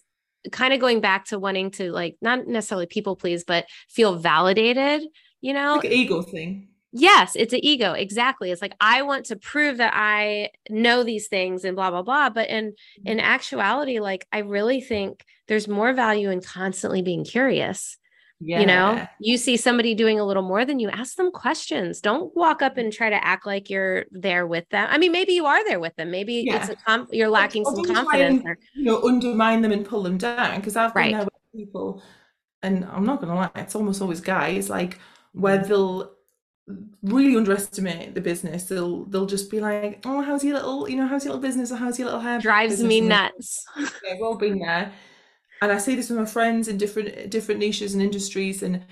kind 0.52 0.72
of 0.72 0.80
going 0.80 1.00
back 1.00 1.26
to 1.26 1.38
wanting 1.38 1.70
to 1.72 1.90
like 1.92 2.16
not 2.22 2.46
necessarily 2.46 2.86
people 2.86 3.16
please 3.16 3.42
but 3.44 3.66
feel 3.88 4.16
validated 4.16 5.02
you 5.40 5.52
know 5.52 5.74
Like 5.74 5.86
ego 5.86 6.22
thing. 6.22 6.68
Yes 6.92 7.36
it's 7.36 7.52
an 7.52 7.60
ego 7.62 7.92
exactly 7.92 8.50
it's 8.50 8.62
like 8.62 8.74
i 8.80 9.02
want 9.02 9.26
to 9.26 9.36
prove 9.36 9.76
that 9.76 9.92
i 9.94 10.48
know 10.70 11.02
these 11.02 11.28
things 11.28 11.64
and 11.64 11.76
blah 11.76 11.90
blah 11.90 12.02
blah 12.02 12.30
but 12.30 12.48
in 12.48 12.70
mm-hmm. 12.70 13.08
in 13.08 13.20
actuality 13.20 14.00
like 14.00 14.26
i 14.32 14.38
really 14.38 14.80
think 14.80 15.24
there's 15.48 15.68
more 15.68 15.92
value 15.92 16.30
in 16.30 16.40
constantly 16.40 17.02
being 17.02 17.24
curious 17.24 17.98
Yeah. 18.40 18.60
you 18.60 18.66
know 18.66 19.06
you 19.20 19.36
see 19.36 19.58
somebody 19.58 19.94
doing 19.94 20.18
a 20.18 20.24
little 20.24 20.42
more 20.42 20.64
than 20.64 20.78
you 20.78 20.88
ask 20.88 21.16
them 21.16 21.30
questions 21.30 22.00
don't 22.00 22.34
walk 22.34 22.62
up 22.62 22.78
and 22.78 22.90
try 22.90 23.10
to 23.10 23.22
act 23.22 23.44
like 23.44 23.68
you're 23.68 24.06
there 24.10 24.46
with 24.46 24.66
them 24.70 24.88
i 24.90 24.96
mean 24.96 25.12
maybe 25.12 25.32
you 25.32 25.44
are 25.44 25.62
there 25.66 25.80
with 25.80 25.94
them 25.96 26.10
maybe 26.10 26.48
it's 26.48 26.70
a 26.70 27.06
you're 27.10 27.28
lacking 27.28 27.64
or 27.66 27.74
some 27.74 27.94
confidence 27.94 28.40
and- 28.40 28.48
or 28.48 28.58
you 28.74 28.84
know, 28.84 29.02
undermine 29.02 29.60
them 29.60 29.72
and 29.72 29.84
pull 29.84 30.02
them 30.02 30.16
down. 30.18 30.56
Because 30.56 30.76
I've 30.76 30.94
been 30.94 31.02
Right. 31.02 31.12
there 31.12 31.24
with 31.24 31.52
people, 31.54 32.02
and 32.62 32.84
I'm 32.84 33.04
not 33.04 33.20
gonna 33.20 33.34
lie, 33.34 33.50
it's 33.56 33.74
almost 33.74 34.00
always 34.00 34.20
guys, 34.20 34.70
like 34.70 34.98
where 35.32 35.58
mm-hmm. 35.58 35.68
they'll 35.68 36.17
really 37.02 37.36
underestimate 37.36 38.14
the 38.14 38.20
business. 38.20 38.64
They'll 38.64 39.04
they'll 39.04 39.26
just 39.26 39.50
be 39.50 39.60
like, 39.60 40.00
"Oh, 40.04 40.22
how's 40.22 40.44
your 40.44 40.54
little, 40.54 40.88
you 40.88 40.96
know, 40.96 41.06
how's 41.06 41.24
your 41.24 41.34
little 41.34 41.48
business, 41.48 41.72
or 41.72 41.76
how's 41.76 41.98
your 41.98 42.06
little 42.06 42.20
hair?" 42.20 42.40
drives 42.40 42.74
business?" 42.74 42.88
me 42.88 43.00
nuts 43.00 43.64
we've 43.76 44.22
all 44.22 44.36
been 44.36 44.58
there. 44.58 44.92
And 45.60 45.72
I 45.72 45.78
see 45.78 45.96
this 45.96 46.08
with 46.08 46.18
my 46.18 46.24
friends 46.24 46.68
in 46.68 46.78
different 46.78 47.30
different 47.30 47.60
niches 47.60 47.94
and 47.94 48.02
industries, 48.02 48.62
and 48.62 48.84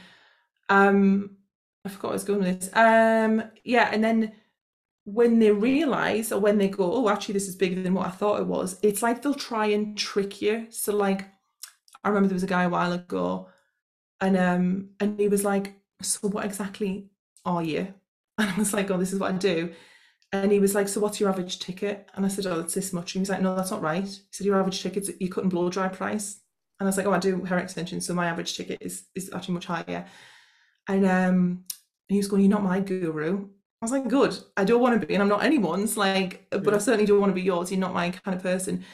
um, 0.68 1.36
I 1.84 1.88
forgot 1.88 2.10
I 2.10 2.14
was 2.14 2.24
going 2.24 2.40
with 2.40 2.60
this. 2.60 2.70
Um, 2.74 3.44
yeah, 3.64 3.90
and 3.92 4.02
then 4.02 4.32
when 5.04 5.38
they 5.38 5.52
realize 5.52 6.32
or 6.32 6.40
when 6.40 6.58
they 6.58 6.68
go, 6.68 6.92
oh, 6.92 7.08
actually, 7.08 7.34
this 7.34 7.48
is 7.48 7.54
bigger 7.54 7.80
than 7.80 7.94
what 7.94 8.06
I 8.06 8.10
thought 8.10 8.40
it 8.40 8.46
was, 8.46 8.78
it's 8.82 9.02
like 9.02 9.22
they'll 9.22 9.34
try 9.34 9.66
and 9.66 9.96
trick 9.96 10.42
you. 10.42 10.66
So, 10.70 10.94
like, 10.96 11.26
I 12.02 12.08
remember 12.08 12.28
there 12.28 12.34
was 12.34 12.42
a 12.42 12.48
guy 12.48 12.64
a 12.64 12.68
while 12.68 12.92
ago, 12.92 13.48
and 14.20 14.36
um, 14.36 14.90
and 15.00 15.18
he 15.20 15.28
was 15.28 15.44
like, 15.44 15.74
so 16.02 16.28
what 16.28 16.44
exactly 16.44 17.10
are 17.46 17.62
you? 17.62 17.94
And 18.38 18.50
I 18.50 18.58
was 18.58 18.74
like, 18.74 18.90
oh, 18.90 18.98
this 18.98 19.14
is 19.14 19.18
what 19.18 19.32
I 19.32 19.38
do. 19.38 19.72
And 20.30 20.52
he 20.52 20.58
was 20.58 20.74
like, 20.74 20.88
so 20.88 21.00
what's 21.00 21.18
your 21.18 21.30
average 21.30 21.58
ticket? 21.58 22.06
And 22.14 22.26
I 22.26 22.28
said, 22.28 22.44
oh, 22.44 22.60
it's 22.60 22.74
this 22.74 22.92
much. 22.92 23.14
And 23.14 23.20
he 23.20 23.22
was 23.22 23.30
like, 23.30 23.40
no, 23.40 23.56
that's 23.56 23.70
not 23.70 23.80
right. 23.80 24.04
He 24.04 24.20
said, 24.30 24.46
your 24.46 24.58
average 24.60 24.82
ticket's 24.82 25.10
you 25.18 25.30
cut 25.30 25.44
and 25.44 25.50
blow 25.50 25.70
dry 25.70 25.88
price. 25.88 26.40
And 26.78 26.86
I 26.86 26.90
was 26.90 26.98
like, 26.98 27.06
oh, 27.06 27.12
I 27.12 27.18
do 27.18 27.44
hair 27.44 27.58
extensions, 27.58 28.06
so 28.06 28.12
my 28.12 28.26
average 28.26 28.54
ticket 28.56 28.78
is 28.82 29.04
is 29.14 29.30
actually 29.32 29.54
much 29.54 29.64
higher. 29.64 30.06
And 30.88 31.06
um, 31.06 31.64
he 32.08 32.18
was 32.18 32.28
going, 32.28 32.42
you're 32.42 32.50
not 32.50 32.62
my 32.62 32.80
guru. 32.80 33.48
I 33.80 33.84
was 33.84 33.92
like, 33.92 34.08
good. 34.08 34.36
I 34.56 34.64
don't 34.64 34.80
want 34.80 35.00
to 35.00 35.06
be, 35.06 35.14
and 35.14 35.22
I'm 35.22 35.28
not 35.28 35.42
anyone's. 35.42 35.96
Like, 35.96 36.46
but 36.50 36.74
I 36.74 36.78
certainly 36.78 37.06
don't 37.06 37.20
want 37.20 37.30
to 37.30 37.34
be 37.34 37.42
yours. 37.42 37.70
You're 37.70 37.80
not 37.80 37.94
my 37.94 38.10
kind 38.10 38.36
of 38.36 38.42
person. 38.42 38.84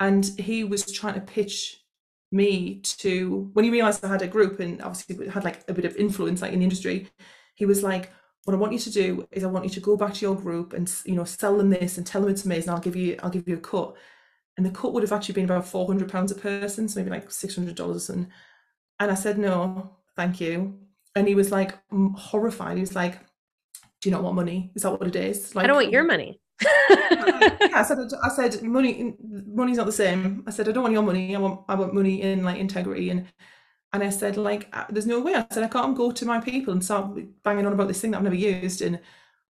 And 0.00 0.24
he 0.38 0.64
was 0.64 0.90
trying 0.90 1.14
to 1.14 1.20
pitch 1.20 1.84
me 2.32 2.80
to 2.80 3.50
when 3.52 3.64
he 3.64 3.70
realized 3.70 4.04
I 4.04 4.08
had 4.08 4.22
a 4.22 4.28
group 4.28 4.60
and 4.60 4.80
obviously 4.82 5.28
had 5.28 5.44
like 5.44 5.68
a 5.68 5.74
bit 5.74 5.84
of 5.84 5.96
influence 5.96 6.42
like 6.42 6.52
in 6.52 6.60
the 6.60 6.64
industry. 6.64 7.08
He 7.60 7.66
was 7.66 7.82
like, 7.82 8.10
what 8.44 8.54
I 8.54 8.56
want 8.56 8.72
you 8.72 8.78
to 8.78 8.90
do 8.90 9.28
is 9.30 9.44
I 9.44 9.48
want 9.48 9.66
you 9.66 9.70
to 9.72 9.80
go 9.80 9.94
back 9.98 10.14
to 10.14 10.20
your 10.24 10.34
group 10.34 10.72
and 10.72 10.90
you 11.04 11.14
know 11.14 11.24
sell 11.24 11.58
them 11.58 11.68
this 11.68 11.98
and 11.98 12.06
tell 12.06 12.22
them 12.22 12.30
it's 12.30 12.46
amazing. 12.46 12.70
I'll 12.70 12.80
give 12.80 12.96
you 12.96 13.18
I'll 13.22 13.28
give 13.28 13.46
you 13.46 13.56
a 13.56 13.60
cut. 13.60 13.96
And 14.56 14.64
the 14.64 14.70
cut 14.70 14.94
would 14.94 15.02
have 15.02 15.12
actually 15.12 15.34
been 15.34 15.44
about 15.44 15.66
four 15.66 15.86
hundred 15.86 16.10
pounds 16.10 16.32
a 16.32 16.34
person, 16.34 16.88
so 16.88 16.98
maybe 16.98 17.10
like 17.10 17.30
six 17.30 17.54
hundred 17.54 17.74
dollars. 17.74 18.08
And 18.08 18.28
and 18.98 19.10
I 19.10 19.14
said 19.14 19.36
no, 19.36 19.98
thank 20.16 20.40
you. 20.40 20.78
And 21.14 21.28
he 21.28 21.34
was 21.34 21.50
like 21.50 21.74
horrified. 22.16 22.78
He 22.78 22.80
was 22.80 22.94
like, 22.94 23.18
"Do 24.00 24.08
you 24.08 24.10
not 24.10 24.22
want 24.22 24.36
money? 24.36 24.72
Is 24.74 24.84
that 24.84 24.92
what 24.92 25.06
it 25.06 25.16
is?" 25.16 25.54
Like, 25.54 25.64
I 25.64 25.66
don't 25.66 25.76
want 25.76 25.90
your 25.90 26.04
money. 26.04 26.40
yeah, 26.62 27.72
I 27.74 27.84
said 27.86 27.98
I 28.24 28.28
said 28.30 28.62
money 28.62 29.16
money's 29.20 29.76
not 29.76 29.86
the 29.86 29.92
same. 29.92 30.44
I 30.46 30.50
said 30.50 30.66
I 30.66 30.72
don't 30.72 30.82
want 30.84 30.94
your 30.94 31.02
money. 31.02 31.36
I 31.36 31.38
want 31.38 31.60
I 31.68 31.74
want 31.74 31.92
money 31.92 32.22
in 32.22 32.42
like 32.42 32.56
integrity 32.56 33.10
and 33.10 33.26
and 33.92 34.02
I 34.02 34.10
said 34.10 34.36
like 34.36 34.68
uh, 34.72 34.84
there's 34.90 35.06
no 35.06 35.20
way. 35.20 35.34
I 35.34 35.46
said 35.50 35.64
I 35.64 35.68
can't 35.68 35.96
go 35.96 36.10
to 36.12 36.26
my 36.26 36.40
people 36.40 36.72
and 36.72 36.84
start 36.84 37.12
banging 37.42 37.66
on 37.66 37.72
about 37.72 37.88
this 37.88 38.00
thing 38.00 38.12
that 38.12 38.18
I've 38.18 38.24
never 38.24 38.36
used 38.36 38.82
and 38.82 39.00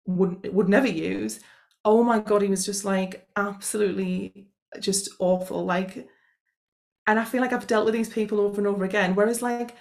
would 0.06 0.54
would 0.54 0.70
never 0.70 0.88
use. 0.88 1.40
Oh 1.86 2.04
my 2.04 2.20
god, 2.20 2.42
he 2.42 2.50
was 2.50 2.66
just 2.66 2.86
like 2.86 3.28
absolutely 3.36 4.48
just 4.80 5.10
awful. 5.20 5.66
Like, 5.66 6.08
and 7.08 7.20
I 7.20 7.26
feel 7.26 7.42
like 7.42 7.54
I've 7.54 7.68
dealt 7.68 7.86
with 7.86 7.94
these 7.94 8.10
people 8.10 8.40
over 8.42 8.58
and 8.60 8.68
over 8.68 8.84
again. 8.86 9.16
Whereas 9.16 9.42
like 9.42 9.76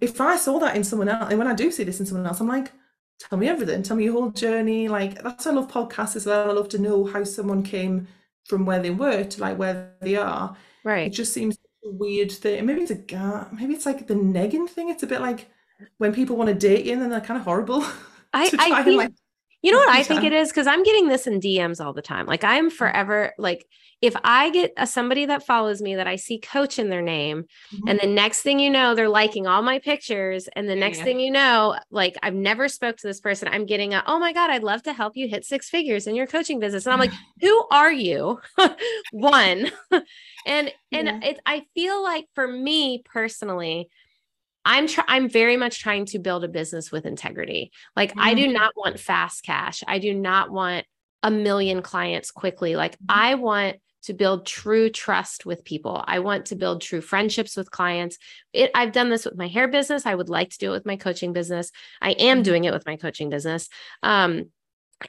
if 0.00 0.20
I 0.20 0.36
saw 0.36 0.58
that 0.60 0.76
in 0.76 0.84
someone 0.84 1.08
else, 1.08 1.30
and 1.30 1.38
when 1.38 1.48
I 1.48 1.54
do 1.54 1.70
see 1.70 1.84
this 1.84 2.00
in 2.00 2.06
someone 2.06 2.26
else, 2.26 2.40
I'm 2.40 2.48
like, 2.48 2.72
tell 3.20 3.38
me 3.38 3.48
everything. 3.48 3.82
Tell 3.82 3.96
me 3.96 4.04
your 4.04 4.14
whole 4.14 4.30
journey. 4.30 4.88
Like 4.88 5.22
that's 5.22 5.46
why 5.46 5.52
I 5.52 5.54
love 5.54 5.70
podcasts 5.70 6.16
as 6.16 6.26
well. 6.26 6.50
I 6.50 6.52
love 6.54 6.68
to 6.70 6.78
know 6.78 7.04
how 7.06 7.24
someone 7.24 7.62
came 7.62 8.08
from 8.46 8.66
where 8.66 8.80
they 8.80 8.90
were 8.90 9.24
to 9.24 9.40
like 9.40 9.58
where 9.58 9.94
they 10.02 10.16
are. 10.16 10.56
Right. 10.84 11.06
It 11.08 11.10
just 11.10 11.32
seems 11.32 11.58
weird 11.84 12.32
thing. 12.32 12.64
Maybe 12.66 12.82
it's 12.82 12.90
a 12.90 12.96
ga- 12.96 13.48
maybe 13.52 13.74
it's 13.74 13.86
like 13.86 14.06
the 14.06 14.14
negging 14.14 14.68
thing. 14.68 14.88
It's 14.88 15.02
a 15.02 15.06
bit 15.06 15.20
like 15.20 15.50
when 15.98 16.12
people 16.12 16.36
want 16.36 16.48
to 16.48 16.54
date 16.54 16.86
you 16.86 16.92
and 16.92 17.02
then 17.02 17.10
they're 17.10 17.20
kind 17.20 17.38
of 17.38 17.44
horrible. 17.44 17.84
I, 18.32 18.50
I 18.58 18.82
think, 18.82 18.98
like 18.98 19.12
you 19.62 19.72
know 19.72 19.78
what 19.78 19.88
I 19.90 20.02
think 20.02 20.22
it 20.22 20.32
is? 20.32 20.48
Because 20.48 20.66
I'm 20.66 20.82
getting 20.82 21.08
this 21.08 21.26
in 21.26 21.40
DMs 21.40 21.84
all 21.84 21.92
the 21.92 22.02
time. 22.02 22.26
Like 22.26 22.44
I'm 22.44 22.70
forever 22.70 23.32
like 23.38 23.66
if 24.00 24.14
I 24.22 24.50
get 24.50 24.72
a, 24.76 24.86
somebody 24.86 25.26
that 25.26 25.44
follows 25.44 25.82
me 25.82 25.96
that 25.96 26.06
I 26.06 26.14
see 26.14 26.38
coach 26.38 26.78
in 26.78 26.88
their 26.88 27.02
name, 27.02 27.46
and 27.88 27.98
the 27.98 28.06
next 28.06 28.42
thing 28.42 28.60
you 28.60 28.70
know, 28.70 28.94
they're 28.94 29.08
liking 29.08 29.48
all 29.48 29.62
my 29.62 29.80
pictures, 29.80 30.48
and 30.54 30.68
the 30.68 30.76
next 30.76 30.98
yeah. 30.98 31.04
thing 31.04 31.20
you 31.20 31.32
know, 31.32 31.76
like 31.90 32.16
I've 32.22 32.34
never 32.34 32.68
spoke 32.68 32.96
to 32.98 33.06
this 33.08 33.20
person. 33.20 33.48
I'm 33.48 33.66
getting 33.66 33.94
a 33.94 34.04
oh 34.06 34.20
my 34.20 34.32
god, 34.32 34.50
I'd 34.50 34.62
love 34.62 34.84
to 34.84 34.92
help 34.92 35.16
you 35.16 35.28
hit 35.28 35.44
six 35.44 35.68
figures 35.68 36.06
in 36.06 36.14
your 36.14 36.28
coaching 36.28 36.60
business, 36.60 36.86
and 36.86 36.92
I'm 36.92 37.00
like, 37.00 37.12
who 37.40 37.66
are 37.72 37.92
you? 37.92 38.40
One, 39.12 39.70
and 40.46 40.72
and 40.92 41.08
Yeah. 41.08 41.20
it 41.22 41.40
I 41.44 41.64
feel 41.74 42.02
like 42.02 42.26
for 42.34 42.46
me 42.46 43.02
personally. 43.04 43.88
I'm 44.70 44.86
try- 44.86 45.04
I'm 45.08 45.30
very 45.30 45.56
much 45.56 45.80
trying 45.80 46.04
to 46.06 46.18
build 46.18 46.44
a 46.44 46.48
business 46.48 46.92
with 46.92 47.06
integrity. 47.06 47.72
Like 47.96 48.12
I 48.18 48.34
do 48.34 48.46
Mhm. 48.46 48.52
not 48.52 48.76
want 48.76 49.00
fast 49.00 49.42
cash. 49.42 49.82
I 49.88 49.98
do 49.98 50.12
not 50.12 50.50
want 50.50 50.84
a 51.22 51.30
million 51.30 51.80
clients 51.82 52.30
quickly. 52.30 52.76
Like 52.76 52.92
Mhm. 52.98 53.06
I 53.08 53.34
want 53.36 53.76
to 54.02 54.12
build 54.12 54.46
true 54.46 54.90
trust 54.90 55.46
with 55.46 55.64
people. 55.64 56.04
I 56.06 56.18
want 56.20 56.46
to 56.46 56.56
build 56.56 56.82
true 56.82 57.00
friendships 57.00 57.56
with 57.56 57.70
clients. 57.70 58.18
It, 58.52 58.70
I've 58.74 58.92
done 58.92 59.08
this 59.08 59.24
with 59.24 59.36
my 59.36 59.48
hair 59.48 59.68
business. 59.68 60.06
I 60.06 60.14
would 60.14 60.28
like 60.28 60.50
to 60.50 60.58
do 60.58 60.68
it 60.68 60.76
with 60.76 60.86
my 60.86 60.96
coaching 60.96 61.32
business. 61.32 61.72
I 62.00 62.10
am 62.12 62.40
Mhm. 62.40 62.44
doing 62.44 62.64
it 62.64 62.72
with 62.72 62.86
my 62.86 62.96
coaching 62.96 63.30
business. 63.30 63.68
Um, 64.02 64.52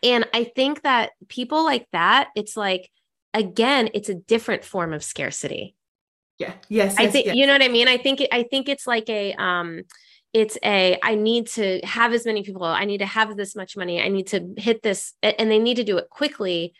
and 0.02 0.28
I 0.34 0.46
think 0.46 0.82
that 0.84 1.12
people 1.28 1.64
like 1.66 1.86
that, 1.92 2.30
it's 2.36 2.56
like, 2.56 2.90
again, 3.34 3.90
it's 3.94 4.10
a 4.10 4.16
different 4.16 4.64
form 4.64 4.94
of 4.94 5.04
scarcity. 5.04 5.76
Yeah, 6.40 6.54
yes, 6.70 6.96
I 6.98 7.04
yes, 7.04 7.12
think 7.12 7.26
yes. 7.28 7.36
you 7.36 7.46
know 7.46 7.54
what 7.54 7.62
I 7.62 7.68
mean. 7.68 7.88
I 7.88 7.98
think 7.98 8.22
it, 8.22 8.30
I 8.32 8.44
think 8.44 8.70
it's 8.70 8.88
like 8.88 9.10
a 9.10 9.34
um, 9.34 9.84
it's 10.34 10.58
a 10.64 10.98
I 11.04 11.16
need 11.16 11.48
to 11.48 11.82
have 11.84 12.14
as 12.14 12.26
many 12.26 12.44
people. 12.44 12.64
I 12.64 12.86
need 12.86 13.00
to 13.00 13.06
have 13.06 13.36
this 13.36 13.56
much 13.56 13.76
money. 13.76 14.02
I 14.02 14.08
need 14.08 14.28
to 14.28 14.54
hit 14.58 14.82
this, 14.82 15.14
and 15.22 15.52
they 15.52 15.60
need 15.60 15.76
to 15.76 15.84
do 15.84 15.98
it 15.98 16.10
quickly. 16.10 16.74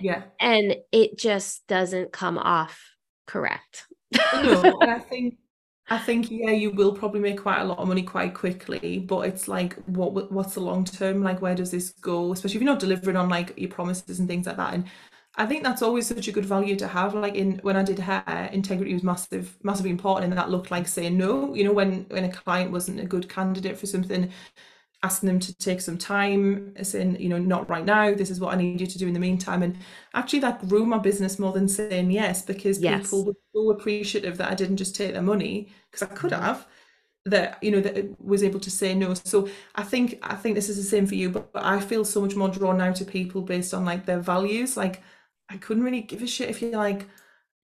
Yeah. 0.00 0.22
And 0.38 0.76
it 0.92 1.18
just 1.18 1.66
doesn't 1.66 2.12
come 2.12 2.38
off 2.38 2.80
correct. 3.26 3.86
no, 4.34 4.78
and 4.80 4.90
I 4.90 5.00
think 5.00 5.36
I 5.88 5.98
think 5.98 6.30
yeah, 6.30 6.50
you 6.50 6.70
will 6.70 6.92
probably 6.92 7.18
make 7.18 7.42
quite 7.42 7.60
a 7.60 7.64
lot 7.64 7.78
of 7.78 7.88
money 7.88 8.02
quite 8.02 8.32
quickly, 8.32 9.00
but 9.00 9.26
it's 9.26 9.48
like 9.48 9.74
what 9.86 10.30
what's 10.30 10.54
the 10.54 10.60
long 10.60 10.84
term? 10.84 11.24
Like 11.24 11.42
where 11.42 11.56
does 11.56 11.72
this 11.72 11.90
go? 11.90 12.32
Especially 12.32 12.58
if 12.58 12.62
you're 12.62 12.72
not 12.72 12.78
delivering 12.80 13.16
on 13.16 13.28
like 13.28 13.54
your 13.56 13.70
promises 13.70 14.20
and 14.20 14.28
things 14.28 14.46
like 14.46 14.56
that. 14.56 14.74
And 14.74 14.84
I 15.40 15.46
think 15.46 15.64
that's 15.64 15.82
always 15.82 16.06
such 16.06 16.28
a 16.28 16.32
good 16.32 16.44
value 16.44 16.76
to 16.76 16.86
have. 16.86 17.14
Like 17.14 17.34
in 17.34 17.60
when 17.62 17.76
I 17.76 17.82
did 17.82 17.98
hair, 17.98 18.50
integrity 18.52 18.92
was 18.92 19.02
massive, 19.02 19.56
massively 19.62 19.90
important, 19.90 20.30
and 20.30 20.38
that 20.38 20.50
looked 20.50 20.70
like 20.70 20.86
saying 20.86 21.16
no. 21.16 21.54
You 21.54 21.64
know, 21.64 21.72
when 21.72 22.06
when 22.10 22.24
a 22.24 22.32
client 22.32 22.70
wasn't 22.72 23.00
a 23.00 23.06
good 23.06 23.28
candidate 23.28 23.78
for 23.78 23.86
something, 23.86 24.30
asking 25.02 25.28
them 25.28 25.40
to 25.40 25.56
take 25.56 25.80
some 25.80 25.96
time, 25.96 26.74
saying, 26.82 27.18
you 27.18 27.30
know, 27.30 27.38
not 27.38 27.70
right 27.70 27.86
now, 27.86 28.12
this 28.14 28.30
is 28.30 28.38
what 28.38 28.52
I 28.52 28.58
need 28.58 28.80
you 28.82 28.86
to 28.86 28.98
do 28.98 29.08
in 29.08 29.14
the 29.14 29.20
meantime. 29.28 29.62
And 29.62 29.78
actually 30.12 30.40
that 30.40 30.68
grew 30.68 30.84
my 30.84 30.98
business 30.98 31.38
more 31.38 31.52
than 31.52 31.68
saying 31.68 32.10
yes, 32.10 32.42
because 32.42 32.78
yes. 32.78 33.04
people 33.04 33.24
were 33.24 33.36
so 33.54 33.70
appreciative 33.70 34.36
that 34.36 34.50
I 34.50 34.54
didn't 34.54 34.76
just 34.76 34.94
take 34.94 35.14
their 35.14 35.22
money, 35.22 35.72
because 35.90 36.06
I 36.06 36.14
could 36.14 36.32
mm-hmm. 36.32 36.42
have, 36.42 36.66
that, 37.24 37.62
you 37.62 37.70
know, 37.70 37.80
that 37.80 37.96
it 37.96 38.20
was 38.20 38.42
able 38.42 38.60
to 38.60 38.70
say 38.70 38.94
no. 38.94 39.14
So 39.14 39.48
I 39.74 39.84
think 39.84 40.18
I 40.22 40.34
think 40.36 40.54
this 40.54 40.68
is 40.68 40.76
the 40.76 40.82
same 40.82 41.06
for 41.06 41.14
you, 41.14 41.30
but, 41.30 41.50
but 41.54 41.64
I 41.64 41.80
feel 41.80 42.04
so 42.04 42.20
much 42.20 42.36
more 42.36 42.48
drawn 42.50 42.76
now 42.76 42.92
to 42.92 43.04
people 43.06 43.40
based 43.40 43.72
on 43.72 43.86
like 43.86 44.04
their 44.04 44.20
values. 44.20 44.76
Like 44.76 45.02
I 45.50 45.56
couldn't 45.56 45.82
really 45.82 46.00
give 46.00 46.22
a 46.22 46.26
shit 46.26 46.48
if 46.48 46.62
you're 46.62 46.76
like 46.76 47.06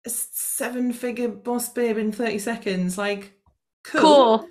a 0.06 0.10
seven 0.10 0.92
figure 0.92 1.28
boss 1.28 1.68
babe 1.68 1.98
in 1.98 2.12
30 2.12 2.38
seconds. 2.38 2.98
Like 2.98 3.32
cool. 3.84 4.48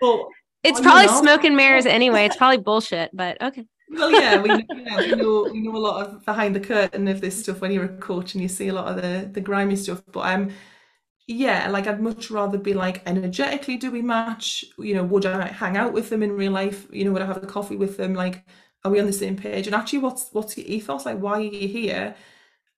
cool. 0.00 0.28
It's 0.62 0.78
probably 0.78 1.08
smoke 1.08 1.44
and 1.44 1.56
mirrors 1.56 1.86
anyway. 1.86 2.26
It's 2.26 2.36
probably 2.36 2.58
bullshit, 2.58 3.10
but 3.14 3.40
okay. 3.40 3.64
Well, 3.90 4.10
yeah, 4.10 4.40
we, 4.40 4.50
yeah, 4.76 4.96
we 4.98 5.12
know 5.12 5.48
we 5.50 5.60
know 5.60 5.74
a 5.74 5.78
lot 5.78 6.06
of 6.06 6.24
behind 6.24 6.54
the 6.54 6.60
curtain 6.60 7.08
of 7.08 7.22
this 7.22 7.42
stuff 7.42 7.60
when 7.60 7.72
you're 7.72 7.84
a 7.84 7.96
coach 7.96 8.34
and 8.34 8.42
you 8.42 8.48
see 8.48 8.68
a 8.68 8.74
lot 8.74 8.88
of 8.88 8.96
the 8.96 9.28
the 9.32 9.40
grimy 9.40 9.76
stuff. 9.76 10.02
But 10.12 10.32
um, 10.32 10.50
yeah, 11.26 11.70
like 11.70 11.86
I'd 11.86 12.00
much 12.00 12.30
rather 12.30 12.58
be 12.58 12.74
like 12.74 13.02
energetically, 13.06 13.76
do 13.76 13.90
we 13.90 14.02
match? 14.02 14.64
You 14.78 14.94
know, 14.94 15.04
would 15.04 15.26
I 15.26 15.48
hang 15.48 15.76
out 15.76 15.92
with 15.92 16.10
them 16.10 16.22
in 16.22 16.32
real 16.32 16.52
life? 16.52 16.86
You 16.92 17.04
know, 17.04 17.12
would 17.12 17.22
I 17.22 17.26
have 17.26 17.42
a 17.42 17.46
coffee 17.46 17.76
with 17.76 17.96
them? 17.96 18.14
Like, 18.14 18.44
are 18.84 18.90
we 18.90 19.00
on 19.00 19.06
the 19.06 19.12
same 19.12 19.36
page? 19.36 19.66
And 19.66 19.74
actually, 19.74 20.00
what's 20.00 20.28
what's 20.32 20.56
your 20.56 20.66
ethos? 20.66 21.06
Like, 21.06 21.18
why 21.18 21.38
are 21.38 21.40
you 21.40 21.68
here? 21.68 22.14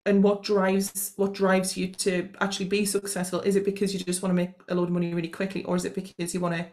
And 0.05 0.23
what 0.23 0.43
drives 0.43 1.13
what 1.17 1.33
drives 1.33 1.77
you 1.77 1.89
to 1.89 2.29
actually 2.41 2.67
be 2.67 2.85
successful? 2.85 3.41
Is 3.41 3.57
it 3.57 3.65
because 3.65 3.95
you 3.95 4.01
just 4.01 4.23
want 4.23 4.31
to 4.31 4.35
make 4.35 4.51
a 4.69 4.75
load 4.75 4.89
of 4.89 4.95
money 4.95 5.15
really 5.15 5.29
quickly, 5.29 5.65
or 5.65 5.77
is 5.77 5.85
it 5.85 5.95
because 5.95 6.35
you 6.35 6.41
want 6.41 6.57
to 6.57 6.67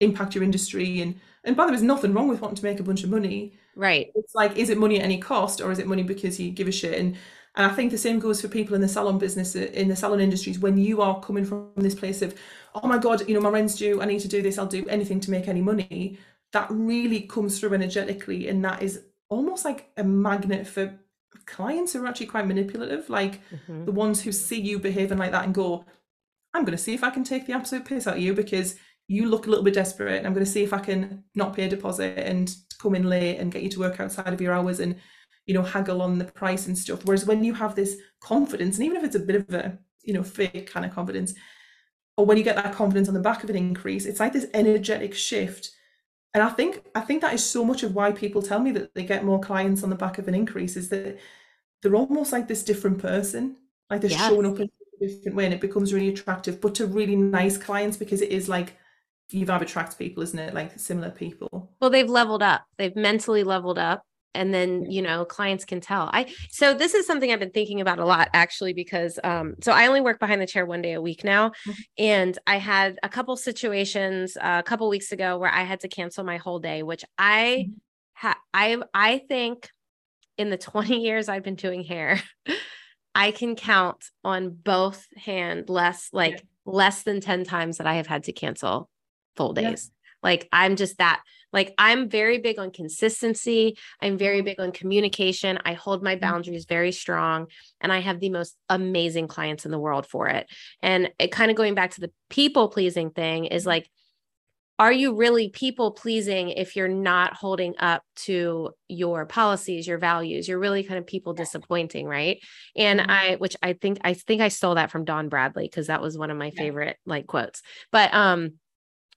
impact 0.00 0.34
your 0.34 0.44
industry? 0.44 1.00
And 1.00 1.20
and 1.44 1.56
by 1.56 1.64
the 1.64 1.68
way 1.68 1.76
there's 1.76 1.82
nothing 1.82 2.12
wrong 2.12 2.28
with 2.28 2.40
wanting 2.40 2.56
to 2.56 2.64
make 2.64 2.80
a 2.80 2.84
bunch 2.84 3.02
of 3.02 3.10
money. 3.10 3.54
Right. 3.74 4.12
It's 4.14 4.34
like 4.34 4.56
is 4.56 4.70
it 4.70 4.78
money 4.78 4.98
at 4.98 5.04
any 5.04 5.18
cost 5.18 5.60
or 5.60 5.72
is 5.72 5.78
it 5.80 5.88
money 5.88 6.04
because 6.04 6.38
you 6.38 6.52
give 6.52 6.68
a 6.68 6.72
shit? 6.72 6.98
And 6.98 7.16
and 7.56 7.66
I 7.66 7.74
think 7.74 7.90
the 7.90 7.98
same 7.98 8.20
goes 8.20 8.40
for 8.40 8.46
people 8.46 8.76
in 8.76 8.80
the 8.80 8.88
salon 8.88 9.18
business 9.18 9.56
uh, 9.56 9.70
in 9.72 9.88
the 9.88 9.96
salon 9.96 10.20
industries. 10.20 10.60
When 10.60 10.78
you 10.78 11.02
are 11.02 11.20
coming 11.20 11.44
from 11.44 11.72
this 11.76 11.96
place 11.96 12.22
of 12.22 12.34
oh 12.74 12.86
my 12.86 12.98
god 12.98 13.28
you 13.28 13.34
know 13.34 13.40
my 13.40 13.50
rent's 13.50 13.74
due 13.74 14.00
I 14.00 14.04
need 14.04 14.20
to 14.20 14.28
do 14.28 14.42
this 14.42 14.58
I'll 14.58 14.66
do 14.66 14.86
anything 14.88 15.18
to 15.20 15.30
make 15.30 15.48
any 15.48 15.60
money 15.60 16.18
that 16.52 16.68
really 16.70 17.22
comes 17.22 17.58
through 17.58 17.74
energetically 17.74 18.48
and 18.48 18.64
that 18.64 18.82
is 18.82 19.02
almost 19.28 19.64
like 19.64 19.90
a 19.96 20.04
magnet 20.04 20.66
for 20.66 20.98
clients 21.46 21.92
who 21.92 22.02
are 22.02 22.06
actually 22.06 22.26
quite 22.26 22.46
manipulative 22.46 23.08
like 23.08 23.40
mm-hmm. 23.50 23.84
the 23.84 23.92
ones 23.92 24.22
who 24.22 24.32
see 24.32 24.60
you 24.60 24.78
behaving 24.78 25.18
like 25.18 25.32
that 25.32 25.44
and 25.44 25.54
go 25.54 25.84
I'm 26.52 26.64
going 26.64 26.76
to 26.76 26.82
see 26.82 26.94
if 26.94 27.04
I 27.04 27.10
can 27.10 27.24
take 27.24 27.46
the 27.46 27.52
absolute 27.52 27.84
piss 27.84 28.06
out 28.06 28.16
of 28.16 28.22
you 28.22 28.34
because 28.34 28.76
you 29.06 29.28
look 29.28 29.46
a 29.46 29.50
little 29.50 29.64
bit 29.64 29.74
desperate 29.74 30.18
and 30.18 30.26
I'm 30.26 30.34
going 30.34 30.44
to 30.44 30.50
see 30.50 30.62
if 30.62 30.72
I 30.72 30.78
can 30.78 31.24
not 31.34 31.54
pay 31.54 31.64
a 31.64 31.68
deposit 31.68 32.18
and 32.18 32.54
come 32.80 32.94
in 32.94 33.08
late 33.08 33.38
and 33.38 33.52
get 33.52 33.62
you 33.62 33.68
to 33.70 33.80
work 33.80 34.00
outside 34.00 34.32
of 34.32 34.40
your 34.40 34.52
hours 34.52 34.80
and 34.80 34.96
you 35.46 35.54
know 35.54 35.62
haggle 35.62 36.02
on 36.02 36.18
the 36.18 36.24
price 36.24 36.66
and 36.66 36.76
stuff 36.76 37.04
whereas 37.04 37.26
when 37.26 37.44
you 37.44 37.54
have 37.54 37.74
this 37.74 37.96
confidence 38.20 38.76
and 38.76 38.84
even 38.84 38.96
if 38.96 39.04
it's 39.04 39.16
a 39.16 39.20
bit 39.20 39.36
of 39.36 39.54
a 39.54 39.78
you 40.02 40.12
know 40.12 40.22
fake 40.22 40.70
kind 40.70 40.86
of 40.86 40.94
confidence 40.94 41.34
or 42.16 42.26
when 42.26 42.36
you 42.36 42.44
get 42.44 42.56
that 42.56 42.74
confidence 42.74 43.08
on 43.08 43.14
the 43.14 43.20
back 43.20 43.42
of 43.42 43.50
an 43.50 43.56
increase 43.56 44.06
it's 44.06 44.20
like 44.20 44.32
this 44.32 44.46
energetic 44.54 45.14
shift 45.14 45.70
and 46.34 46.42
I 46.42 46.48
think 46.50 46.84
I 46.94 47.00
think 47.00 47.22
that 47.22 47.34
is 47.34 47.44
so 47.44 47.64
much 47.64 47.82
of 47.82 47.94
why 47.94 48.12
people 48.12 48.42
tell 48.42 48.60
me 48.60 48.70
that 48.72 48.94
they 48.94 49.04
get 49.04 49.24
more 49.24 49.40
clients 49.40 49.82
on 49.82 49.90
the 49.90 49.96
back 49.96 50.18
of 50.18 50.28
an 50.28 50.34
increase 50.34 50.76
is 50.76 50.88
that 50.90 51.18
they're 51.82 51.96
almost 51.96 52.32
like 52.32 52.48
this 52.48 52.62
different 52.62 52.98
person 52.98 53.56
like 53.88 54.00
they're 54.00 54.10
yes. 54.10 54.28
showing 54.28 54.46
up 54.46 54.60
in 54.60 54.68
a 54.68 55.06
different 55.06 55.36
way 55.36 55.44
and 55.44 55.54
it 55.54 55.60
becomes 55.60 55.92
really 55.92 56.08
attractive 56.08 56.60
but 56.60 56.74
to 56.76 56.86
really 56.86 57.16
nice 57.16 57.56
clients 57.56 57.96
because 57.96 58.20
it 58.20 58.30
is 58.30 58.48
like 58.48 58.74
you 59.32 59.46
vibe 59.46 59.62
attracts 59.62 59.94
people, 59.94 60.22
isn't 60.22 60.38
it? 60.38 60.54
Like 60.54 60.78
similar 60.78 61.10
people. 61.10 61.70
Well, 61.80 61.90
they've 61.90 62.08
leveled 62.08 62.42
up. 62.42 62.66
They've 62.78 62.94
mentally 62.94 63.44
leveled 63.44 63.78
up. 63.78 64.04
And 64.34 64.54
then, 64.54 64.88
you 64.90 65.02
know, 65.02 65.24
clients 65.24 65.64
can 65.64 65.80
tell. 65.80 66.08
I 66.12 66.32
so 66.50 66.72
this 66.72 66.94
is 66.94 67.06
something 67.06 67.32
I've 67.32 67.40
been 67.40 67.50
thinking 67.50 67.80
about 67.80 67.98
a 67.98 68.04
lot 68.04 68.28
actually, 68.32 68.72
because 68.72 69.18
um, 69.24 69.54
so 69.60 69.72
I 69.72 69.86
only 69.86 70.00
work 70.00 70.20
behind 70.20 70.40
the 70.40 70.46
chair 70.46 70.64
one 70.64 70.82
day 70.82 70.92
a 70.92 71.02
week 71.02 71.24
now. 71.24 71.48
Mm-hmm. 71.48 71.72
And 71.98 72.38
I 72.46 72.58
had 72.58 72.98
a 73.02 73.08
couple 73.08 73.36
situations 73.36 74.36
uh, 74.36 74.60
a 74.60 74.62
couple 74.62 74.88
weeks 74.88 75.12
ago 75.12 75.38
where 75.38 75.52
I 75.52 75.64
had 75.64 75.80
to 75.80 75.88
cancel 75.88 76.24
my 76.24 76.36
whole 76.36 76.60
day, 76.60 76.82
which 76.82 77.04
I 77.18 77.66
mm-hmm. 77.68 77.72
ha- 78.14 78.40
I 78.54 78.78
I 78.94 79.18
think 79.18 79.68
in 80.38 80.50
the 80.50 80.58
20 80.58 81.00
years 81.00 81.28
I've 81.28 81.44
been 81.44 81.56
doing 81.56 81.82
hair, 81.82 82.22
I 83.14 83.32
can 83.32 83.56
count 83.56 84.04
on 84.22 84.50
both 84.50 85.06
hand 85.16 85.68
less 85.68 86.08
like 86.12 86.34
yeah. 86.34 86.40
less 86.64 87.02
than 87.02 87.20
10 87.20 87.44
times 87.44 87.78
that 87.78 87.86
I 87.86 87.94
have 87.94 88.06
had 88.06 88.24
to 88.24 88.32
cancel 88.32 88.88
full 89.36 89.52
days. 89.52 89.90
Yeah. 89.90 90.00
Like 90.22 90.48
I'm 90.52 90.76
just 90.76 90.98
that 90.98 91.22
like 91.52 91.74
I'm 91.78 92.08
very 92.08 92.38
big 92.38 92.58
on 92.58 92.70
consistency. 92.70 93.76
I'm 94.00 94.18
very 94.18 94.38
mm-hmm. 94.38 94.44
big 94.46 94.60
on 94.60 94.72
communication. 94.72 95.58
I 95.64 95.74
hold 95.74 96.02
my 96.02 96.14
mm-hmm. 96.14 96.20
boundaries 96.20 96.66
very 96.66 96.92
strong 96.92 97.46
and 97.80 97.92
I 97.92 98.00
have 98.00 98.20
the 98.20 98.30
most 98.30 98.56
amazing 98.68 99.28
clients 99.28 99.64
in 99.64 99.70
the 99.70 99.78
world 99.78 100.06
for 100.06 100.28
it. 100.28 100.46
And 100.82 101.10
it 101.18 101.32
kind 101.32 101.50
of 101.50 101.56
going 101.56 101.74
back 101.74 101.92
to 101.92 102.00
the 102.00 102.12
people 102.28 102.68
pleasing 102.68 103.10
thing 103.10 103.46
is 103.46 103.62
mm-hmm. 103.62 103.70
like 103.70 103.90
are 104.78 104.92
you 104.92 105.14
really 105.14 105.50
people 105.50 105.90
pleasing 105.90 106.48
if 106.48 106.74
you're 106.74 106.88
not 106.88 107.34
holding 107.34 107.74
up 107.78 108.02
to 108.16 108.70
your 108.88 109.26
policies 109.26 109.86
your 109.86 109.98
values 109.98 110.48
you're 110.48 110.58
really 110.58 110.82
kind 110.82 110.98
of 110.98 111.06
people 111.06 111.34
disappointing 111.34 112.06
right 112.06 112.38
and 112.74 112.98
i 113.00 113.36
which 113.36 113.56
i 113.62 113.74
think 113.74 113.98
i 114.04 114.14
think 114.14 114.40
i 114.40 114.48
stole 114.48 114.76
that 114.76 114.90
from 114.90 115.04
don 115.04 115.28
bradley 115.28 115.64
because 115.64 115.88
that 115.88 116.00
was 116.00 116.16
one 116.16 116.30
of 116.30 116.38
my 116.38 116.50
favorite 116.50 116.96
like 117.04 117.26
quotes 117.26 117.60
but 117.92 118.12
um 118.14 118.54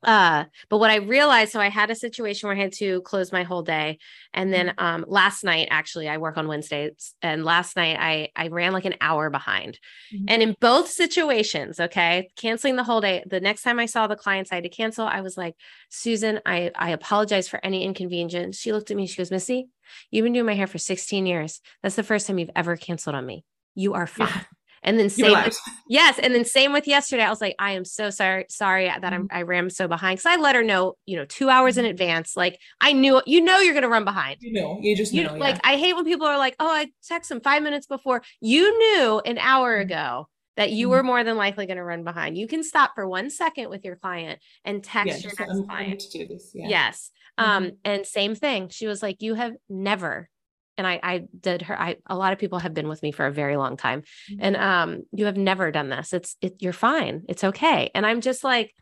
uh 0.03 0.45
but 0.69 0.77
what 0.77 0.91
i 0.91 0.95
realized 0.95 1.51
so 1.51 1.59
i 1.59 1.69
had 1.69 1.89
a 1.89 1.95
situation 1.95 2.47
where 2.47 2.55
i 2.55 2.59
had 2.59 2.73
to 2.73 3.01
close 3.01 3.31
my 3.31 3.43
whole 3.43 3.61
day 3.61 3.97
and 4.33 4.53
then 4.53 4.67
mm-hmm. 4.67 4.85
um 4.85 5.05
last 5.07 5.43
night 5.43 5.67
actually 5.71 6.07
i 6.07 6.17
work 6.17 6.37
on 6.37 6.47
wednesdays 6.47 7.15
and 7.21 7.45
last 7.45 7.75
night 7.75 7.97
i 7.99 8.29
i 8.35 8.47
ran 8.47 8.73
like 8.73 8.85
an 8.85 8.95
hour 9.01 9.29
behind 9.29 9.79
mm-hmm. 10.13 10.25
and 10.27 10.41
in 10.41 10.55
both 10.59 10.87
situations 10.87 11.79
okay 11.79 12.29
canceling 12.35 12.75
the 12.75 12.83
whole 12.83 13.01
day 13.01 13.23
the 13.27 13.39
next 13.39 13.63
time 13.63 13.79
i 13.79 13.85
saw 13.85 14.07
the 14.07 14.15
clients 14.15 14.51
i 14.51 14.55
had 14.55 14.63
to 14.63 14.69
cancel 14.69 15.05
i 15.05 15.21
was 15.21 15.37
like 15.37 15.55
susan 15.89 16.39
i 16.45 16.71
i 16.75 16.89
apologize 16.91 17.47
for 17.47 17.59
any 17.63 17.83
inconvenience 17.83 18.57
she 18.57 18.73
looked 18.73 18.91
at 18.91 18.97
me 18.97 19.07
she 19.07 19.17
goes 19.17 19.31
missy 19.31 19.67
you've 20.11 20.23
been 20.23 20.33
doing 20.33 20.45
my 20.45 20.55
hair 20.55 20.67
for 20.67 20.77
16 20.77 21.25
years 21.25 21.61
that's 21.81 21.95
the 21.95 22.03
first 22.03 22.27
time 22.27 22.39
you've 22.39 22.49
ever 22.55 22.75
canceled 22.75 23.15
on 23.15 23.25
me 23.25 23.43
you 23.75 23.93
are 23.93 24.07
fine 24.07 24.27
yeah. 24.27 24.43
And 24.83 24.99
then 24.99 25.09
same, 25.09 25.31
with, 25.31 25.57
yes, 25.87 26.19
and 26.19 26.35
then 26.35 26.43
same 26.43 26.73
with 26.73 26.87
yesterday. 26.87 27.23
I 27.23 27.29
was 27.29 27.39
like, 27.39 27.55
I 27.57 27.71
am 27.71 27.85
so 27.85 28.09
sorry, 28.09 28.45
sorry 28.49 28.85
that 28.87 29.13
I'm 29.13 29.27
mm-hmm. 29.27 29.37
I 29.37 29.43
ran 29.43 29.69
so 29.69 29.87
behind 29.87 30.17
because 30.17 30.37
I 30.37 30.41
let 30.41 30.55
her 30.55 30.63
know, 30.63 30.95
you 31.05 31.15
know, 31.15 31.25
two 31.25 31.49
hours 31.49 31.77
in 31.77 31.85
mm-hmm. 31.85 31.91
advance. 31.91 32.35
Like 32.35 32.59
I 32.81 32.91
knew, 32.91 33.21
you 33.25 33.41
know, 33.41 33.59
you're 33.59 33.73
gonna 33.73 33.87
run 33.87 34.03
behind. 34.03 34.37
You 34.41 34.53
know, 34.53 34.79
you 34.81 34.95
just 34.95 35.13
you 35.13 35.23
know, 35.23 35.35
like 35.35 35.55
yeah. 35.55 35.71
I 35.71 35.77
hate 35.77 35.95
when 35.95 36.05
people 36.05 36.27
are 36.27 36.37
like, 36.37 36.55
oh, 36.59 36.67
I 36.67 36.89
text 37.07 37.29
them 37.29 37.39
five 37.41 37.63
minutes 37.63 37.87
before. 37.87 38.21
You 38.41 38.77
knew 38.77 39.21
an 39.25 39.37
hour 39.37 39.73
mm-hmm. 39.73 39.91
ago 39.91 40.27
that 40.55 40.71
you 40.71 40.89
were 40.89 41.01
more 41.01 41.23
than 41.23 41.37
likely 41.37 41.65
going 41.65 41.77
to 41.77 41.83
run 41.83 42.03
behind. 42.03 42.37
You 42.37 42.47
can 42.47 42.63
stop 42.63 42.91
for 42.93 43.07
one 43.07 43.29
second 43.29 43.69
with 43.69 43.83
your 43.83 43.95
client 43.95 44.39
and 44.63 44.83
text 44.83 45.23
yeah, 45.23 45.29
your 45.29 45.47
next 45.47 45.67
client. 45.67 45.99
To 46.01 46.17
do 46.19 46.27
this. 46.27 46.51
Yeah. 46.53 46.67
Yes. 46.67 47.11
Mm-hmm. 47.39 47.49
Um, 47.49 47.71
and 47.83 48.05
same 48.05 48.35
thing. 48.35 48.69
She 48.69 48.85
was 48.87 49.01
like, 49.01 49.21
You 49.21 49.35
have 49.35 49.53
never 49.69 50.29
and 50.77 50.87
I, 50.87 50.99
I 51.03 51.23
did 51.39 51.63
her. 51.63 51.79
I 51.79 51.97
a 52.07 52.15
lot 52.15 52.33
of 52.33 52.39
people 52.39 52.59
have 52.59 52.73
been 52.73 52.87
with 52.87 53.03
me 53.03 53.11
for 53.11 53.25
a 53.25 53.31
very 53.31 53.57
long 53.57 53.77
time, 53.77 54.01
mm-hmm. 54.01 54.39
and 54.39 54.55
um, 54.55 55.03
you 55.11 55.25
have 55.25 55.37
never 55.37 55.71
done 55.71 55.89
this. 55.89 56.13
It's 56.13 56.35
it, 56.41 56.55
you're 56.59 56.73
fine. 56.73 57.23
It's 57.29 57.43
okay. 57.43 57.91
And 57.93 58.05
I'm 58.05 58.21
just 58.21 58.43
like, 58.43 58.73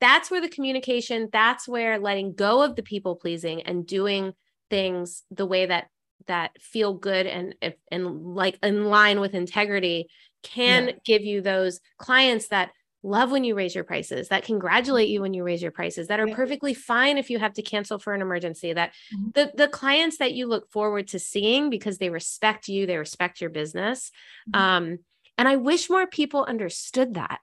that's 0.00 0.30
where 0.30 0.40
the 0.40 0.48
communication. 0.48 1.28
That's 1.32 1.66
where 1.66 1.98
letting 1.98 2.34
go 2.34 2.62
of 2.62 2.76
the 2.76 2.82
people 2.82 3.16
pleasing 3.16 3.62
and 3.62 3.86
doing 3.86 4.32
things 4.70 5.24
the 5.30 5.46
way 5.46 5.66
that 5.66 5.88
that 6.26 6.50
feel 6.60 6.94
good 6.94 7.26
and 7.26 7.54
and 7.90 8.34
like 8.34 8.58
in 8.62 8.86
line 8.86 9.20
with 9.20 9.34
integrity 9.34 10.08
can 10.42 10.88
yeah. 10.88 10.94
give 11.04 11.22
you 11.22 11.40
those 11.40 11.80
clients 11.98 12.48
that 12.48 12.70
love 13.02 13.30
when 13.30 13.44
you 13.44 13.54
raise 13.54 13.74
your 13.74 13.84
prices, 13.84 14.28
that 14.28 14.44
congratulate 14.44 15.08
you 15.08 15.20
when 15.20 15.34
you 15.34 15.44
raise 15.44 15.62
your 15.62 15.70
prices, 15.70 16.08
that 16.08 16.20
are 16.20 16.28
perfectly 16.28 16.74
fine 16.74 17.16
if 17.16 17.30
you 17.30 17.38
have 17.38 17.52
to 17.54 17.62
cancel 17.62 17.98
for 17.98 18.12
an 18.12 18.20
emergency, 18.20 18.72
that 18.72 18.92
mm-hmm. 19.14 19.30
the, 19.34 19.52
the 19.56 19.68
clients 19.68 20.18
that 20.18 20.32
you 20.32 20.46
look 20.46 20.70
forward 20.70 21.08
to 21.08 21.18
seeing 21.18 21.70
because 21.70 21.98
they 21.98 22.10
respect 22.10 22.68
you, 22.68 22.86
they 22.86 22.96
respect 22.96 23.40
your 23.40 23.50
business. 23.50 24.10
Mm-hmm. 24.50 24.60
Um, 24.60 24.98
and 25.36 25.46
I 25.46 25.56
wish 25.56 25.88
more 25.88 26.06
people 26.06 26.44
understood 26.44 27.14
that. 27.14 27.40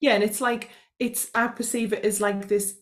Yeah. 0.00 0.14
And 0.14 0.24
it's 0.24 0.40
like, 0.40 0.70
it's, 0.98 1.30
I 1.34 1.46
perceive 1.46 1.92
it 1.92 2.04
as 2.04 2.20
like 2.20 2.48
this, 2.48 2.76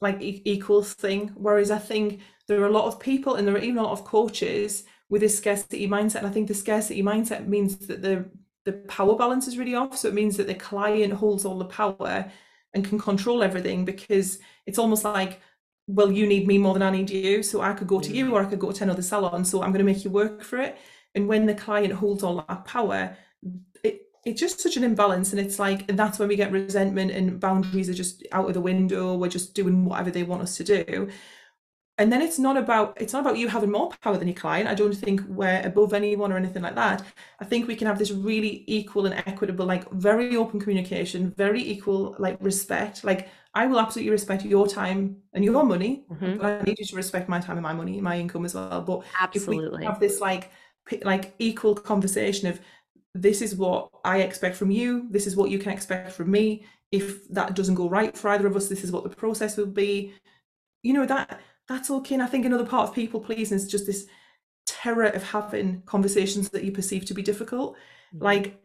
like 0.00 0.16
equal 0.20 0.82
thing. 0.82 1.30
Whereas 1.34 1.70
I 1.70 1.78
think 1.78 2.20
there 2.48 2.60
are 2.60 2.66
a 2.66 2.72
lot 2.72 2.86
of 2.86 2.98
people 2.98 3.36
and 3.36 3.46
there 3.46 3.54
are 3.54 3.58
even 3.58 3.78
a 3.78 3.82
lot 3.84 3.92
of 3.92 4.04
coaches 4.04 4.82
with 5.08 5.20
this 5.20 5.38
scarcity 5.38 5.86
mindset. 5.86 6.16
And 6.16 6.26
I 6.26 6.30
think 6.30 6.48
the 6.48 6.54
scarcity 6.54 7.02
mindset 7.02 7.46
means 7.46 7.76
that 7.86 8.02
the 8.02 8.28
the 8.64 8.72
power 8.72 9.16
balance 9.16 9.48
is 9.48 9.58
really 9.58 9.74
off. 9.74 9.96
So 9.96 10.08
it 10.08 10.14
means 10.14 10.36
that 10.36 10.46
the 10.46 10.54
client 10.54 11.12
holds 11.12 11.44
all 11.44 11.58
the 11.58 11.64
power 11.64 12.30
and 12.74 12.84
can 12.84 12.98
control 12.98 13.42
everything 13.42 13.84
because 13.84 14.38
it's 14.66 14.78
almost 14.78 15.04
like, 15.04 15.40
well, 15.86 16.10
you 16.10 16.26
need 16.26 16.46
me 16.46 16.58
more 16.58 16.74
than 16.74 16.82
I 16.82 16.90
need 16.90 17.10
you. 17.10 17.42
So 17.42 17.60
I 17.60 17.72
could 17.72 17.88
go 17.88 18.00
to 18.00 18.12
you 18.12 18.26
mm. 18.26 18.32
or 18.32 18.42
I 18.42 18.46
could 18.46 18.60
go 18.60 18.72
to 18.72 18.84
another 18.84 19.02
salon. 19.02 19.44
So 19.44 19.62
I'm 19.62 19.72
going 19.72 19.84
to 19.84 19.92
make 19.92 20.04
you 20.04 20.10
work 20.10 20.42
for 20.42 20.58
it. 20.58 20.78
And 21.14 21.28
when 21.28 21.46
the 21.46 21.54
client 21.54 21.92
holds 21.92 22.22
all 22.22 22.44
that 22.48 22.64
power, 22.64 23.16
it, 23.82 24.02
it's 24.24 24.40
just 24.40 24.60
such 24.60 24.76
an 24.76 24.84
imbalance. 24.84 25.32
And 25.32 25.40
it's 25.40 25.58
like, 25.58 25.88
and 25.88 25.98
that's 25.98 26.18
when 26.18 26.28
we 26.28 26.36
get 26.36 26.52
resentment 26.52 27.10
and 27.10 27.40
boundaries 27.40 27.90
are 27.90 27.94
just 27.94 28.26
out 28.32 28.46
of 28.46 28.54
the 28.54 28.60
window. 28.60 29.14
We're 29.16 29.28
just 29.28 29.54
doing 29.54 29.84
whatever 29.84 30.10
they 30.10 30.22
want 30.22 30.42
us 30.42 30.56
to 30.58 30.64
do 30.64 31.10
and 32.02 32.12
then 32.12 32.20
it's 32.20 32.36
not 32.36 32.56
about 32.56 33.00
it's 33.00 33.12
not 33.12 33.20
about 33.20 33.38
you 33.38 33.46
having 33.46 33.70
more 33.70 33.90
power 34.02 34.16
than 34.16 34.26
your 34.26 34.34
client. 34.34 34.68
I 34.68 34.74
don't 34.74 34.92
think 34.92 35.20
we're 35.28 35.62
above 35.64 35.92
anyone 35.92 36.32
or 36.32 36.36
anything 36.36 36.60
like 36.60 36.74
that. 36.74 37.04
I 37.38 37.44
think 37.44 37.68
we 37.68 37.76
can 37.76 37.86
have 37.86 37.96
this 37.96 38.10
really 38.10 38.64
equal 38.66 39.06
and 39.06 39.14
equitable 39.14 39.64
like 39.66 39.88
very 39.92 40.34
open 40.34 40.58
communication 40.58 41.32
very 41.36 41.62
equal 41.62 42.16
like 42.18 42.36
respect. 42.40 43.04
Like 43.04 43.28
i 43.54 43.66
will 43.66 43.78
absolutely 43.78 44.10
respect 44.10 44.44
your 44.44 44.66
time 44.66 45.14
and 45.34 45.44
your 45.44 45.62
money 45.62 46.06
mm-hmm. 46.10 46.38
but 46.38 46.46
i 46.46 46.62
need 46.62 46.78
you 46.78 46.86
to 46.86 46.96
respect 46.96 47.28
my 47.28 47.38
time 47.38 47.58
and 47.58 47.62
my 47.62 47.74
money 47.74 48.00
my 48.00 48.18
income 48.18 48.44
as 48.46 48.54
well. 48.54 48.82
But 48.82 49.04
absolutely 49.20 49.66
if 49.66 49.80
we 49.80 49.84
have 49.84 50.00
this 50.00 50.20
like 50.20 50.50
like 51.02 51.34
equal 51.38 51.74
conversation 51.74 52.48
of 52.48 52.58
this 53.14 53.42
is 53.42 53.54
what 53.54 53.90
i 54.04 54.16
expect 54.22 54.56
from 54.56 54.72
you. 54.72 55.06
This 55.10 55.28
is 55.28 55.36
what 55.36 55.50
you 55.50 55.60
can 55.60 55.70
expect 55.70 56.10
from 56.10 56.32
me. 56.32 56.66
If 56.90 57.28
that 57.28 57.54
doesn't 57.54 57.76
go 57.76 57.88
right 57.88 58.12
for 58.18 58.28
either 58.30 58.48
of 58.48 58.56
us 58.56 58.68
this 58.68 58.82
is 58.82 58.90
what 58.90 59.04
the 59.04 59.16
process 59.24 59.56
will 59.56 59.74
be. 59.86 60.14
You 60.82 60.94
know 60.94 61.06
that 61.06 61.40
And 62.14 62.22
I 62.22 62.26
think 62.26 62.44
another 62.44 62.66
part 62.66 62.88
of 62.88 62.94
people 62.94 63.20
pleasing 63.20 63.56
is 63.56 63.68
just 63.68 63.86
this 63.86 64.06
terror 64.66 65.04
of 65.04 65.22
having 65.22 65.82
conversations 65.86 66.50
that 66.50 66.64
you 66.64 66.72
perceive 66.72 67.04
to 67.06 67.14
be 67.14 67.22
difficult. 67.22 67.76
Mm-hmm. 68.14 68.24
Like 68.24 68.62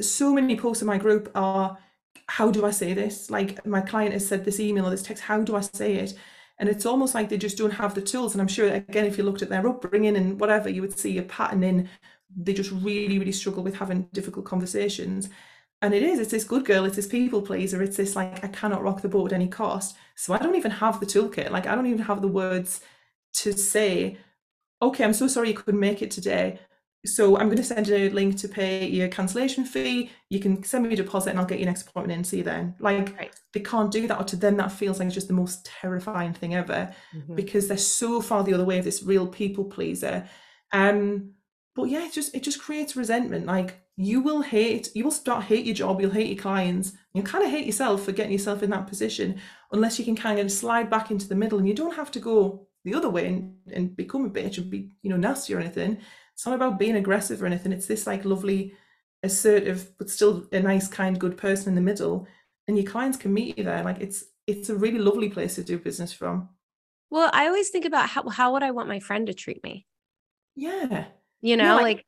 so 0.00 0.32
many 0.32 0.56
posts 0.56 0.82
in 0.82 0.86
my 0.86 0.98
group 0.98 1.30
are, 1.34 1.78
how 2.26 2.50
do 2.50 2.64
I 2.64 2.70
say 2.70 2.94
this? 2.94 3.30
Like 3.30 3.64
my 3.66 3.80
client 3.80 4.12
has 4.12 4.26
said 4.26 4.44
this 4.44 4.60
email 4.60 4.86
or 4.86 4.90
this 4.90 5.02
text, 5.02 5.24
how 5.24 5.42
do 5.42 5.56
I 5.56 5.60
say 5.60 5.94
it? 5.96 6.14
And 6.58 6.68
it's 6.68 6.86
almost 6.86 7.14
like 7.14 7.28
they 7.28 7.38
just 7.38 7.58
don't 7.58 7.72
have 7.72 7.94
the 7.94 8.00
tools. 8.00 8.32
And 8.32 8.40
I'm 8.40 8.48
sure, 8.48 8.72
again, 8.72 9.06
if 9.06 9.18
you 9.18 9.24
looked 9.24 9.42
at 9.42 9.48
their 9.48 9.66
upbringing 9.68 10.16
and 10.16 10.38
whatever, 10.38 10.68
you 10.68 10.82
would 10.82 10.98
see 10.98 11.18
a 11.18 11.22
pattern 11.22 11.64
in 11.64 11.88
they 12.36 12.52
just 12.52 12.70
really, 12.70 13.18
really 13.18 13.32
struggle 13.32 13.62
with 13.62 13.76
having 13.76 14.08
difficult 14.12 14.44
conversations. 14.44 15.28
And 15.84 15.92
it 15.92 16.02
is, 16.02 16.18
it's 16.18 16.30
this 16.30 16.44
good 16.44 16.64
girl, 16.64 16.86
it's 16.86 16.96
this 16.96 17.06
people 17.06 17.42
pleaser, 17.42 17.82
it's 17.82 17.98
this 17.98 18.16
like, 18.16 18.42
I 18.42 18.48
cannot 18.48 18.82
rock 18.82 19.02
the 19.02 19.08
boat 19.08 19.32
at 19.32 19.34
any 19.34 19.48
cost. 19.48 19.94
So 20.14 20.32
I 20.32 20.38
don't 20.38 20.54
even 20.54 20.70
have 20.70 20.98
the 20.98 21.04
toolkit. 21.04 21.50
Like, 21.50 21.66
I 21.66 21.74
don't 21.74 21.84
even 21.84 22.06
have 22.06 22.22
the 22.22 22.28
words 22.28 22.80
to 23.34 23.52
say, 23.52 24.16
okay, 24.80 25.04
I'm 25.04 25.12
so 25.12 25.28
sorry 25.28 25.50
you 25.50 25.54
couldn't 25.54 25.78
make 25.78 26.00
it 26.00 26.10
today. 26.10 26.58
So 27.04 27.36
I'm 27.36 27.48
going 27.48 27.58
to 27.58 27.62
send 27.62 27.86
you 27.86 27.96
a 27.96 28.08
link 28.08 28.38
to 28.38 28.48
pay 28.48 28.86
your 28.88 29.08
cancellation 29.08 29.66
fee. 29.66 30.10
You 30.30 30.40
can 30.40 30.64
send 30.64 30.86
me 30.86 30.94
a 30.94 30.96
deposit 30.96 31.30
and 31.30 31.38
I'll 31.38 31.44
get 31.44 31.58
your 31.58 31.68
next 31.68 31.86
appointment 31.86 32.18
in. 32.18 32.24
See 32.24 32.38
you 32.38 32.44
then. 32.44 32.74
Like 32.78 33.14
right. 33.18 33.34
they 33.52 33.60
can't 33.60 33.90
do 33.90 34.06
that. 34.06 34.18
Or 34.18 34.24
to 34.24 34.36
them, 34.36 34.56
that 34.56 34.72
feels 34.72 34.98
like 34.98 35.06
it's 35.06 35.14
just 35.14 35.28
the 35.28 35.34
most 35.34 35.66
terrifying 35.66 36.32
thing 36.32 36.54
ever 36.54 36.94
mm-hmm. 37.14 37.34
because 37.34 37.68
they're 37.68 37.76
so 37.76 38.22
far 38.22 38.42
the 38.42 38.54
other 38.54 38.64
way 38.64 38.78
of 38.78 38.86
this 38.86 39.02
real 39.02 39.26
people 39.26 39.64
pleaser. 39.64 40.26
Um, 40.72 41.32
but 41.74 41.90
yeah, 41.90 42.06
it 42.06 42.14
just 42.14 42.34
it 42.34 42.42
just 42.42 42.58
creates 42.58 42.96
resentment. 42.96 43.44
Like 43.44 43.83
you 43.96 44.20
will 44.20 44.42
hate, 44.42 44.88
you 44.94 45.04
will 45.04 45.10
start 45.10 45.44
hate 45.44 45.64
your 45.64 45.74
job, 45.74 46.00
you'll 46.00 46.10
hate 46.10 46.28
your 46.28 46.42
clients, 46.42 46.92
you'll 47.12 47.24
kind 47.24 47.44
of 47.44 47.50
hate 47.50 47.66
yourself 47.66 48.04
for 48.04 48.12
getting 48.12 48.32
yourself 48.32 48.62
in 48.62 48.70
that 48.70 48.88
position 48.88 49.40
unless 49.72 49.98
you 49.98 50.04
can 50.04 50.16
kind 50.16 50.38
of 50.40 50.50
slide 50.50 50.90
back 50.90 51.10
into 51.10 51.28
the 51.28 51.34
middle 51.34 51.58
and 51.58 51.68
you 51.68 51.74
don't 51.74 51.94
have 51.94 52.10
to 52.10 52.18
go 52.18 52.66
the 52.84 52.94
other 52.94 53.08
way 53.08 53.26
and, 53.26 53.54
and 53.72 53.96
become 53.96 54.24
a 54.24 54.30
bitch 54.30 54.58
and 54.58 54.70
be, 54.70 54.90
you 55.02 55.10
know, 55.10 55.16
nasty 55.16 55.54
or 55.54 55.60
anything. 55.60 55.98
It's 56.34 56.44
not 56.44 56.54
about 56.54 56.78
being 56.78 56.96
aggressive 56.96 57.42
or 57.42 57.46
anything. 57.46 57.72
It's 57.72 57.86
this 57.86 58.06
like 58.06 58.24
lovely, 58.24 58.74
assertive, 59.22 59.96
but 59.98 60.10
still 60.10 60.46
a 60.52 60.60
nice, 60.60 60.88
kind, 60.88 61.18
good 61.18 61.36
person 61.36 61.68
in 61.68 61.74
the 61.74 61.80
middle. 61.80 62.26
And 62.66 62.76
your 62.76 62.90
clients 62.90 63.16
can 63.16 63.32
meet 63.32 63.56
you 63.56 63.64
there. 63.64 63.84
Like 63.84 64.00
it's 64.00 64.24
it's 64.46 64.68
a 64.68 64.76
really 64.76 64.98
lovely 64.98 65.30
place 65.30 65.54
to 65.54 65.64
do 65.64 65.78
business 65.78 66.12
from. 66.12 66.48
Well, 67.10 67.30
I 67.32 67.46
always 67.46 67.70
think 67.70 67.84
about 67.84 68.08
how 68.08 68.28
how 68.28 68.52
would 68.52 68.62
I 68.62 68.72
want 68.72 68.88
my 68.88 69.00
friend 69.00 69.26
to 69.28 69.34
treat 69.34 69.62
me? 69.62 69.86
Yeah. 70.56 71.06
You 71.40 71.56
know, 71.56 71.76
like 71.76 72.04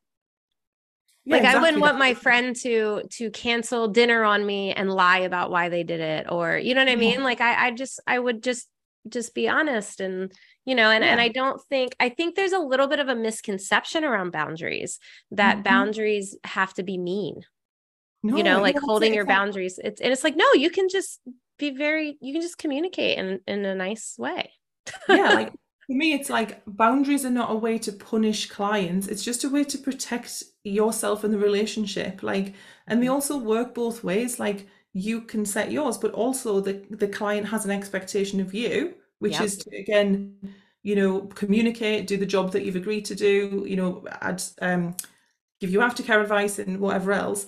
yeah, 1.26 1.34
like 1.34 1.42
exactly. 1.42 1.58
I 1.58 1.62
wouldn't 1.62 1.82
want 1.82 1.98
my 1.98 2.14
friend 2.14 2.54
to 2.56 3.02
to 3.10 3.30
cancel 3.32 3.88
dinner 3.88 4.22
on 4.22 4.46
me 4.46 4.72
and 4.72 4.88
lie 4.88 5.18
about 5.18 5.50
why 5.50 5.68
they 5.68 5.82
did 5.82 6.00
it 6.00 6.26
or 6.30 6.56
you 6.56 6.72
know 6.74 6.80
what 6.80 6.88
I 6.88 6.94
mean? 6.94 7.24
Like 7.24 7.40
I 7.40 7.66
I 7.66 7.70
just 7.72 8.00
I 8.06 8.16
would 8.16 8.44
just 8.44 8.68
just 9.08 9.34
be 9.34 9.48
honest 9.48 10.00
and 10.00 10.32
you 10.64 10.76
know 10.76 10.88
and 10.88 11.02
yeah. 11.02 11.10
and 11.10 11.20
I 11.20 11.28
don't 11.28 11.60
think 11.68 11.96
I 11.98 12.10
think 12.10 12.36
there's 12.36 12.52
a 12.52 12.60
little 12.60 12.86
bit 12.86 13.00
of 13.00 13.08
a 13.08 13.16
misconception 13.16 14.04
around 14.04 14.30
boundaries 14.30 15.00
that 15.32 15.54
mm-hmm. 15.54 15.62
boundaries 15.64 16.36
have 16.44 16.72
to 16.74 16.84
be 16.84 16.96
mean. 16.96 17.42
No, 18.22 18.36
you 18.36 18.44
know, 18.44 18.60
like 18.60 18.78
holding 18.78 19.12
your 19.12 19.26
boundaries. 19.26 19.80
It's 19.82 20.00
and 20.00 20.12
it's 20.12 20.24
like 20.24 20.36
no, 20.36 20.52
you 20.54 20.70
can 20.70 20.88
just 20.88 21.20
be 21.58 21.70
very 21.70 22.16
you 22.20 22.32
can 22.32 22.42
just 22.42 22.58
communicate 22.58 23.18
in 23.18 23.40
in 23.48 23.64
a 23.64 23.74
nice 23.74 24.14
way. 24.16 24.52
yeah, 25.08 25.30
like 25.30 25.52
for 25.86 25.92
me, 25.92 26.12
it's 26.12 26.28
like 26.28 26.62
boundaries 26.66 27.24
are 27.24 27.30
not 27.30 27.50
a 27.50 27.54
way 27.54 27.78
to 27.78 27.92
punish 27.92 28.48
clients. 28.48 29.06
It's 29.06 29.24
just 29.24 29.44
a 29.44 29.48
way 29.48 29.62
to 29.64 29.78
protect 29.78 30.42
yourself 30.64 31.22
and 31.22 31.32
the 31.32 31.38
relationship. 31.38 32.22
Like, 32.22 32.54
and 32.88 33.02
they 33.02 33.08
also 33.08 33.38
work 33.38 33.74
both 33.74 34.02
ways. 34.02 34.40
Like, 34.40 34.66
you 34.92 35.20
can 35.20 35.44
set 35.44 35.70
yours, 35.70 35.98
but 35.98 36.12
also 36.12 36.60
the 36.60 36.82
the 36.90 37.06
client 37.06 37.46
has 37.48 37.64
an 37.64 37.70
expectation 37.70 38.40
of 38.40 38.54
you, 38.54 38.94
which 39.20 39.34
yep. 39.34 39.42
is 39.42 39.58
to 39.58 39.76
again, 39.76 40.36
you 40.82 40.96
know, 40.96 41.20
communicate, 41.20 42.06
do 42.06 42.16
the 42.16 42.26
job 42.26 42.52
that 42.52 42.64
you've 42.64 42.76
agreed 42.76 43.04
to 43.04 43.14
do. 43.14 43.64
You 43.68 43.76
know, 43.76 44.04
add 44.20 44.42
um, 44.60 44.96
give 45.60 45.70
you 45.70 45.80
aftercare 45.80 46.20
advice 46.20 46.58
and 46.58 46.80
whatever 46.80 47.12
else 47.12 47.46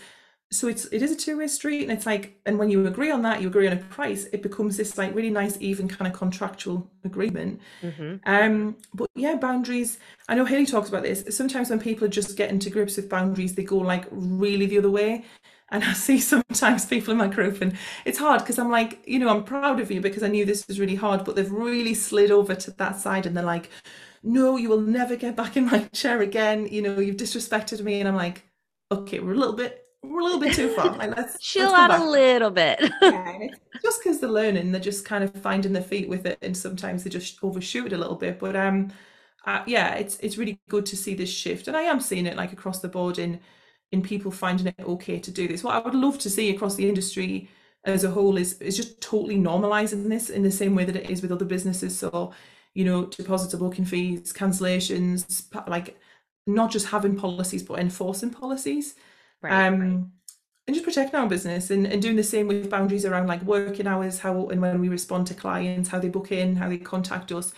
so 0.50 0.66
it's 0.66 0.86
it 0.86 1.02
is 1.02 1.10
a 1.10 1.16
two-way 1.16 1.46
street 1.46 1.82
and 1.82 1.92
it's 1.92 2.06
like 2.06 2.40
and 2.46 2.58
when 2.58 2.70
you 2.70 2.86
agree 2.86 3.10
on 3.10 3.20
that 3.20 3.42
you 3.42 3.48
agree 3.48 3.66
on 3.66 3.72
a 3.74 3.76
price 3.76 4.24
it 4.32 4.42
becomes 4.42 4.78
this 4.78 4.96
like 4.96 5.14
really 5.14 5.30
nice 5.30 5.58
even 5.60 5.86
kind 5.86 6.10
of 6.10 6.18
contractual 6.18 6.90
agreement. 7.04 7.60
Mm-hmm. 7.82 8.16
um 8.24 8.76
but 8.94 9.10
yeah 9.14 9.34
boundaries 9.34 9.98
i 10.28 10.34
know 10.34 10.46
haley 10.46 10.64
talks 10.64 10.88
about 10.88 11.02
this 11.02 11.36
sometimes 11.36 11.68
when 11.68 11.78
people 11.78 12.06
are 12.06 12.10
just 12.10 12.36
getting 12.36 12.58
to 12.60 12.70
grips 12.70 12.96
with 12.96 13.10
boundaries 13.10 13.54
they 13.54 13.62
go 13.62 13.76
like 13.78 14.06
really 14.10 14.66
the 14.66 14.78
other 14.78 14.90
way. 14.90 15.24
And 15.70 15.84
i 15.84 15.92
see 16.06 16.18
sometimes 16.18 16.86
people 16.86 17.12
in 17.12 17.18
my 17.18 17.28
group 17.28 17.60
and 17.60 17.76
it's 18.06 18.18
hard 18.18 18.40
because 18.40 18.58
i'm 18.58 18.70
like 18.70 19.02
you 19.06 19.18
know 19.18 19.28
i'm 19.28 19.44
proud 19.44 19.80
of 19.80 19.90
you 19.90 20.00
because 20.00 20.22
i 20.22 20.28
knew 20.28 20.46
this 20.46 20.66
was 20.66 20.80
really 20.80 20.94
hard 20.94 21.24
but 21.24 21.36
they've 21.36 21.50
really 21.50 21.92
slid 21.92 22.30
over 22.30 22.54
to 22.54 22.70
that 22.72 22.96
side 22.96 23.26
and 23.26 23.36
they're 23.36 23.44
like 23.44 23.68
no 24.22 24.56
you 24.56 24.70
will 24.70 24.80
never 24.80 25.14
get 25.14 25.36
back 25.36 25.56
in 25.58 25.66
my 25.66 25.78
chair 25.92 26.22
again. 26.22 26.66
You 26.66 26.82
know 26.82 26.98
you've 26.98 27.16
disrespected 27.16 27.82
me. 27.82 28.00
And 28.00 28.08
i'm 28.08 28.16
like 28.16 28.44
okay 28.90 29.20
we're 29.20 29.34
a 29.34 29.36
little 29.36 29.54
bit 29.54 29.84
we're 30.02 30.20
a 30.20 30.24
little 30.24 30.40
bit 30.40 30.54
too 30.54 30.68
far. 30.74 30.96
Like 30.96 31.16
let's 31.16 31.40
chill 31.40 31.72
let's 31.72 31.92
out 31.92 32.00
a 32.00 32.10
little 32.10 32.50
bit. 32.50 32.78
yeah, 33.02 33.48
just 33.82 34.02
because 34.02 34.20
they're 34.20 34.30
learning, 34.30 34.72
they're 34.72 34.80
just 34.80 35.04
kind 35.04 35.24
of 35.24 35.32
finding 35.34 35.72
their 35.72 35.82
feet 35.82 36.08
with 36.08 36.26
it, 36.26 36.38
and 36.42 36.56
sometimes 36.56 37.04
they 37.04 37.10
just 37.10 37.42
overshoot 37.42 37.86
it 37.86 37.92
a 37.92 37.98
little 37.98 38.16
bit. 38.16 38.38
But 38.38 38.56
um, 38.56 38.92
uh, 39.44 39.62
yeah, 39.66 39.94
it's 39.94 40.18
it's 40.20 40.38
really 40.38 40.60
good 40.68 40.86
to 40.86 40.96
see 40.96 41.14
this 41.14 41.30
shift, 41.30 41.68
and 41.68 41.76
I 41.76 41.82
am 41.82 42.00
seeing 42.00 42.26
it 42.26 42.36
like 42.36 42.52
across 42.52 42.80
the 42.80 42.88
board 42.88 43.18
in 43.18 43.40
in 43.90 44.02
people 44.02 44.30
finding 44.30 44.66
it 44.66 44.74
okay 44.80 45.18
to 45.18 45.30
do 45.30 45.48
this. 45.48 45.64
What 45.64 45.74
I 45.74 45.78
would 45.78 45.94
love 45.94 46.18
to 46.20 46.30
see 46.30 46.54
across 46.54 46.74
the 46.76 46.88
industry 46.88 47.48
as 47.84 48.04
a 48.04 48.10
whole 48.10 48.36
is 48.36 48.60
is 48.60 48.76
just 48.76 49.00
totally 49.00 49.36
normalizing 49.36 50.08
this 50.08 50.30
in 50.30 50.42
the 50.42 50.50
same 50.50 50.74
way 50.74 50.84
that 50.84 50.96
it 50.96 51.10
is 51.10 51.22
with 51.22 51.32
other 51.32 51.44
businesses. 51.44 51.98
So, 51.98 52.32
you 52.74 52.84
know, 52.84 53.06
deposits 53.06 53.54
of 53.54 53.60
booking 53.60 53.84
fees, 53.84 54.32
cancellations, 54.32 55.44
like 55.66 55.98
not 56.46 56.70
just 56.70 56.86
having 56.86 57.16
policies 57.16 57.62
but 57.62 57.78
enforcing 57.78 58.30
policies. 58.30 58.94
Right, 59.42 59.66
um, 59.66 59.80
right. 59.80 60.04
And 60.66 60.74
just 60.74 60.84
protecting 60.84 61.18
our 61.18 61.28
business 61.28 61.70
and, 61.70 61.86
and 61.86 62.02
doing 62.02 62.16
the 62.16 62.22
same 62.22 62.46
with 62.46 62.70
boundaries 62.70 63.06
around 63.06 63.26
like 63.26 63.42
working 63.42 63.86
hours, 63.86 64.18
how 64.18 64.48
and 64.48 64.60
when 64.60 64.80
we 64.80 64.88
respond 64.90 65.26
to 65.28 65.34
clients, 65.34 65.88
how 65.88 65.98
they 65.98 66.10
book 66.10 66.30
in, 66.30 66.56
how 66.56 66.68
they 66.68 66.78
contact 66.78 67.32
us. 67.32 67.52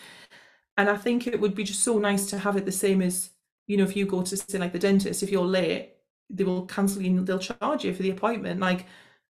And 0.76 0.88
I 0.90 0.96
think 0.96 1.26
it 1.26 1.40
would 1.40 1.54
be 1.54 1.64
just 1.64 1.84
so 1.84 1.98
nice 1.98 2.26
to 2.30 2.38
have 2.38 2.56
it 2.56 2.64
the 2.66 2.72
same 2.72 3.02
as, 3.02 3.30
you 3.66 3.76
know, 3.76 3.84
if 3.84 3.96
you 3.96 4.06
go 4.06 4.22
to 4.22 4.36
say 4.36 4.58
like 4.58 4.72
the 4.72 4.78
dentist, 4.78 5.22
if 5.22 5.30
you're 5.30 5.44
late, 5.44 5.92
they 6.30 6.44
will 6.44 6.66
cancel 6.66 7.02
you, 7.02 7.24
they'll 7.24 7.38
charge 7.38 7.84
you 7.84 7.94
for 7.94 8.02
the 8.02 8.10
appointment. 8.10 8.60
Like, 8.60 8.86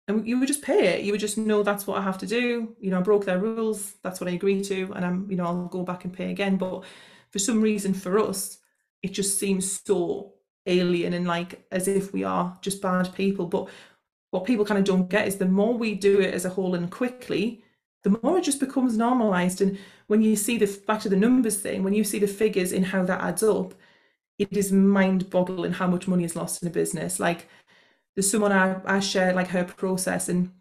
and 0.08 0.28
you 0.28 0.40
would 0.40 0.48
just 0.48 0.64
pay 0.64 0.88
it. 0.96 1.04
You 1.06 1.14
would 1.14 1.22
just 1.22 1.38
know 1.38 1.64
that's 1.64 1.88
what 1.88 2.00
I 2.00 2.04
have 2.04 2.18
to 2.20 2.28
do. 2.28 2.76
You 2.80 2.92
know, 2.92 3.00
I 3.00 3.02
broke 3.04 3.26
their 3.26 3.40
rules. 3.40 3.94
That's 4.04 4.20
what 4.22 4.30
I 4.30 4.34
agreed 4.34 4.66
to, 4.66 4.92
and 4.96 5.06
I'm, 5.06 5.30
you 5.30 5.38
know, 5.38 5.46
I'll 5.46 5.68
go 5.68 5.84
back 5.84 6.06
and 6.06 6.14
pay 6.14 6.32
again. 6.32 6.58
But 6.58 6.84
for 7.32 7.40
some 7.40 7.62
reason, 7.62 7.94
for 7.94 8.20
us, 8.20 8.58
it 9.04 9.14
just 9.14 9.40
seems 9.40 9.82
so 9.86 10.34
alien 10.66 11.14
and 11.14 11.28
like 11.28 11.66
as 11.72 11.88
if 11.88 12.14
we 12.14 12.24
are 12.24 12.58
just 12.62 12.82
bad 12.82 13.14
people. 13.14 13.46
But 13.46 13.70
what 14.32 14.46
people 14.46 14.66
kind 14.66 14.78
of 14.78 14.86
don't 14.86 15.10
get 15.10 15.28
is 15.28 15.38
the 15.38 15.46
more 15.46 15.74
we 15.78 15.96
do 15.96 16.20
it 16.20 16.34
as 16.34 16.46
a 16.46 16.50
whole 16.50 16.76
and 16.76 16.92
quickly, 16.92 17.64
the 18.04 18.18
more 18.24 18.38
it 18.38 18.44
just 18.44 18.60
becomes 18.60 18.98
normalized. 18.98 19.62
And 19.62 19.78
when 20.08 20.22
you 20.22 20.36
see 20.36 20.58
the 20.58 20.80
back 20.88 21.02
to 21.02 21.10
the 21.10 21.16
numbers 21.16 21.58
thing, 21.58 21.84
when 21.84 21.94
you 21.94 22.04
see 22.04 22.20
the 22.20 22.28
figures 22.28 22.72
in 22.72 22.84
how 22.84 23.04
that 23.04 23.22
adds 23.22 23.44
up, 23.44 23.74
it 24.38 24.56
is 24.56 24.72
mind 24.72 25.30
boggling 25.30 25.74
how 25.74 25.88
much 25.88 26.08
money 26.08 26.24
is 26.24 26.36
lost 26.36 26.62
in 26.62 26.68
a 26.68 26.72
business. 26.72 27.20
Like 27.20 27.48
there's 28.16 28.30
someone 28.30 28.52
I, 28.52 28.80
I 28.86 29.00
share 29.00 29.34
like 29.34 29.48
her 29.50 29.66
process 29.66 30.30
and 30.30 30.52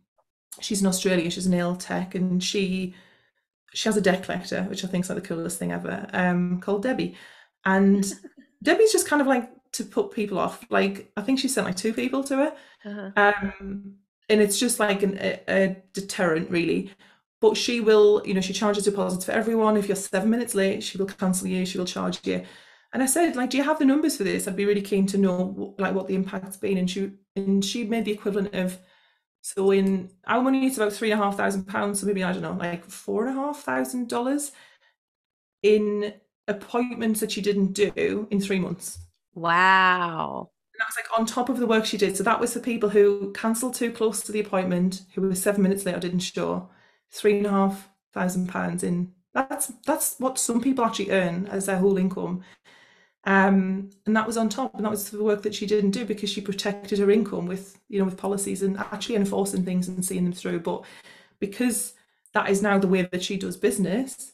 she's 0.61 0.81
in 0.81 0.87
Australia, 0.87 1.31
she's 1.31 1.47
a 1.47 1.51
nail 1.51 1.77
tech 1.77 2.15
and 2.15 2.43
she 2.43 2.95
she 3.75 3.89
has 3.89 3.97
a 3.97 4.01
debt 4.01 4.25
collector, 4.25 4.63
which 4.65 4.85
I 4.85 4.89
think 4.89 5.05
is 5.05 5.11
like 5.11 5.23
the 5.23 5.29
coolest 5.29 5.59
thing 5.59 5.73
ever, 5.73 6.09
um, 6.13 6.61
called 6.61 6.83
Debbie. 6.83 7.17
And 7.65 8.05
Debbie's 8.63 8.93
just 8.93 9.07
kind 9.07 9.21
of 9.21 9.29
like 9.29 9.51
to 9.73 9.85
put 9.85 10.13
people 10.13 10.39
off. 10.39 10.65
Like 10.71 11.11
I 11.17 11.23
think 11.23 11.39
she 11.39 11.49
sent 11.49 11.67
like 11.67 11.77
two 11.77 11.93
people 11.93 12.25
to 12.25 12.37
her. 12.37 12.53
Uh-huh. 12.85 13.11
Um, 13.17 13.95
and 14.29 14.41
it's 14.41 14.59
just 14.59 14.79
like 14.79 15.03
an, 15.03 15.19
a, 15.21 15.41
a 15.49 15.77
deterrent 15.93 16.51
really 16.51 16.91
but 17.41 17.57
she 17.57 17.81
will 17.81 18.23
you 18.25 18.35
know 18.35 18.41
she 18.41 18.53
charges 18.53 18.85
deposits 18.85 19.25
for 19.25 19.33
everyone 19.33 19.77
if 19.77 19.89
you're 19.89 19.97
seven 19.97 20.31
minutes 20.31 20.55
late 20.55 20.83
she 20.83 20.99
will 20.99 21.07
cancel 21.07 21.47
you 21.47 21.65
she 21.65 21.79
will 21.79 21.87
charge 21.87 22.25
you 22.27 22.43
and 22.93 23.03
i 23.03 23.07
said 23.07 23.37
like 23.37 23.51
do 23.51 23.57
you 23.57 23.63
have 23.63 23.79
the 23.79 23.85
numbers 23.85 24.17
for 24.17 24.25
this 24.25 24.47
i'd 24.47 24.57
be 24.57 24.65
really 24.65 24.83
keen 24.83 25.07
to 25.07 25.19
know 25.19 25.75
like 25.79 25.95
what 25.95 26.07
the 26.07 26.15
impact's 26.15 26.57
been 26.57 26.79
and 26.79 26.91
she 26.91 27.11
and 27.37 27.65
she 27.65 27.85
made 27.85 28.05
the 28.05 28.13
equivalent 28.13 28.55
of 28.55 28.79
so 29.41 29.71
in 29.71 30.11
our 30.27 30.43
money 30.43 30.67
it's 30.67 30.77
about 30.77 30.93
three 30.93 31.11
and 31.11 31.21
a 31.21 31.25
half 31.25 31.37
thousand 31.37 31.65
pounds 31.65 32.01
so 32.01 32.07
maybe 32.07 32.25
i 32.25 32.33
don't 32.33 32.43
know 32.43 32.53
like 32.53 32.85
four 32.85 33.27
and 33.27 33.37
a 33.37 33.41
half 33.41 33.61
thousand 33.61 34.09
dollars 34.09 34.53
in 35.63 36.13
appointments 36.47 37.21
that 37.21 37.33
she 37.33 37.41
didn't 37.41 37.73
do 37.73 38.27
in 38.31 38.41
three 38.41 38.59
months 38.59 38.99
wow 39.35 40.51
that 40.79 40.87
was 40.87 40.97
like 40.97 41.19
on 41.19 41.27
top 41.27 41.49
of 41.49 41.59
the 41.59 41.67
work 41.67 41.85
she 41.85 41.97
did. 41.97 42.17
So 42.17 42.23
that 42.23 42.41
was 42.41 42.55
the 42.55 42.61
people 42.61 42.89
who 42.89 43.33
cancelled 43.33 43.75
too 43.75 43.91
close 43.91 44.23
to 44.23 44.33
the 44.33 44.41
appointment, 44.41 45.03
who 45.15 45.23
were 45.23 45.35
seven 45.35 45.63
minutes 45.63 45.85
late 45.85 45.95
or 45.95 46.01
didn't 46.01 46.21
show. 46.21 46.69
Three 47.11 47.39
and 47.39 47.47
a 47.47 47.51
half 47.51 47.89
thousand 48.13 48.49
pounds 48.49 48.83
in. 48.85 49.13
That's 49.35 49.69
that's 49.87 50.17
what 50.19 50.39
some 50.39 50.61
people 50.61 50.85
actually 50.85 51.11
earn 51.11 51.47
as 51.49 51.67
their 51.67 51.79
whole 51.79 51.99
income. 51.99 52.43
Um, 53.25 53.91
and 54.07 54.17
that 54.17 54.27
was 54.27 54.37
on 54.37 54.49
top, 54.49 54.75
and 54.75 54.85
that 54.85 54.91
was 54.91 55.11
the 55.11 55.23
work 55.23 55.43
that 55.43 55.55
she 55.55 55.67
didn't 55.67 55.91
do 55.91 56.05
because 56.05 56.31
she 56.31 56.41
protected 56.41 56.99
her 56.99 57.11
income 57.11 57.47
with 57.47 57.79
you 57.89 57.99
know 57.99 58.05
with 58.05 58.17
policies 58.17 58.63
and 58.63 58.79
actually 58.79 59.17
enforcing 59.17 59.65
things 59.65 59.89
and 59.89 60.05
seeing 60.05 60.25
them 60.25 60.33
through. 60.33 60.61
But 60.61 60.85
because 61.41 61.95
that 62.35 62.49
is 62.51 62.63
now 62.63 62.79
the 62.79 62.89
way 62.89 63.03
that 63.03 63.23
she 63.23 63.37
does 63.37 63.57
business, 63.57 64.33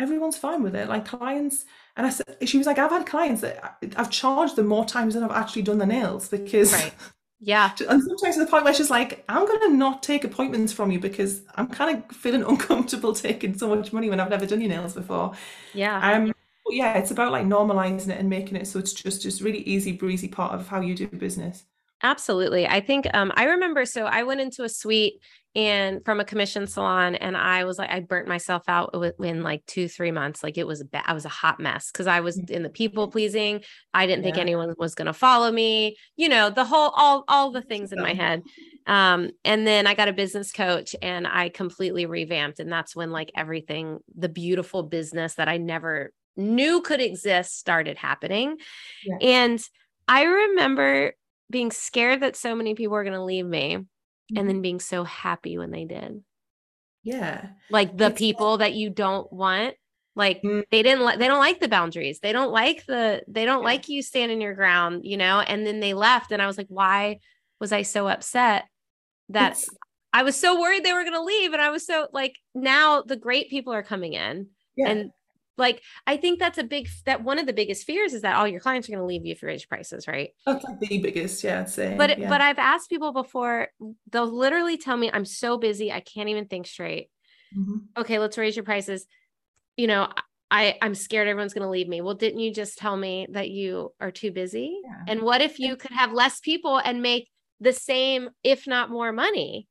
everyone's 0.00 0.36
fine 0.36 0.62
with 0.62 0.76
it. 0.76 0.88
Like 0.88 1.06
clients, 1.06 1.64
and 1.96 2.06
I 2.06 2.10
said, 2.10 2.36
she 2.44 2.58
was 2.58 2.66
like, 2.66 2.78
I've 2.78 2.90
had 2.90 3.06
clients 3.06 3.42
that 3.42 3.78
I've 3.96 4.10
charged 4.10 4.56
them 4.56 4.66
more 4.66 4.84
times 4.84 5.14
than 5.14 5.22
I've 5.22 5.30
actually 5.30 5.62
done 5.62 5.78
the 5.78 5.86
nails 5.86 6.28
because. 6.28 6.72
Right. 6.72 6.92
Yeah. 7.44 7.72
And 7.88 8.00
sometimes 8.00 8.36
to 8.36 8.44
the 8.44 8.50
point 8.50 8.64
where 8.64 8.72
she's 8.72 8.88
like, 8.88 9.24
I'm 9.28 9.44
going 9.44 9.60
to 9.62 9.76
not 9.76 10.02
take 10.04 10.22
appointments 10.22 10.72
from 10.72 10.92
you 10.92 11.00
because 11.00 11.42
I'm 11.56 11.66
kind 11.66 11.98
of 11.98 12.16
feeling 12.16 12.42
uncomfortable 12.48 13.12
taking 13.14 13.58
so 13.58 13.74
much 13.74 13.92
money 13.92 14.08
when 14.08 14.20
I've 14.20 14.30
never 14.30 14.46
done 14.46 14.60
your 14.60 14.70
nails 14.70 14.94
before. 14.94 15.32
Yeah. 15.72 16.12
Um, 16.12 16.32
yeah, 16.68 16.98
it's 16.98 17.10
about 17.10 17.32
like 17.32 17.44
normalizing 17.44 18.10
it 18.10 18.18
and 18.18 18.30
making 18.30 18.56
it 18.56 18.66
so 18.66 18.78
it's 18.78 18.92
just 18.92 19.22
just 19.22 19.42
really 19.42 19.58
easy 19.62 19.92
breezy 19.92 20.28
part 20.28 20.54
of 20.54 20.68
how 20.68 20.80
you 20.80 20.94
do 20.94 21.08
business. 21.08 21.64
Absolutely. 22.02 22.66
I 22.66 22.80
think 22.80 23.06
um, 23.14 23.32
I 23.36 23.44
remember 23.44 23.84
so 23.84 24.06
I 24.06 24.24
went 24.24 24.40
into 24.40 24.64
a 24.64 24.68
suite 24.68 25.20
and 25.54 26.02
from 26.04 26.18
a 26.18 26.24
commission 26.24 26.66
salon 26.66 27.14
and 27.14 27.36
I 27.36 27.64
was 27.64 27.78
like 27.78 27.90
I 27.90 28.00
burnt 28.00 28.26
myself 28.26 28.62
out 28.68 28.94
in 29.20 29.42
like 29.42 29.64
2 29.66 29.86
3 29.86 30.10
months 30.10 30.42
like 30.42 30.56
it 30.56 30.66
was 30.66 30.82
I 30.94 31.12
was 31.12 31.26
a 31.26 31.30
hot 31.30 31.60
mess 31.60 31.90
cuz 31.90 32.06
I 32.06 32.20
was 32.20 32.38
in 32.38 32.62
the 32.62 32.70
people 32.70 33.08
pleasing 33.08 33.60
I 33.92 34.06
didn't 34.06 34.24
yeah. 34.24 34.32
think 34.32 34.40
anyone 34.40 34.74
was 34.78 34.94
going 34.94 35.06
to 35.06 35.12
follow 35.12 35.52
me 35.52 35.96
you 36.16 36.28
know 36.28 36.48
the 36.48 36.64
whole 36.64 36.90
all 36.96 37.24
all 37.28 37.50
the 37.50 37.60
things 37.60 37.92
in 37.92 38.00
my 38.00 38.14
head 38.14 38.42
um 38.86 39.30
and 39.44 39.66
then 39.66 39.86
I 39.86 39.94
got 39.94 40.08
a 40.08 40.14
business 40.14 40.52
coach 40.52 40.96
and 41.02 41.26
I 41.26 41.50
completely 41.50 42.06
revamped 42.06 42.58
and 42.58 42.72
that's 42.72 42.96
when 42.96 43.10
like 43.10 43.30
everything 43.36 43.98
the 44.16 44.30
beautiful 44.30 44.82
business 44.82 45.34
that 45.34 45.48
I 45.48 45.58
never 45.58 46.12
knew 46.34 46.80
could 46.80 47.02
exist 47.02 47.58
started 47.58 47.98
happening 47.98 48.56
yeah. 49.04 49.16
and 49.20 49.62
I 50.08 50.22
remember 50.22 51.12
being 51.52 51.70
scared 51.70 52.22
that 52.22 52.34
so 52.34 52.56
many 52.56 52.74
people 52.74 52.94
were 52.94 53.04
going 53.04 53.14
to 53.14 53.22
leave 53.22 53.46
me 53.46 53.74
and 53.74 53.86
then 54.36 54.46
mm-hmm. 54.46 54.62
being 54.62 54.80
so 54.80 55.04
happy 55.04 55.58
when 55.58 55.70
they 55.70 55.84
did. 55.84 56.22
Yeah. 57.04 57.46
Like 57.70 57.96
the 57.96 58.06
it's 58.06 58.18
people 58.18 58.58
that 58.58 58.74
you 58.74 58.90
don't 58.90 59.32
want 59.32 59.74
like 60.14 60.42
mm. 60.42 60.62
they 60.70 60.82
didn't 60.82 61.04
like 61.04 61.18
they 61.18 61.26
don't 61.26 61.38
like 61.38 61.60
the 61.60 61.68
boundaries 61.68 62.20
they 62.20 62.32
don't 62.32 62.52
like 62.52 62.84
the 62.86 63.22
they 63.28 63.44
don't 63.44 63.60
yeah. 63.60 63.64
like 63.64 63.88
you 63.88 64.02
standing 64.02 64.40
your 64.40 64.54
ground 64.54 65.02
you 65.04 65.16
know 65.16 65.40
and 65.40 65.66
then 65.66 65.80
they 65.80 65.94
left 65.94 66.32
and 66.32 66.42
i 66.42 66.46
was 66.46 66.58
like 66.58 66.66
why 66.68 67.18
was 67.60 67.72
i 67.72 67.82
so 67.82 68.06
upset 68.08 68.64
that 69.30 69.52
it's, 69.52 69.70
i 70.12 70.22
was 70.22 70.36
so 70.36 70.60
worried 70.60 70.84
they 70.84 70.92
were 70.92 71.04
going 71.04 71.14
to 71.14 71.22
leave 71.22 71.52
and 71.52 71.62
i 71.62 71.70
was 71.70 71.86
so 71.86 72.08
like 72.12 72.34
now 72.54 73.02
the 73.02 73.16
great 73.16 73.48
people 73.48 73.72
are 73.72 73.82
coming 73.82 74.12
in 74.12 74.48
yeah. 74.76 74.90
and 74.90 75.10
like 75.58 75.82
I 76.06 76.16
think 76.16 76.38
that's 76.38 76.58
a 76.58 76.64
big 76.64 76.88
that 77.06 77.22
one 77.22 77.38
of 77.38 77.46
the 77.46 77.52
biggest 77.52 77.84
fears 77.84 78.14
is 78.14 78.22
that 78.22 78.36
all 78.36 78.48
your 78.48 78.60
clients 78.60 78.88
are 78.88 78.92
going 78.92 79.02
to 79.02 79.06
leave 79.06 79.26
you 79.26 79.32
if 79.32 79.42
you 79.42 79.48
raise 79.48 79.64
prices, 79.64 80.08
right? 80.08 80.30
That's 80.46 80.64
like 80.64 80.80
the 80.80 80.98
biggest, 80.98 81.44
yeah, 81.44 81.64
say. 81.64 81.94
But 81.96 82.18
yeah. 82.18 82.28
but 82.28 82.40
I've 82.40 82.58
asked 82.58 82.88
people 82.88 83.12
before, 83.12 83.68
they'll 84.10 84.26
literally 84.26 84.78
tell 84.78 84.96
me 84.96 85.10
I'm 85.12 85.24
so 85.24 85.58
busy, 85.58 85.92
I 85.92 86.00
can't 86.00 86.28
even 86.28 86.46
think 86.46 86.66
straight. 86.66 87.08
Mm-hmm. 87.56 88.00
Okay, 88.00 88.18
let's 88.18 88.38
raise 88.38 88.56
your 88.56 88.64
prices. 88.64 89.06
You 89.76 89.86
know, 89.86 90.08
I 90.50 90.76
I'm 90.80 90.94
scared 90.94 91.28
everyone's 91.28 91.54
going 91.54 91.66
to 91.66 91.70
leave 91.70 91.88
me. 91.88 92.00
Well, 92.00 92.14
didn't 92.14 92.40
you 92.40 92.52
just 92.52 92.78
tell 92.78 92.96
me 92.96 93.26
that 93.30 93.50
you 93.50 93.92
are 94.00 94.10
too 94.10 94.32
busy? 94.32 94.80
Yeah. 94.84 95.04
And 95.08 95.22
what 95.22 95.42
if 95.42 95.58
you 95.58 95.76
could 95.76 95.92
have 95.92 96.12
less 96.12 96.40
people 96.40 96.78
and 96.78 97.02
make 97.02 97.28
the 97.60 97.72
same 97.72 98.30
if 98.42 98.66
not 98.66 98.90
more 98.90 99.12
money? 99.12 99.68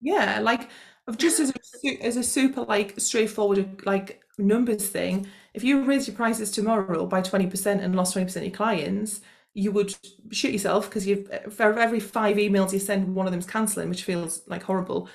Yeah, 0.00 0.40
like 0.40 0.70
just 1.16 1.40
as 1.40 1.52
a, 1.84 1.98
as 2.02 2.16
a 2.16 2.22
super 2.22 2.62
like 2.62 2.98
straightforward 3.00 3.84
like 3.86 4.22
numbers 4.38 4.88
thing, 4.88 5.26
if 5.54 5.64
you 5.64 5.82
raise 5.84 6.06
your 6.06 6.16
prices 6.16 6.50
tomorrow 6.50 7.06
by 7.06 7.20
20% 7.20 7.82
and 7.82 7.96
lost 7.96 8.16
20% 8.16 8.36
of 8.36 8.42
your 8.42 8.52
clients, 8.52 9.20
you 9.54 9.72
would 9.72 9.94
shit 10.30 10.52
yourself 10.52 10.88
because 10.88 11.06
you 11.06 11.28
for 11.50 11.78
every 11.78 12.00
five 12.00 12.36
emails 12.36 12.72
you 12.72 12.78
send, 12.78 13.14
one 13.14 13.26
of 13.26 13.32
them's 13.32 13.46
cancelling, 13.46 13.88
which 13.88 14.04
feels 14.04 14.42
like 14.46 14.62
horrible. 14.62 15.08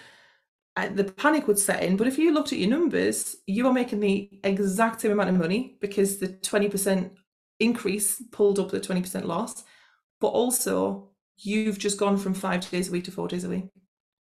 Uh, 0.76 0.89
the 0.89 1.04
panic 1.04 1.48
would 1.48 1.60
set 1.60 1.84
in. 1.84 1.96
But 1.98 2.08
if 2.08 2.18
you 2.18 2.34
looked 2.34 2.52
at 2.52 2.58
your 2.58 2.70
numbers, 2.70 3.36
you 3.46 3.68
are 3.68 3.74
making 3.74 4.00
the 4.00 4.30
exact 4.44 5.02
same 5.02 5.12
amount 5.12 5.30
of 5.30 5.36
money 5.36 5.78
because 5.80 6.18
the 6.18 6.30
20% 6.30 7.12
increase 7.60 8.22
pulled 8.32 8.60
up 8.60 8.72
the 8.72 8.80
20% 8.80 9.26
loss, 9.26 9.64
but 10.20 10.30
also 10.30 11.12
you've 11.38 11.78
just 11.78 12.00
gone 12.00 12.18
from 12.18 12.34
five 12.34 12.70
days 12.72 12.89
a 12.89 12.91
week 12.91 13.04
to 13.06 13.12
four 13.12 13.28
days 13.28 13.44
a 13.44 13.50
week. 13.50 13.66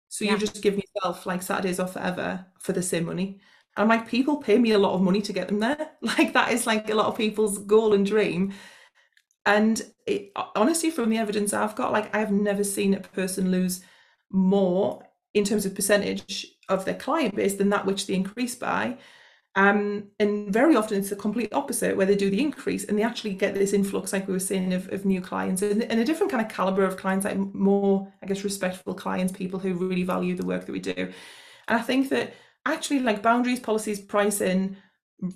So 0.09 0.25
yeah. 0.25 0.33
you've 0.33 0.41
just 0.41 0.63
given 0.63 0.81
yourself 0.95 1.27
like 1.27 1.43
Saturdays 1.43 1.81
off 1.81 1.93
forever 1.93 2.47
for 2.61 2.73
the 2.73 2.83
same 2.83 3.07
money. 3.07 3.41
I'm 3.77 3.89
like, 3.89 4.09
people 4.09 4.39
pay 4.39 4.59
me 4.59 4.73
a 4.73 4.79
lot 4.79 4.95
of 4.95 5.03
money 5.03 5.23
to 5.23 5.33
get 5.33 5.49
them 5.49 5.61
there. 5.61 5.91
Like 6.01 6.33
that 6.33 6.53
is 6.53 6.67
like 6.67 6.89
a 6.91 6.95
lot 6.95 7.07
of 7.07 7.17
people's 7.17 7.59
goal 7.59 7.93
and 7.93 8.05
dream. 8.05 8.53
And 9.47 9.81
it, 10.07 10.33
honestly, 10.57 10.91
from 10.91 11.11
the 11.11 11.19
evidence 11.19 11.53
I've 11.53 11.77
got, 11.77 11.93
like 11.93 12.15
I've 12.15 12.33
never 12.33 12.65
seen 12.65 12.95
a 12.95 13.01
person 13.01 13.51
lose 13.51 13.83
more 14.31 15.03
in 15.35 15.45
terms 15.45 15.65
of 15.65 15.75
percentage 15.75 16.47
of 16.69 16.85
their 16.85 16.95
client 16.95 17.35
base 17.35 17.55
than 17.55 17.71
that 17.71 17.87
which 17.87 18.07
they 18.07 18.15
increase 18.15 18.55
by. 18.55 18.99
Um, 19.59 20.05
and 20.21 20.53
very 20.53 20.77
often 20.77 20.99
it's 20.99 21.11
the 21.11 21.17
complete 21.17 21.53
opposite 21.53 21.97
where 21.97 22.07
they 22.07 22.15
do 22.15 22.31
the 22.31 22.41
increase 22.41 22.85
and 22.85 22.97
they 22.97 23.03
actually 23.03 23.35
get 23.35 23.55
this 23.55 23.73
influx, 23.73 24.13
like 24.13 24.29
we 24.29 24.33
were 24.33 24.39
saying, 24.39 24.73
of, 24.73 24.89
of 24.93 25.05
new 25.05 25.21
clients 25.21 25.63
and, 25.63 25.83
and 25.83 25.99
a 25.99 26.05
different 26.05 26.31
kind 26.31 26.47
of 26.47 26.53
caliber 26.53 26.85
of 26.85 26.97
clients, 26.97 27.25
like 27.25 27.37
more, 27.37 28.07
I 28.23 28.27
guess, 28.27 28.45
respectful 28.45 28.95
clients, 28.95 29.33
people 29.33 29.59
who 29.59 29.75
really 29.75 30.05
value 30.05 30.37
the 30.37 30.47
work 30.47 30.65
that 30.65 30.71
we 30.71 30.79
do. 30.79 30.95
And 30.95 31.77
I 31.77 31.83
think 31.83 32.09
that 32.11 32.35
actually 32.67 33.01
like 33.01 33.21
boundaries, 33.21 33.59
policies, 33.59 34.01
pricing, 34.01 34.77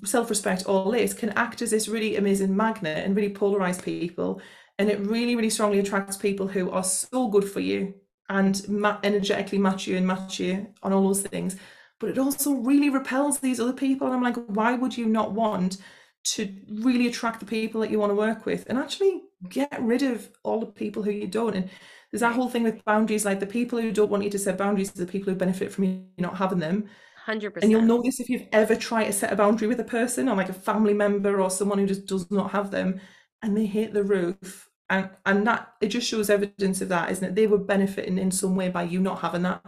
self-respect, 0.04 0.66
all 0.66 0.92
this 0.92 1.14
can 1.14 1.30
act 1.30 1.60
as 1.60 1.72
this 1.72 1.88
really 1.88 2.14
amazing 2.14 2.56
magnet 2.56 3.04
and 3.04 3.16
really 3.16 3.34
polarize 3.34 3.82
people. 3.82 4.40
And 4.78 4.88
it 4.88 5.00
really, 5.00 5.34
really 5.34 5.50
strongly 5.50 5.80
attracts 5.80 6.16
people 6.16 6.46
who 6.46 6.70
are 6.70 6.84
so 6.84 7.26
good 7.26 7.50
for 7.50 7.58
you 7.58 7.94
and 8.28 8.68
ma- 8.68 9.00
energetically 9.02 9.58
match 9.58 9.88
you 9.88 9.96
and 9.96 10.06
match 10.06 10.38
you 10.38 10.68
on 10.80 10.92
all 10.92 11.02
those 11.02 11.22
things. 11.22 11.56
But 12.02 12.10
it 12.10 12.18
also 12.18 12.54
really 12.54 12.90
repels 12.90 13.38
these 13.38 13.60
other 13.60 13.72
people. 13.72 14.08
And 14.08 14.16
I'm 14.16 14.22
like, 14.24 14.34
why 14.46 14.74
would 14.74 14.98
you 14.98 15.06
not 15.06 15.30
want 15.30 15.76
to 16.24 16.52
really 16.68 17.06
attract 17.06 17.38
the 17.38 17.46
people 17.46 17.80
that 17.80 17.92
you 17.92 18.00
want 18.00 18.10
to 18.10 18.16
work 18.16 18.44
with 18.44 18.66
and 18.68 18.76
actually 18.76 19.22
get 19.48 19.80
rid 19.80 20.02
of 20.02 20.28
all 20.42 20.58
the 20.58 20.66
people 20.66 21.04
who 21.04 21.12
you 21.12 21.28
don't? 21.28 21.54
And 21.54 21.70
there's 22.10 22.22
that 22.22 22.34
whole 22.34 22.48
thing 22.48 22.64
with 22.64 22.84
boundaries, 22.84 23.24
like 23.24 23.38
the 23.38 23.46
people 23.46 23.80
who 23.80 23.92
don't 23.92 24.10
want 24.10 24.24
you 24.24 24.30
to 24.30 24.38
set 24.40 24.58
boundaries 24.58 24.90
are 24.96 25.04
the 25.04 25.12
people 25.12 25.32
who 25.32 25.38
benefit 25.38 25.70
from 25.70 25.84
you 25.84 26.04
not 26.18 26.38
having 26.38 26.58
them. 26.58 26.88
100%. 27.24 27.62
And 27.62 27.70
you'll 27.70 27.82
know 27.82 28.02
this 28.02 28.18
if 28.18 28.28
you've 28.28 28.48
ever 28.50 28.74
tried 28.74 29.04
to 29.04 29.12
set 29.12 29.32
a 29.32 29.36
boundary 29.36 29.68
with 29.68 29.78
a 29.78 29.84
person 29.84 30.28
or 30.28 30.34
like 30.34 30.48
a 30.48 30.54
family 30.54 30.94
member 30.94 31.40
or 31.40 31.50
someone 31.50 31.78
who 31.78 31.86
just 31.86 32.06
does 32.06 32.28
not 32.32 32.50
have 32.50 32.72
them 32.72 33.00
and 33.42 33.56
they 33.56 33.66
hit 33.66 33.94
the 33.94 34.02
roof. 34.02 34.68
And, 34.90 35.08
and 35.24 35.46
that 35.46 35.74
it 35.80 35.86
just 35.86 36.08
shows 36.08 36.30
evidence 36.30 36.80
of 36.80 36.88
that, 36.88 37.12
isn't 37.12 37.24
it? 37.24 37.34
They 37.36 37.46
were 37.46 37.58
benefiting 37.58 38.18
in 38.18 38.32
some 38.32 38.56
way 38.56 38.70
by 38.70 38.82
you 38.82 38.98
not 38.98 39.20
having 39.20 39.42
that. 39.42 39.62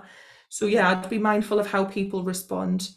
So 0.55 0.67
yeah, 0.67 0.89
I'd 0.89 1.11
be 1.11 1.19
mindful 1.19 1.59
of 1.59 1.67
how 1.67 1.85
people 1.85 2.23
respond. 2.23 2.89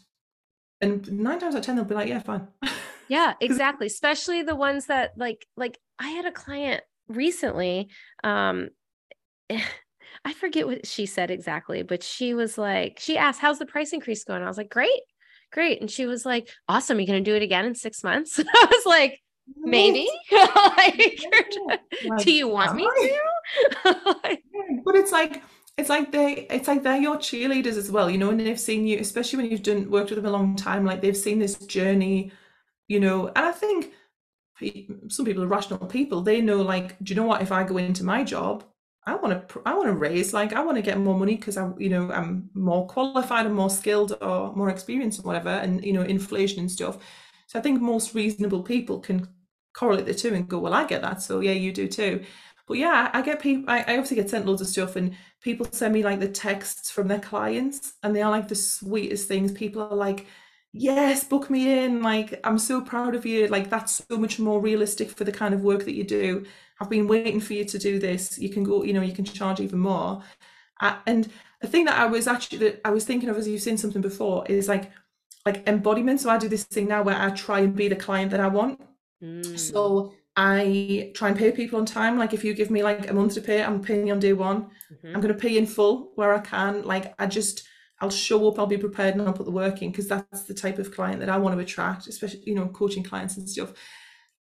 And 0.80 1.10
nine 1.10 1.40
times 1.40 1.56
out 1.56 1.58
of 1.58 1.64
ten, 1.64 1.74
they'll 1.74 1.84
be 1.84 1.96
like, 1.96 2.08
yeah, 2.08 2.20
fine. 2.20 2.46
Yeah, 3.10 3.32
exactly. 3.40 3.86
Especially 3.86 4.42
the 4.42 4.54
ones 4.54 4.84
that 4.86 5.12
like 5.16 5.46
like 5.56 5.78
I 5.98 6.08
had 6.08 6.26
a 6.26 6.30
client 6.30 6.82
recently. 7.08 7.88
Um 8.22 8.68
I 9.50 10.34
forget 10.34 10.66
what 10.66 10.86
she 10.86 11.06
said 11.06 11.30
exactly, 11.30 11.82
but 11.82 12.02
she 12.02 12.34
was 12.34 12.58
like, 12.58 12.98
she 13.00 13.16
asked, 13.16 13.40
How's 13.40 13.58
the 13.58 13.64
price 13.64 13.94
increase 13.94 14.24
going? 14.24 14.42
I 14.42 14.46
was 14.46 14.58
like, 14.58 14.68
Great, 14.68 15.00
great. 15.50 15.80
And 15.80 15.90
she 15.90 16.04
was 16.04 16.26
like, 16.26 16.50
Awesome. 16.68 17.00
You're 17.00 17.06
to 17.16 17.20
do 17.22 17.34
it 17.34 17.42
again 17.42 17.64
in 17.64 17.74
six 17.74 18.04
months? 18.04 18.38
I 18.54 18.66
was 18.70 18.84
like, 18.84 19.18
Maybe. 19.56 20.06
like, 20.30 21.24
do 22.18 22.30
you 22.30 22.46
want 22.46 22.76
me 22.76 22.84
to? 22.84 24.38
but 24.84 24.96
it's 24.96 25.12
like, 25.12 25.42
it's 25.78 25.88
like 25.88 26.10
they 26.10 26.46
it's 26.50 26.68
like 26.68 26.82
they're 26.82 27.00
your 27.00 27.16
cheerleaders 27.16 27.76
as 27.76 27.90
well 27.90 28.10
you 28.10 28.18
know 28.18 28.30
and 28.30 28.40
they've 28.40 28.60
seen 28.60 28.86
you 28.86 28.98
especially 28.98 29.38
when 29.38 29.50
you've 29.50 29.62
done 29.62 29.88
worked 29.90 30.10
with 30.10 30.16
them 30.16 30.26
a 30.26 30.30
long 30.30 30.56
time 30.56 30.84
like 30.84 31.00
they've 31.00 31.16
seen 31.16 31.38
this 31.38 31.56
journey 31.66 32.32
you 32.88 32.98
know 32.98 33.28
and 33.28 33.46
i 33.46 33.52
think 33.52 33.92
some 35.08 35.24
people 35.24 35.44
are 35.44 35.46
rational 35.46 35.78
people 35.86 36.20
they 36.20 36.40
know 36.40 36.60
like 36.60 36.98
do 37.02 37.14
you 37.14 37.20
know 37.20 37.26
what? 37.26 37.42
If 37.42 37.52
i 37.52 37.62
go 37.62 37.76
into 37.76 38.04
my 38.04 38.24
job 38.24 38.64
i 39.06 39.14
want 39.14 39.48
to 39.48 39.62
i 39.64 39.72
want 39.72 39.86
to 39.86 39.94
raise 39.94 40.34
like 40.34 40.52
i 40.52 40.62
want 40.62 40.76
to 40.76 40.82
get 40.82 40.98
more 40.98 41.16
money 41.16 41.36
because 41.36 41.56
i'm 41.56 41.80
you 41.80 41.88
know 41.88 42.10
i'm 42.10 42.50
more 42.54 42.86
qualified 42.88 43.46
and 43.46 43.54
more 43.54 43.70
skilled 43.70 44.18
or 44.20 44.52
more 44.56 44.68
experienced 44.68 45.20
or 45.20 45.22
whatever 45.22 45.50
and 45.50 45.84
you 45.84 45.92
know 45.92 46.02
inflation 46.02 46.60
and 46.60 46.70
stuff. 46.70 46.98
So 47.46 47.58
i 47.58 47.62
think 47.62 47.80
most 47.80 48.14
reasonable 48.14 48.62
people 48.64 48.98
can 48.98 49.28
correlate 49.74 50.06
the 50.06 50.14
two 50.14 50.34
and 50.34 50.48
go 50.48 50.58
well 50.58 50.74
i 50.74 50.84
get 50.84 51.02
that 51.02 51.22
so 51.22 51.38
yeah 51.38 51.52
you 51.52 51.72
do 51.72 51.86
too 51.86 52.24
but 52.68 52.76
yeah, 52.76 53.10
I 53.12 53.22
get 53.22 53.40
people. 53.40 53.64
I, 53.68 53.78
I 53.78 53.92
obviously 53.92 54.16
get 54.16 54.30
sent 54.30 54.46
loads 54.46 54.60
of 54.60 54.68
stuff, 54.68 54.96
and 54.96 55.16
people 55.40 55.66
send 55.72 55.94
me 55.94 56.04
like 56.04 56.20
the 56.20 56.28
texts 56.28 56.90
from 56.90 57.08
their 57.08 57.18
clients, 57.18 57.94
and 58.02 58.14
they 58.14 58.22
are 58.22 58.30
like 58.30 58.48
the 58.48 58.54
sweetest 58.54 59.26
things. 59.26 59.50
People 59.52 59.82
are 59.82 59.96
like, 59.96 60.26
"Yes, 60.72 61.24
book 61.24 61.48
me 61.50 61.84
in." 61.84 62.02
Like, 62.02 62.38
I'm 62.44 62.58
so 62.58 62.82
proud 62.82 63.14
of 63.14 63.24
you. 63.26 63.48
Like, 63.48 63.70
that's 63.70 64.04
so 64.08 64.18
much 64.18 64.38
more 64.38 64.60
realistic 64.60 65.10
for 65.10 65.24
the 65.24 65.32
kind 65.32 65.54
of 65.54 65.62
work 65.62 65.84
that 65.86 65.94
you 65.94 66.04
do. 66.04 66.44
I've 66.80 66.90
been 66.90 67.08
waiting 67.08 67.40
for 67.40 67.54
you 67.54 67.64
to 67.64 67.78
do 67.78 67.98
this. 67.98 68.38
You 68.38 68.50
can 68.50 68.64
go. 68.64 68.82
You 68.84 68.92
know, 68.92 69.02
you 69.02 69.14
can 69.14 69.24
charge 69.24 69.60
even 69.60 69.78
more. 69.80 70.22
Uh, 70.80 70.96
and 71.06 71.28
the 71.60 71.68
thing 71.68 71.86
that 71.86 71.98
I 71.98 72.06
was 72.06 72.28
actually 72.28 72.58
that 72.58 72.80
I 72.84 72.90
was 72.90 73.04
thinking 73.04 73.28
of 73.30 73.36
as 73.36 73.48
you've 73.48 73.62
seen 73.62 73.78
something 73.78 74.02
before 74.02 74.46
is 74.46 74.68
like 74.68 74.92
like 75.46 75.66
embodiment. 75.66 76.20
So 76.20 76.30
I 76.30 76.38
do 76.38 76.48
this 76.48 76.64
thing 76.64 76.88
now 76.88 77.02
where 77.02 77.16
I 77.16 77.30
try 77.30 77.60
and 77.60 77.74
be 77.74 77.88
the 77.88 77.96
client 77.96 78.30
that 78.32 78.40
I 78.40 78.48
want. 78.48 78.80
Mm. 79.22 79.58
So 79.58 80.12
I 80.40 81.10
try 81.16 81.30
and 81.30 81.36
pay 81.36 81.50
people 81.50 81.80
on 81.80 81.84
time. 81.84 82.16
Like 82.16 82.32
if 82.32 82.44
you 82.44 82.54
give 82.54 82.70
me 82.70 82.84
like 82.84 83.10
a 83.10 83.12
month 83.12 83.34
to 83.34 83.40
pay, 83.40 83.60
I'm 83.60 83.82
paying 83.82 84.06
you 84.06 84.12
on 84.12 84.20
day 84.20 84.34
one. 84.34 84.70
Mm-hmm. 84.92 85.08
I'm 85.08 85.20
going 85.20 85.34
to 85.34 85.40
pay 85.40 85.58
in 85.58 85.66
full 85.66 86.12
where 86.14 86.32
I 86.32 86.38
can. 86.38 86.84
Like 86.84 87.12
I 87.18 87.26
just, 87.26 87.66
I'll 88.00 88.08
show 88.08 88.46
up, 88.46 88.56
I'll 88.56 88.66
be 88.66 88.78
prepared 88.78 89.16
and 89.16 89.22
I'll 89.22 89.32
put 89.32 89.46
the 89.46 89.52
work 89.52 89.82
in 89.82 89.90
because 89.90 90.06
that's 90.06 90.44
the 90.44 90.54
type 90.54 90.78
of 90.78 90.94
client 90.94 91.18
that 91.18 91.28
I 91.28 91.38
want 91.38 91.56
to 91.56 91.60
attract, 91.60 92.06
especially, 92.06 92.44
you 92.46 92.54
know, 92.54 92.68
coaching 92.68 93.02
clients 93.02 93.36
and 93.36 93.50
stuff. 93.50 93.72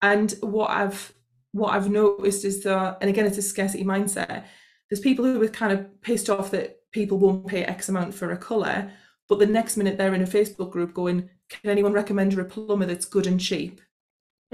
And 0.03 0.33
what 0.43 0.69
I've, 0.69 1.15
what 1.53 1.73
I've 1.73 1.89
noticed 1.89 2.45
is 2.45 2.63
that, 2.65 2.99
and 3.01 3.09
again, 3.09 3.25
it's 3.25 3.39
a 3.39 3.43
scarcity 3.43 3.83
mindset. 3.83 4.45
There's 4.91 5.01
people 5.01 5.25
who 5.25 5.43
are 5.43 5.49
kind 5.49 5.73
of 5.73 6.03
pissed 6.03 6.29
off 6.29 6.51
that 6.51 6.77
people 6.93 7.17
won't 7.17 7.47
pay 7.47 7.65
X 7.65 7.89
amount 7.89 8.15
for 8.15 8.33
a 8.33 8.37
color, 8.37 8.93
but 9.31 9.39
the 9.39 9.47
next 9.47 9.79
minute 9.79 9.97
they're 9.97 10.15
in 10.15 10.23
a 10.23 10.27
Facebook 10.27 10.71
group 10.71 10.93
going, 10.93 11.31
can 11.49 11.71
anyone 11.71 11.95
recommend 11.95 12.39
a 12.39 12.45
plumber 12.45 12.85
that's 12.85 13.07
good 13.07 13.27
and 13.27 13.41
cheap? 13.41 13.81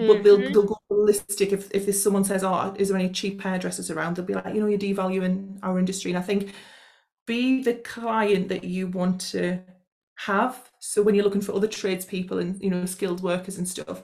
Mm-hmm. 0.02 0.12
But 0.12 0.22
they'll 0.24 0.38
mm-hmm. 0.38 0.52
they'll 0.52 0.62
go 0.64 0.78
ballistic 0.88 1.52
if 1.52 1.70
if 1.72 1.86
this, 1.86 2.02
someone 2.02 2.24
says, 2.24 2.44
"Oh, 2.44 2.74
is 2.78 2.88
there 2.88 2.98
any 2.98 3.10
cheap 3.10 3.40
hairdressers 3.40 3.90
around?" 3.90 4.16
They'll 4.16 4.24
be 4.24 4.34
like, 4.34 4.54
"You 4.54 4.60
know, 4.60 4.66
you're 4.66 4.78
devaluing 4.78 5.58
our 5.62 5.78
industry." 5.78 6.10
And 6.10 6.18
I 6.18 6.22
think 6.22 6.52
be 7.26 7.62
the 7.62 7.74
client 7.74 8.48
that 8.48 8.64
you 8.64 8.88
want 8.88 9.20
to 9.32 9.60
have. 10.16 10.70
So 10.80 11.02
when 11.02 11.14
you're 11.14 11.24
looking 11.24 11.40
for 11.40 11.52
other 11.54 11.68
tradespeople 11.68 12.38
and 12.38 12.60
you 12.62 12.70
know 12.70 12.84
skilled 12.86 13.22
workers 13.22 13.58
and 13.58 13.68
stuff, 13.68 14.02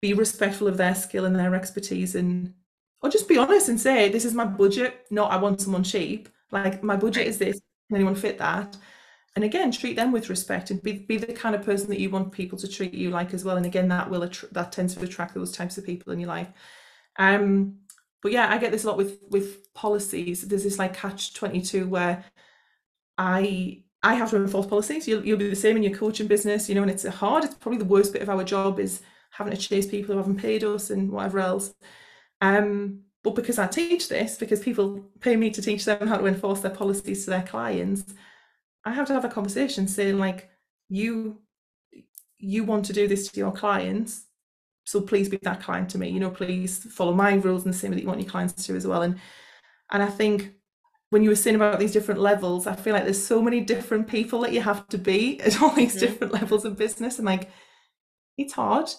be 0.00 0.14
respectful 0.14 0.68
of 0.68 0.76
their 0.76 0.94
skill 0.94 1.24
and 1.24 1.36
their 1.36 1.54
expertise, 1.54 2.14
and 2.14 2.54
or 3.02 3.10
just 3.10 3.28
be 3.28 3.38
honest 3.38 3.68
and 3.68 3.80
say, 3.80 4.08
"This 4.08 4.24
is 4.24 4.34
my 4.34 4.44
budget. 4.44 5.06
Not 5.10 5.32
I 5.32 5.36
want 5.36 5.60
someone 5.60 5.84
cheap. 5.84 6.28
Like 6.50 6.82
my 6.82 6.96
budget 6.96 7.26
is 7.26 7.38
this. 7.38 7.60
Can 7.88 7.96
anyone 7.96 8.14
fit 8.14 8.38
that?" 8.38 8.76
And 9.36 9.44
again 9.44 9.72
treat 9.72 9.96
them 9.96 10.12
with 10.12 10.30
respect 10.30 10.70
and 10.70 10.82
be, 10.82 10.92
be 10.92 11.16
the 11.16 11.32
kind 11.32 11.54
of 11.54 11.64
person 11.64 11.88
that 11.88 11.98
you 11.98 12.10
want 12.10 12.32
people 12.32 12.58
to 12.58 12.68
treat 12.68 12.94
you 12.94 13.10
like 13.10 13.34
as 13.34 13.44
well. 13.44 13.56
And 13.56 13.66
again 13.66 13.88
that 13.88 14.08
will 14.08 14.22
att- 14.22 14.52
that 14.52 14.72
tends 14.72 14.94
to 14.94 15.04
attract 15.04 15.34
those 15.34 15.52
types 15.52 15.76
of 15.76 15.84
people 15.84 16.12
in 16.12 16.20
your 16.20 16.28
life. 16.28 16.48
Um 17.18 17.78
but 18.22 18.32
yeah 18.32 18.48
i 18.50 18.56
get 18.56 18.72
this 18.72 18.84
a 18.84 18.86
lot 18.86 18.96
with 18.96 19.18
with 19.28 19.72
policies. 19.74 20.42
There's 20.42 20.64
this 20.64 20.78
like 20.78 20.94
catch 20.94 21.34
22 21.34 21.88
where 21.88 22.24
i 23.18 23.82
i 24.02 24.14
have 24.14 24.30
to 24.30 24.36
enforce 24.36 24.66
policies. 24.66 25.08
You'll, 25.08 25.24
you'll 25.24 25.38
be 25.38 25.50
the 25.50 25.56
same 25.56 25.76
in 25.76 25.82
your 25.82 25.96
coaching 25.96 26.26
business 26.28 26.68
you 26.68 26.74
know 26.74 26.82
and 26.82 26.90
it's 26.90 27.06
hard. 27.06 27.44
It's 27.44 27.54
probably 27.54 27.78
the 27.78 27.84
worst 27.86 28.12
bit 28.12 28.22
of 28.22 28.30
our 28.30 28.44
job 28.44 28.78
is 28.78 29.02
having 29.30 29.52
to 29.52 29.58
chase 29.58 29.86
people 29.86 30.12
who 30.12 30.18
haven't 30.18 30.36
paid 30.36 30.62
us 30.62 30.90
and 30.90 31.10
whatever 31.10 31.40
else. 31.40 31.74
Um 32.40 33.00
but 33.24 33.34
because 33.34 33.58
i 33.58 33.66
teach 33.66 34.08
this 34.08 34.36
because 34.36 34.60
people 34.60 35.02
pay 35.20 35.34
me 35.34 35.50
to 35.50 35.62
teach 35.62 35.84
them 35.86 36.06
how 36.06 36.18
to 36.18 36.26
enforce 36.26 36.60
their 36.60 36.70
policies 36.70 37.24
to 37.24 37.30
their 37.30 37.42
clients 37.42 38.14
I 38.84 38.92
have 38.92 39.06
to 39.06 39.14
have 39.14 39.24
a 39.24 39.28
conversation 39.28 39.88
saying 39.88 40.18
like 40.18 40.50
you 40.88 41.40
you 42.38 42.64
want 42.64 42.84
to 42.86 42.92
do 42.92 43.08
this 43.08 43.30
to 43.30 43.40
your 43.40 43.52
clients 43.52 44.26
so 44.84 45.00
please 45.00 45.28
be 45.28 45.38
that 45.42 45.62
client 45.62 45.88
to 45.90 45.98
me 45.98 46.10
you 46.10 46.20
know 46.20 46.30
please 46.30 46.78
follow 46.92 47.14
my 47.14 47.34
rules 47.34 47.64
and 47.64 47.72
the 47.72 47.78
same 47.78 47.90
that 47.90 48.00
you 48.00 48.06
want 48.06 48.20
your 48.20 48.30
clients 48.30 48.66
to 48.66 48.76
as 48.76 48.86
well 48.86 49.02
and 49.02 49.18
and 49.92 50.02
I 50.02 50.08
think 50.08 50.52
when 51.10 51.22
you 51.22 51.30
were 51.30 51.36
saying 51.36 51.56
about 51.56 51.78
these 51.78 51.92
different 51.92 52.20
levels 52.20 52.66
I 52.66 52.76
feel 52.76 52.92
like 52.92 53.04
there's 53.04 53.24
so 53.24 53.40
many 53.40 53.60
different 53.60 54.08
people 54.08 54.40
that 54.40 54.52
you 54.52 54.60
have 54.60 54.86
to 54.88 54.98
be 54.98 55.40
at 55.40 55.62
all 55.62 55.70
these 55.70 55.96
mm-hmm. 55.96 56.00
different 56.00 56.32
levels 56.40 56.64
of 56.64 56.76
business 56.76 57.18
and 57.18 57.26
like 57.26 57.50
it's 58.36 58.52
hard 58.52 58.90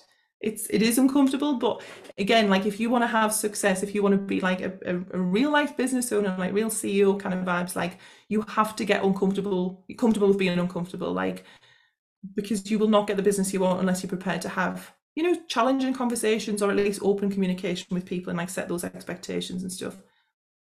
it's 0.41 0.67
it 0.67 0.81
is 0.81 0.97
uncomfortable 0.97 1.55
but 1.55 1.81
again 2.17 2.49
like 2.49 2.65
if 2.65 2.79
you 2.79 2.89
want 2.89 3.03
to 3.03 3.07
have 3.07 3.33
success 3.33 3.83
if 3.83 3.95
you 3.95 4.03
want 4.03 4.13
to 4.13 4.19
be 4.19 4.41
like 4.41 4.61
a, 4.61 4.73
a, 4.85 4.95
a, 5.13 5.19
real 5.19 5.49
life 5.49 5.75
business 5.77 6.11
owner 6.11 6.35
like 6.37 6.53
real 6.53 6.69
ceo 6.69 7.17
kind 7.19 7.33
of 7.33 7.45
vibes 7.45 7.75
like 7.75 7.97
you 8.27 8.41
have 8.43 8.75
to 8.75 8.83
get 8.83 9.03
uncomfortable 9.03 9.85
comfortable 9.97 10.27
with 10.27 10.37
being 10.37 10.59
uncomfortable 10.59 11.13
like 11.13 11.45
because 12.35 12.69
you 12.69 12.77
will 12.77 12.87
not 12.87 13.07
get 13.07 13.17
the 13.17 13.23
business 13.23 13.53
you 13.53 13.59
want 13.59 13.79
unless 13.79 14.03
you're 14.03 14.09
prepared 14.09 14.41
to 14.41 14.49
have 14.49 14.93
you 15.15 15.23
know 15.23 15.39
challenging 15.47 15.93
conversations 15.93 16.61
or 16.61 16.69
at 16.69 16.77
least 16.77 17.01
open 17.01 17.31
communication 17.31 17.87
with 17.91 18.05
people 18.05 18.29
and 18.29 18.37
like 18.37 18.49
set 18.49 18.67
those 18.67 18.83
expectations 18.83 19.63
and 19.63 19.71
stuff. 19.71 19.95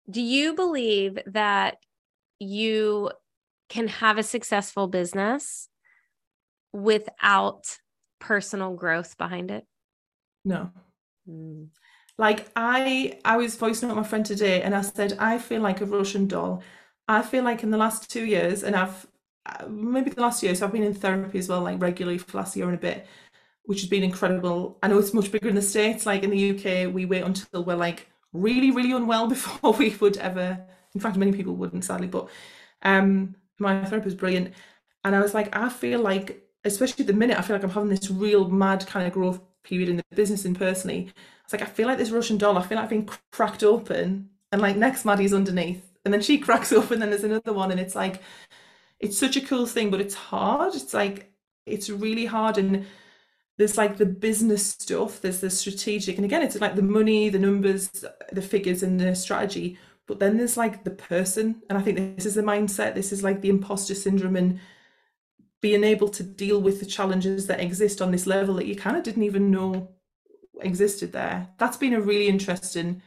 Do 0.10 0.22
you 0.22 0.54
believe 0.54 1.20
that 1.26 1.78
you 2.40 3.12
can 3.68 3.88
have 3.88 4.18
a 4.18 4.24
successful 4.24 4.88
business 4.88 5.68
without 6.72 7.78
personal 8.20 8.74
growth 8.76 9.18
behind 9.18 9.52
it? 9.52 9.66
No. 10.46 10.72
Mm. 11.30 11.68
Like 12.18 12.48
I 12.56 13.20
I 13.24 13.38
was 13.38 13.56
voicing 13.56 13.90
out 13.90 13.98
my 13.98 14.04
friend 14.04 14.26
today 14.26 14.62
and 14.62 14.74
I 14.74 14.82
said 14.82 15.18
I 15.20 15.38
feel 15.38 15.62
like 15.62 15.82
a 15.82 15.86
Russian 15.86 16.28
doll. 16.28 16.64
I 17.08 17.22
feel 17.22 17.44
like 17.44 17.64
in 17.64 17.72
the 17.72 17.78
last 17.78 18.10
2 18.10 18.26
years 18.26 18.64
and 18.64 18.76
I've 18.76 19.06
uh, 19.46 19.68
maybe 19.68 20.10
the 20.10 20.22
last 20.22 20.44
year 20.44 20.54
so 20.56 20.66
I've 20.66 20.74
been 20.74 20.84
in 20.84 20.94
therapy 20.94 21.40
as 21.40 21.48
well 21.48 21.62
like 21.62 21.82
regularly 21.82 22.18
for 22.18 22.38
last 22.38 22.56
year 22.56 22.66
and 22.66 22.76
a 22.76 22.80
bit 22.80 23.08
which 23.68 23.82
has 23.82 23.90
been 23.90 24.04
incredible. 24.04 24.80
I 24.82 24.88
know 24.88 24.98
it's 24.98 25.14
much 25.14 25.30
bigger 25.30 25.50
in 25.50 25.56
the 25.56 25.62
States. 25.62 26.06
Like 26.06 26.24
in 26.24 26.30
the 26.30 26.52
UK, 26.52 26.92
we 26.92 27.06
wait 27.06 27.24
until 27.24 27.66
we're 27.66 27.76
like 27.76 28.08
really, 28.32 28.72
really 28.72 28.94
unwell 28.94 29.28
before 29.36 29.74
we 29.74 29.94
would 29.98 30.18
ever, 30.18 30.66
in 30.96 31.02
fact, 31.02 31.18
many 31.18 31.34
people 31.34 31.54
wouldn't 31.56 31.84
sadly, 31.84 32.08
but 32.08 32.30
um, 32.82 33.36
my 33.60 33.84
therapist 33.84 34.08
is 34.08 34.16
brilliant. 34.16 34.54
And 35.04 35.16
I 35.16 35.22
was 35.22 35.34
like, 35.34 35.56
I 35.56 35.68
feel 35.70 36.00
like 36.00 36.47
especially 36.68 37.04
at 37.04 37.08
the 37.08 37.14
minute, 37.14 37.38
I 37.38 37.42
feel 37.42 37.56
like 37.56 37.64
I'm 37.64 37.70
having 37.70 37.90
this 37.90 38.12
real 38.12 38.48
mad 38.50 38.86
kind 38.86 39.08
of 39.08 39.14
growth 39.14 39.40
period 39.64 39.90
in 39.90 39.98
the 39.98 40.04
business 40.16 40.46
and 40.46 40.58
personally. 40.58 41.12
It's 41.44 41.54
like 41.54 41.62
I 41.62 41.66
feel 41.66 41.88
like 41.88 41.98
this 41.98 42.12
Russian 42.12 42.38
doll. 42.38 42.58
I 42.58 42.62
feel 42.62 42.76
like 42.76 42.86
I've 42.86 42.90
been 42.90 43.10
cracked 43.32 43.64
open, 43.64 44.30
and 44.52 44.62
like 44.62 44.76
next 44.78 45.04
Maddi's 45.04 45.34
underneath, 45.34 45.84
and 46.06 46.14
then 46.14 46.22
she 46.22 46.38
cracks 46.48 46.72
open, 46.72 46.94
and 46.96 47.04
then 47.04 47.10
there's 47.10 47.24
another 47.24 47.54
one, 47.54 47.72
and 47.72 47.80
it's 47.80 47.96
like 47.96 48.22
it's 49.00 49.18
such 49.18 49.38
a 49.38 49.42
cool 49.42 49.66
thing, 49.66 49.90
but 49.92 50.02
it's 50.02 50.16
hard. 50.16 50.76
It's 50.76 50.94
like 50.94 51.32
it's 51.66 51.90
really 51.90 52.26
hard, 52.26 52.58
and 52.58 52.86
there's 53.58 53.78
like 53.78 53.98
the 53.98 54.06
business 54.06 54.66
stuff, 54.68 55.22
there's 55.22 55.40
the 55.40 55.50
strategic, 55.50 56.18
and 56.18 56.26
again, 56.26 56.44
it's 56.44 56.60
like 56.62 56.76
the 56.76 56.82
money, 56.82 57.30
the 57.30 57.40
numbers, 57.40 57.90
the 58.32 58.42
figures, 58.42 58.84
and 58.84 59.00
the 59.00 59.16
strategy. 59.16 59.78
But 60.06 60.20
then 60.20 60.38
there's 60.38 60.58
like 60.58 60.84
the 60.84 60.92
person, 60.92 61.62
and 61.70 61.78
I 61.78 61.82
think 61.82 61.98
this 62.16 62.26
is 62.26 62.36
the 62.36 62.42
mindset. 62.42 62.96
This 62.96 63.12
is 63.12 63.24
like 63.24 63.42
the 63.42 63.50
imposter 63.50 63.96
syndrome 63.96 64.36
and 64.38 64.60
being 65.68 65.84
able 65.84 66.08
to 66.08 66.24
deal 66.24 66.62
with 66.62 66.80
the 66.80 66.86
challenges 66.86 67.48
that 67.48 67.60
exist 67.60 68.02
on 68.02 68.10
this 68.10 68.26
level 68.26 68.56
that 68.56 68.68
you 68.68 68.74
kind 68.74 68.96
of 68.96 69.04
didn't 69.04 69.24
even 69.24 69.52
know 69.52 69.92
existed 70.62 71.12
there. 71.12 71.50
That's 71.58 71.76
been 71.76 71.94
a 71.94 72.00
really 72.00 72.30
interesting 72.30 73.02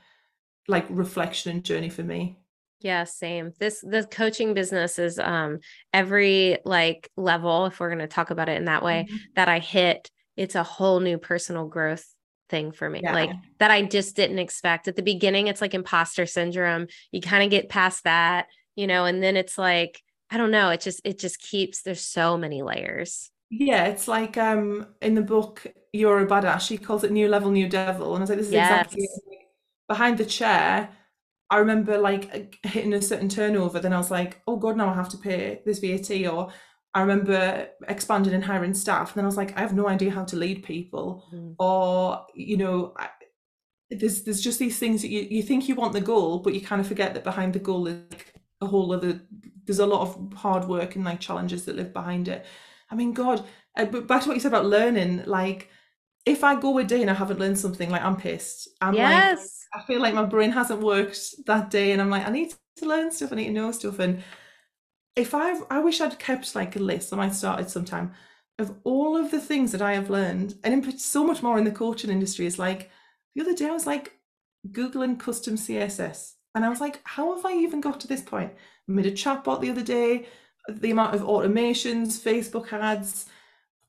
like 0.68 0.84
reflection 0.90 1.52
and 1.52 1.64
journey 1.64 1.88
for 1.88 2.02
me. 2.02 2.36
Yeah, 2.80 3.04
same. 3.04 3.54
This 3.58 3.80
the 3.80 4.06
coaching 4.11 4.52
business 4.52 4.98
is 4.98 5.18
um 5.18 5.61
every 5.94 6.58
like 6.66 7.11
level 7.16 7.64
if 7.64 7.80
we're 7.80 7.88
going 7.88 8.00
to 8.00 8.06
talk 8.06 8.28
about 8.28 8.50
it 8.50 8.58
in 8.58 8.66
that 8.66 8.84
way 8.84 9.06
mm-hmm. 9.08 9.16
that 9.36 9.48
I 9.48 9.58
hit, 9.58 10.11
it's 10.36 10.54
a 10.54 10.62
whole 10.62 11.00
new 11.00 11.16
personal 11.16 11.66
growth 11.66 12.04
thing 12.50 12.72
for 12.72 12.90
me. 12.90 13.00
Yeah. 13.02 13.14
Like 13.14 13.30
that 13.58 13.70
I 13.70 13.84
just 13.84 14.16
didn't 14.16 14.38
expect. 14.38 14.86
At 14.86 14.96
the 14.96 15.02
beginning 15.02 15.46
it's 15.46 15.62
like 15.62 15.72
imposter 15.72 16.26
syndrome. 16.26 16.88
You 17.11 17.22
kind 17.22 17.42
of 17.42 17.48
get 17.48 17.70
past 17.70 18.04
that, 18.04 18.48
you 18.76 18.86
know, 18.86 19.06
and 19.06 19.22
then 19.22 19.38
it's 19.38 19.56
like 19.56 20.02
I 20.31 20.37
don't 20.37 20.51
know. 20.51 20.70
It 20.70 20.81
just 20.81 21.01
it 21.05 21.18
just 21.18 21.41
keeps 21.41 21.83
there's 21.83 22.01
so 22.01 22.37
many 22.37 22.62
layers. 22.62 23.31
Yeah, 23.51 23.87
it's 23.87 24.07
like 24.07 24.37
um 24.37 24.87
in 25.03 25.14
the 25.14 25.22
book 25.22 25.66
You're 25.93 26.20
a 26.20 26.26
Badass, 26.26 26.61
she 26.61 26.78
calls 26.78 27.05
it 27.05 27.11
new 27.11 27.28
level, 27.28 27.51
new 27.51 27.68
devil. 27.68 28.14
And 28.14 28.18
I 28.18 28.22
was 28.22 28.31
like, 28.31 28.39
this 28.39 28.49
is 28.49 28.53
yes. 28.53 28.70
exactly 28.70 29.09
behind 29.89 30.18
the 30.18 30.24
chair. 30.24 30.89
I 31.51 31.57
remember 31.59 31.99
like 31.99 32.59
hitting 32.62 32.95
a 32.95 33.03
certain 33.03 33.28
turnover, 33.28 33.81
then 33.81 33.93
I 33.93 33.99
was 33.99 34.11
like, 34.11 34.41
oh 34.47 34.57
god, 34.57 34.76
now 34.76 34.89
I 34.89 34.95
have 34.95 35.09
to 35.11 35.18
pay 35.18 35.61
this 35.66 35.81
VAT. 35.81 36.28
Or 36.28 36.53
I 36.95 37.01
remember 37.01 37.68
expanding 37.89 38.35
and 38.35 38.45
hiring 38.45 38.74
staff, 38.74 39.11
and 39.11 39.16
then 39.16 39.24
I 39.24 39.26
was 39.26 39.37
like, 39.37 39.57
I 39.57 39.61
have 39.61 39.74
no 39.74 39.89
idea 39.89 40.12
how 40.12 40.24
to 40.24 40.37
lead 40.37 40.62
people. 40.62 41.24
Mm. 41.35 41.57
Or, 41.59 42.24
you 42.35 42.57
know, 42.57 42.95
I, 42.97 43.09
there's 43.91 44.22
there's 44.22 44.41
just 44.41 44.61
these 44.61 44.78
things 44.78 45.03
that 45.03 45.09
you, 45.09 45.22
you 45.22 45.43
think 45.43 45.68
you 45.68 45.74
want 45.74 45.93
the 45.93 46.01
goal, 46.01 46.39
but 46.39 46.55
you 46.55 46.61
kind 46.61 46.81
of 46.81 46.87
forget 46.87 47.14
that 47.14 47.24
behind 47.24 47.53
the 47.53 47.59
goal 47.59 47.89
is 47.89 47.99
a 48.61 48.66
whole 48.66 48.92
other 48.92 49.20
there's 49.64 49.78
a 49.78 49.86
lot 49.86 50.02
of 50.02 50.32
hard 50.34 50.66
work 50.66 50.96
and 50.96 51.04
like 51.04 51.20
challenges 51.20 51.64
that 51.64 51.76
live 51.76 51.92
behind 51.92 52.28
it. 52.28 52.44
I 52.90 52.94
mean 52.94 53.12
god 53.12 53.44
uh, 53.76 53.84
but 53.84 54.06
back 54.06 54.22
to 54.22 54.28
what 54.28 54.34
you 54.34 54.40
said 54.40 54.52
about 54.52 54.66
learning 54.66 55.22
like 55.26 55.70
if 56.26 56.44
i 56.44 56.58
go 56.58 56.76
a 56.78 56.84
day 56.84 57.00
and 57.00 57.11
i 57.11 57.14
haven't 57.14 57.38
learned 57.38 57.58
something 57.58 57.90
like 57.90 58.02
i'm 58.02 58.16
pissed. 58.16 58.68
I'm 58.80 58.94
yes. 58.94 59.66
like 59.74 59.82
i 59.82 59.86
feel 59.86 60.00
like 60.00 60.14
my 60.14 60.24
brain 60.24 60.50
hasn't 60.50 60.80
worked 60.80 61.46
that 61.46 61.70
day 61.70 61.92
and 61.92 62.00
i'm 62.00 62.11
like 62.11 62.26
i 62.26 62.30
need 62.30 62.52
to 62.76 62.86
learn 62.86 63.11
stuff 63.11 63.32
i 63.32 63.36
need 63.36 63.46
to 63.46 63.52
know 63.52 63.72
stuff. 63.72 63.98
And 63.98 64.22
if 65.16 65.34
i 65.34 65.58
i 65.70 65.78
wish 65.78 66.00
i'd 66.00 66.18
kept 66.18 66.54
like 66.54 66.76
a 66.76 66.80
list 66.80 67.12
i 67.12 67.16
might 67.16 67.34
started 67.34 67.70
sometime 67.70 68.12
of 68.58 68.74
all 68.84 69.16
of 69.16 69.30
the 69.30 69.40
things 69.40 69.72
that 69.72 69.82
i 69.82 69.92
have 69.92 70.11
learned 70.11 70.54
and 70.64 70.74
in, 70.74 70.98
so 70.98 71.24
much 71.24 71.42
more 71.42 71.58
in 71.58 71.64
the 71.64 71.70
coaching 71.70 72.11
industry. 72.11 72.46
Is 72.46 72.58
like 72.58 72.90
the 73.34 73.42
other 73.42 73.54
day 73.54 73.66
i 73.66 73.72
was 73.72 73.86
like 73.86 74.12
googling 74.70 75.18
custom 75.18 75.56
css 75.56 76.34
and 76.55 76.64
I 76.64 76.68
was 76.68 76.80
like, 76.80 77.01
how 77.05 77.34
have 77.36 77.44
I 77.44 77.53
even 77.55 77.80
got 77.80 78.01
to 78.01 78.09
this 78.09 78.22
point? 78.22 78.53
I 78.88 78.92
made 78.92 79.07
a 79.07 79.12
chatbot 79.12 79.61
the 79.61 79.70
other 79.70 79.82
day, 79.82 80.26
the 80.68 80.90
amount 80.90 81.14
of 81.14 81.22
automations, 81.22 82.20
Facebook 82.20 82.72
ads, 82.72 83.26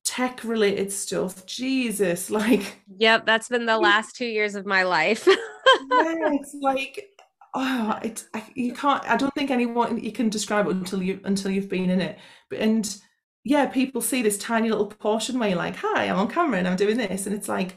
tech 0.03 0.43
related 0.43 0.91
stuff. 0.91 1.45
Jesus, 1.45 2.29
like 2.31 2.83
Yep, 2.97 3.25
that's 3.25 3.49
been 3.49 3.65
the 3.65 3.77
last 3.77 4.15
2 4.15 4.25
years 4.25 4.55
of 4.55 4.65
my 4.65 4.83
life. 4.83 5.27
yeah, 5.27 5.35
it's 6.33 6.55
like 6.61 7.09
oh, 7.53 7.99
it's 8.03 8.27
I, 8.33 8.43
you 8.55 8.73
can't 8.73 9.03
I 9.09 9.17
don't 9.17 9.33
think 9.33 9.51
anyone 9.51 9.99
you 10.03 10.11
can 10.11 10.29
describe 10.29 10.67
it 10.67 10.71
until 10.71 11.01
you 11.01 11.19
until 11.23 11.51
you've 11.51 11.69
been 11.69 11.89
in 11.89 12.01
it. 12.01 12.19
But 12.49 12.59
and 12.59 12.97
yeah, 13.43 13.65
people 13.67 14.01
see 14.01 14.21
this 14.21 14.37
tiny 14.37 14.69
little 14.69 14.87
portion 14.87 15.39
where 15.39 15.49
you're 15.49 15.57
like, 15.57 15.75
"Hi, 15.77 16.05
I'm 16.05 16.17
on 16.17 16.27
camera 16.29 16.59
and 16.59 16.67
I'm 16.67 16.75
doing 16.77 16.97
this." 16.97 17.25
And 17.25 17.35
it's 17.35 17.47
like 17.49 17.75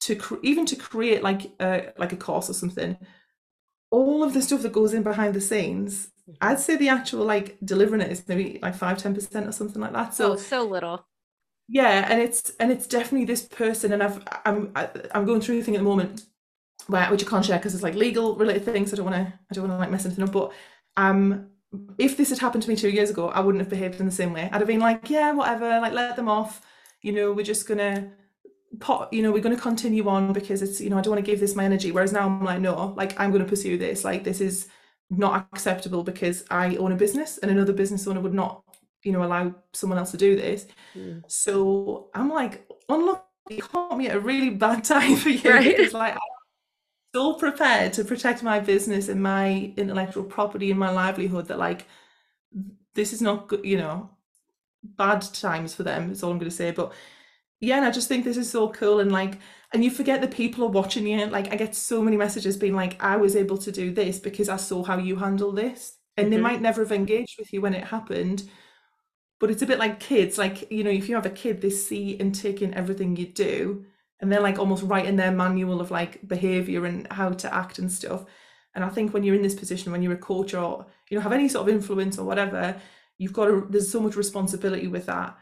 to 0.00 0.16
cre- 0.16 0.36
even 0.42 0.66
to 0.66 0.76
create 0.76 1.22
like 1.22 1.42
a 1.60 1.92
like 1.98 2.12
a 2.12 2.16
course 2.16 2.50
or 2.50 2.54
something 2.54 2.96
all 3.94 4.22
of 4.24 4.34
the 4.34 4.42
stuff 4.42 4.62
that 4.62 4.72
goes 4.72 4.92
in 4.92 5.02
behind 5.02 5.34
the 5.34 5.40
scenes 5.40 6.08
mm-hmm. 6.28 6.32
i'd 6.42 6.58
say 6.58 6.76
the 6.76 6.88
actual 6.88 7.24
like 7.24 7.56
delivering 7.64 8.00
it 8.00 8.10
is 8.10 8.26
maybe 8.26 8.58
like 8.60 8.74
5 8.74 8.98
10% 8.98 9.48
or 9.48 9.52
something 9.52 9.80
like 9.80 9.92
that. 9.92 10.14
So 10.14 10.32
oh, 10.32 10.36
so 10.36 10.64
little. 10.64 11.06
Yeah 11.68 12.06
and 12.10 12.20
it's 12.20 12.50
and 12.60 12.70
it's 12.70 12.86
definitely 12.86 13.24
this 13.24 13.42
person 13.42 13.92
and 13.92 14.02
i've 14.02 14.22
i'm 14.44 14.70
i'm 15.14 15.24
going 15.24 15.40
through 15.40 15.58
the 15.58 15.64
thing 15.64 15.76
at 15.76 15.78
the 15.78 15.90
moment 15.92 16.24
where 16.88 17.10
which 17.10 17.24
i 17.24 17.30
can't 17.30 17.44
share 17.44 17.58
because 17.58 17.72
it's 17.72 17.82
like 17.82 17.94
legal 17.94 18.36
related 18.36 18.64
things 18.64 18.92
i 18.92 18.96
don't 18.96 19.06
want 19.10 19.16
to 19.16 19.32
i 19.50 19.54
don't 19.54 19.66
want 19.66 19.72
to 19.72 19.78
like 19.78 19.90
mess 19.90 20.04
anything 20.04 20.24
up 20.24 20.32
but 20.32 20.52
um 20.98 21.48
if 21.96 22.16
this 22.18 22.28
had 22.28 22.38
happened 22.38 22.62
to 22.62 22.68
me 22.68 22.76
two 22.76 22.90
years 22.90 23.08
ago 23.08 23.28
i 23.28 23.40
wouldn't 23.40 23.62
have 23.62 23.70
behaved 23.70 23.98
in 24.00 24.06
the 24.06 24.12
same 24.12 24.32
way. 24.32 24.48
I'd 24.52 24.60
have 24.60 24.66
been 24.66 24.80
like 24.80 25.08
yeah 25.08 25.32
whatever 25.32 25.68
like 25.80 25.94
let 25.94 26.16
them 26.16 26.28
off. 26.28 26.60
You 27.00 27.12
know 27.12 27.32
we're 27.32 27.50
just 27.54 27.66
gonna 27.66 28.12
pot 28.80 29.12
you 29.12 29.22
know 29.22 29.30
we're 29.30 29.42
going 29.42 29.54
to 29.54 29.60
continue 29.60 30.08
on 30.08 30.32
because 30.32 30.62
it's 30.62 30.80
you 30.80 30.90
know 30.90 30.98
i 30.98 31.00
don't 31.00 31.12
want 31.12 31.24
to 31.24 31.30
give 31.30 31.40
this 31.40 31.54
my 31.54 31.64
energy. 31.64 31.92
Whereas 31.92 32.12
now 32.12 32.26
i'm 32.26 32.44
like 32.44 32.60
no 32.60 32.94
like 32.96 33.18
i'm 33.20 33.30
going 33.30 33.42
to 33.42 33.48
pursue 33.48 33.78
this. 33.78 34.04
Like 34.04 34.24
this 34.24 34.40
is 34.40 34.68
not 35.10 35.46
acceptable 35.52 36.02
because 36.02 36.44
i 36.50 36.76
own 36.76 36.92
a 36.92 36.96
business 36.96 37.38
and 37.38 37.50
another 37.50 37.72
business 37.72 38.06
owner 38.06 38.20
would 38.20 38.34
not 38.34 38.62
you 39.02 39.12
know 39.12 39.22
allow 39.22 39.54
someone 39.72 39.98
else 39.98 40.10
to 40.12 40.16
do 40.16 40.36
this. 40.36 40.66
Mm. 40.96 41.22
so 41.28 42.10
i'm 42.14 42.30
like 42.30 42.66
unlucky. 42.88 43.22
You 43.50 43.62
caught 43.62 43.98
me 43.98 44.08
at 44.08 44.16
a 44.16 44.20
really 44.20 44.50
bad 44.50 44.84
time 44.94 45.16
for 45.16 45.28
you 45.28 45.50
right. 45.50 45.76
because 45.76 45.92
like 45.92 46.14
i'm 46.14 46.20
so 47.14 47.34
prepared 47.34 47.92
to 47.94 48.04
protect 48.04 48.42
my 48.42 48.60
business 48.60 49.08
and 49.08 49.22
my 49.22 49.72
intellectual 49.76 50.24
property 50.24 50.70
and 50.70 50.80
my 50.80 50.90
livelihood 50.90 51.48
that 51.48 51.58
like 51.58 51.86
this 52.94 53.12
is 53.12 53.20
not 53.20 53.48
good 53.48 53.64
you 53.64 53.76
know 53.76 54.10
bad 54.82 55.22
times 55.22 55.74
for 55.74 55.82
them 55.82 56.10
is 56.10 56.22
all 56.22 56.30
i'm 56.30 56.38
going 56.38 56.50
to 56.50 56.56
say. 56.56 56.70
But 56.70 56.92
yeah, 57.60 57.76
and 57.76 57.84
I 57.84 57.90
just 57.90 58.08
think 58.08 58.24
this 58.24 58.36
is 58.36 58.50
so 58.50 58.68
cool 58.68 59.00
and 59.00 59.12
like 59.12 59.38
and 59.74 59.84
you 59.84 59.90
forget 59.90 60.20
that 60.20 60.30
people 60.30 60.64
are 60.64 60.70
watching 60.70 61.04
you. 61.04 61.26
Like 61.26 61.52
I 61.52 61.56
get 61.56 61.74
so 61.74 62.00
many 62.00 62.16
messages 62.16 62.56
being 62.56 62.76
like, 62.76 63.02
I 63.02 63.16
was 63.16 63.34
able 63.34 63.58
to 63.58 63.72
do 63.72 63.92
this 63.92 64.20
because 64.20 64.48
I 64.48 64.56
saw 64.56 64.84
how 64.84 64.98
you 64.98 65.16
handle 65.16 65.50
this. 65.50 65.98
And 66.16 66.26
mm-hmm. 66.26 66.34
they 66.36 66.40
might 66.40 66.60
never 66.60 66.82
have 66.82 66.92
engaged 66.92 67.34
with 67.40 67.52
you 67.52 67.60
when 67.60 67.74
it 67.74 67.88
happened. 67.88 68.48
But 69.40 69.50
it's 69.50 69.62
a 69.62 69.66
bit 69.66 69.80
like 69.80 69.98
kids, 69.98 70.38
like, 70.38 70.70
you 70.70 70.84
know, 70.84 70.90
if 70.90 71.08
you 71.08 71.16
have 71.16 71.26
a 71.26 71.30
kid, 71.30 71.60
they 71.60 71.70
see 71.70 72.16
and 72.20 72.32
take 72.32 72.62
in 72.62 72.72
everything 72.72 73.16
you 73.16 73.26
do, 73.26 73.84
and 74.20 74.30
they're 74.30 74.40
like 74.40 74.60
almost 74.60 74.84
writing 74.84 75.16
their 75.16 75.32
manual 75.32 75.80
of 75.80 75.90
like 75.90 76.26
behavior 76.26 76.86
and 76.86 77.08
how 77.10 77.30
to 77.30 77.52
act 77.52 77.80
and 77.80 77.90
stuff. 77.90 78.24
And 78.76 78.84
I 78.84 78.88
think 78.88 79.12
when 79.12 79.24
you're 79.24 79.34
in 79.34 79.42
this 79.42 79.56
position, 79.56 79.90
when 79.90 80.02
you're 80.02 80.12
a 80.12 80.18
coach 80.18 80.54
or 80.54 80.86
you 81.10 81.16
know 81.16 81.22
have 81.22 81.32
any 81.32 81.48
sort 81.48 81.68
of 81.68 81.74
influence 81.74 82.16
or 82.16 82.24
whatever, 82.24 82.80
you've 83.18 83.32
got 83.32 83.46
to 83.46 83.66
there's 83.68 83.90
so 83.90 84.00
much 84.00 84.14
responsibility 84.14 84.86
with 84.86 85.06
that 85.06 85.36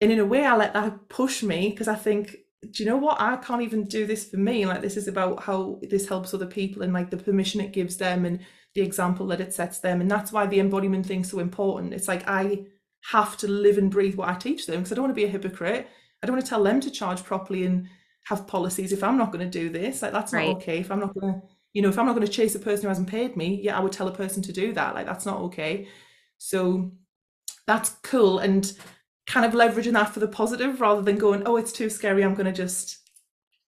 and 0.00 0.12
in 0.12 0.18
a 0.18 0.24
way 0.24 0.44
i 0.44 0.54
let 0.54 0.72
that 0.72 1.08
push 1.08 1.42
me 1.42 1.70
because 1.70 1.88
i 1.88 1.94
think 1.94 2.36
do 2.70 2.82
you 2.82 2.88
know 2.88 2.96
what? 2.96 3.20
I 3.20 3.36
can't 3.36 3.62
even 3.62 3.84
do 3.84 4.06
this 4.06 4.28
for 4.28 4.36
me. 4.36 4.66
Like 4.66 4.80
this 4.80 4.96
is 4.96 5.08
about 5.08 5.42
how 5.42 5.78
this 5.82 6.08
helps 6.08 6.34
other 6.34 6.46
people 6.46 6.82
and 6.82 6.92
like 6.92 7.10
the 7.10 7.16
permission 7.16 7.60
it 7.60 7.72
gives 7.72 7.96
them 7.96 8.24
and 8.24 8.40
the 8.74 8.82
example 8.82 9.26
that 9.28 9.40
it 9.40 9.54
sets 9.54 9.78
them. 9.78 10.00
And 10.00 10.10
that's 10.10 10.32
why 10.32 10.46
the 10.46 10.60
embodiment 10.60 11.06
thing's 11.06 11.30
so 11.30 11.38
important. 11.38 11.94
It's 11.94 12.08
like 12.08 12.26
i 12.28 12.64
have 13.10 13.36
to 13.36 13.46
live 13.46 13.78
and 13.78 13.88
breathe 13.88 14.16
what 14.16 14.28
i 14.28 14.34
teach 14.34 14.66
them 14.66 14.78
because 14.78 14.90
i 14.90 14.96
don't 14.96 15.04
want 15.04 15.12
to 15.12 15.20
be 15.20 15.24
a 15.24 15.28
hypocrite. 15.28 15.88
I 16.22 16.26
don't 16.26 16.34
want 16.34 16.44
to 16.44 16.50
tell 16.50 16.64
them 16.64 16.80
to 16.80 16.90
charge 16.90 17.22
properly 17.22 17.64
and 17.64 17.88
have 18.24 18.48
policies 18.48 18.92
if 18.92 19.04
i'm 19.04 19.16
not 19.16 19.30
going 19.32 19.48
to 19.48 19.58
do 19.58 19.68
this. 19.70 20.02
Like 20.02 20.12
that's 20.12 20.32
right. 20.32 20.48
not 20.48 20.56
okay. 20.56 20.78
If 20.80 20.90
i'm 20.90 21.00
not 21.00 21.14
going 21.14 21.34
to 21.34 21.40
you 21.72 21.82
know 21.82 21.88
if 21.88 21.98
i'm 21.98 22.06
not 22.06 22.16
going 22.16 22.26
to 22.26 22.32
chase 22.32 22.54
a 22.54 22.58
person 22.58 22.82
who 22.82 22.88
hasn't 22.88 23.08
paid 23.08 23.36
me 23.36 23.60
yeah 23.62 23.76
i 23.76 23.80
would 23.80 23.92
tell 23.92 24.08
a 24.08 24.14
person 24.14 24.42
to 24.42 24.52
do 24.52 24.72
that. 24.72 24.94
Like 24.94 25.06
that's 25.06 25.26
not 25.26 25.40
okay. 25.42 25.88
So 26.38 26.90
that's 27.66 27.90
cool. 28.02 28.40
And 28.40 28.72
kind 29.26 29.46
of 29.46 29.52
leveraging 29.52 29.92
that 29.92 30.10
for 30.10 30.20
the 30.20 30.28
positive 30.28 30.80
rather 30.80 31.02
than 31.02 31.18
going, 31.18 31.42
oh, 31.46 31.56
it's 31.56 31.72
too 31.72 31.90
scary. 31.90 32.22
I'm 32.22 32.34
going 32.34 32.46
to 32.46 32.52
just, 32.52 32.98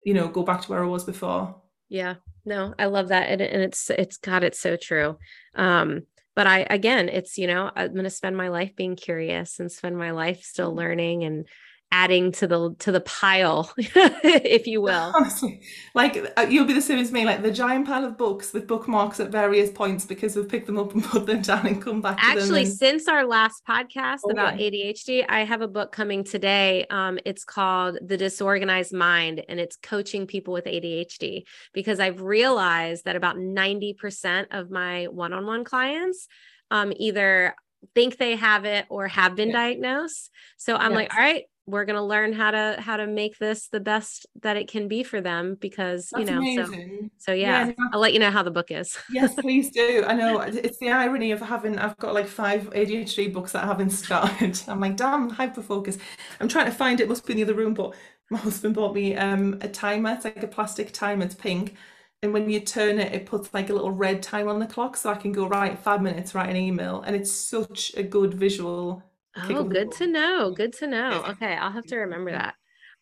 you 0.04 0.14
know, 0.14 0.28
go 0.28 0.42
back 0.42 0.62
to 0.62 0.68
where 0.70 0.84
I 0.84 0.86
was 0.86 1.04
before. 1.04 1.60
Yeah, 1.88 2.16
no, 2.44 2.74
I 2.78 2.86
love 2.86 3.08
that. 3.08 3.28
And, 3.28 3.40
and 3.40 3.62
it's, 3.62 3.90
it's 3.90 4.18
God, 4.18 4.44
it's 4.44 4.60
so 4.60 4.76
true. 4.76 5.18
Um, 5.54 6.02
but 6.36 6.46
I, 6.46 6.66
again, 6.68 7.08
it's, 7.08 7.38
you 7.38 7.46
know, 7.46 7.70
I'm 7.74 7.92
going 7.92 8.04
to 8.04 8.10
spend 8.10 8.36
my 8.36 8.48
life 8.48 8.76
being 8.76 8.94
curious 8.94 9.58
and 9.58 9.72
spend 9.72 9.96
my 9.96 10.10
life 10.10 10.42
still 10.42 10.74
learning 10.74 11.24
and, 11.24 11.46
adding 11.90 12.30
to 12.30 12.46
the 12.46 12.74
to 12.78 12.92
the 12.92 13.00
pile 13.00 13.72
if 13.78 14.66
you 14.66 14.80
will 14.82 15.12
honestly 15.14 15.60
like 15.94 16.32
uh, 16.36 16.46
you'll 16.48 16.66
be 16.66 16.74
the 16.74 16.82
same 16.82 16.98
as 16.98 17.10
me 17.10 17.24
like 17.24 17.42
the 17.42 17.50
giant 17.50 17.86
pile 17.86 18.04
of 18.04 18.18
books 18.18 18.52
with 18.52 18.66
bookmarks 18.66 19.20
at 19.20 19.30
various 19.30 19.70
points 19.70 20.04
because 20.04 20.36
we've 20.36 20.48
picked 20.48 20.66
them 20.66 20.78
up 20.78 20.92
and 20.92 21.02
put 21.12 21.26
them 21.26 21.40
down 21.40 21.66
and 21.66 21.80
come 21.80 22.02
back 22.02 22.18
actually 22.20 22.62
and... 22.62 22.72
since 22.72 23.08
our 23.08 23.26
last 23.26 23.62
podcast 23.66 24.18
oh, 24.24 24.30
about 24.30 24.60
yeah. 24.60 24.68
adhd 24.70 25.24
i 25.28 25.44
have 25.44 25.62
a 25.62 25.68
book 25.68 25.90
coming 25.90 26.22
today 26.22 26.84
um, 26.90 27.18
it's 27.24 27.44
called 27.44 27.98
the 28.02 28.16
disorganized 28.16 28.92
mind 28.92 29.42
and 29.48 29.58
it's 29.58 29.76
coaching 29.76 30.26
people 30.26 30.52
with 30.52 30.66
adhd 30.66 31.44
because 31.72 32.00
i've 32.00 32.20
realized 32.20 33.04
that 33.06 33.16
about 33.16 33.36
90% 33.36 34.46
of 34.50 34.70
my 34.70 35.06
one-on-one 35.06 35.64
clients 35.64 36.28
um, 36.70 36.92
either 36.96 37.54
think 37.94 38.18
they 38.18 38.36
have 38.36 38.64
it 38.64 38.84
or 38.90 39.08
have 39.08 39.36
been 39.36 39.48
yeah. 39.48 39.56
diagnosed 39.56 40.30
so 40.56 40.76
i'm 40.76 40.92
yes. 40.92 40.96
like 40.96 41.14
all 41.14 41.20
right 41.20 41.44
we're 41.68 41.84
going 41.84 41.96
to 41.96 42.02
learn 42.02 42.32
how 42.32 42.50
to 42.50 42.76
how 42.78 42.96
to 42.96 43.06
make 43.06 43.38
this 43.38 43.68
the 43.68 43.80
best 43.80 44.26
that 44.42 44.56
it 44.56 44.68
can 44.68 44.88
be 44.88 45.02
for 45.02 45.20
them 45.20 45.56
because 45.60 46.08
That's 46.10 46.20
you 46.20 46.34
know 46.34 46.38
amazing. 46.38 47.10
so 47.18 47.26
so 47.26 47.32
yeah, 47.32 47.66
yeah 47.66 47.72
I'll 47.92 48.00
let 48.00 48.14
you 48.14 48.18
know 48.18 48.30
how 48.30 48.42
the 48.42 48.50
book 48.50 48.70
is. 48.70 48.96
Yes 49.10 49.34
please 49.38 49.70
do. 49.70 50.02
I 50.06 50.14
know 50.14 50.40
it's 50.40 50.78
the 50.78 50.90
irony 50.90 51.30
of 51.30 51.40
having 51.40 51.78
I've 51.78 51.96
got 51.98 52.14
like 52.14 52.26
five 52.26 52.70
ADHD 52.70 53.32
books 53.32 53.52
that 53.52 53.64
I 53.64 53.66
haven't 53.66 53.90
started. 54.04 54.60
I'm 54.66 54.80
like 54.80 54.96
damn 54.96 55.28
hyper 55.28 55.62
focus 55.62 55.98
I'm 56.40 56.48
trying 56.48 56.66
to 56.66 56.72
find 56.72 57.00
it 57.00 57.08
must 57.08 57.26
be 57.26 57.34
in 57.34 57.36
the 57.36 57.44
other 57.44 57.54
room 57.54 57.74
but 57.74 57.94
my 58.30 58.38
husband 58.38 58.74
bought 58.74 58.94
me 58.94 59.14
um 59.16 59.58
a 59.60 59.68
timer. 59.68 60.12
It's 60.12 60.24
like 60.24 60.42
a 60.42 60.48
plastic 60.48 60.92
timer. 60.92 61.26
It's 61.26 61.34
pink. 61.34 61.74
And 62.22 62.32
when 62.32 62.48
you 62.48 62.60
turn 62.60 62.98
it 62.98 63.12
it 63.12 63.26
puts 63.26 63.52
like 63.52 63.68
a 63.68 63.74
little 63.74 63.92
red 63.92 64.22
time 64.22 64.48
on 64.48 64.58
the 64.58 64.66
clock 64.66 64.96
so 64.96 65.10
I 65.10 65.16
can 65.16 65.32
go 65.32 65.46
right 65.46 65.78
five 65.78 66.00
minutes 66.00 66.34
write 66.34 66.48
an 66.48 66.56
email. 66.56 67.02
And 67.02 67.14
it's 67.14 67.30
such 67.30 67.92
a 67.94 68.02
good 68.02 68.32
visual 68.32 69.02
Oh, 69.50 69.64
good 69.64 69.92
to 69.92 70.06
know. 70.06 70.52
Good 70.52 70.72
to 70.74 70.86
know. 70.86 71.24
Okay, 71.28 71.54
I'll 71.54 71.72
have 71.72 71.86
to 71.86 71.96
remember 71.96 72.32
that. 72.32 72.54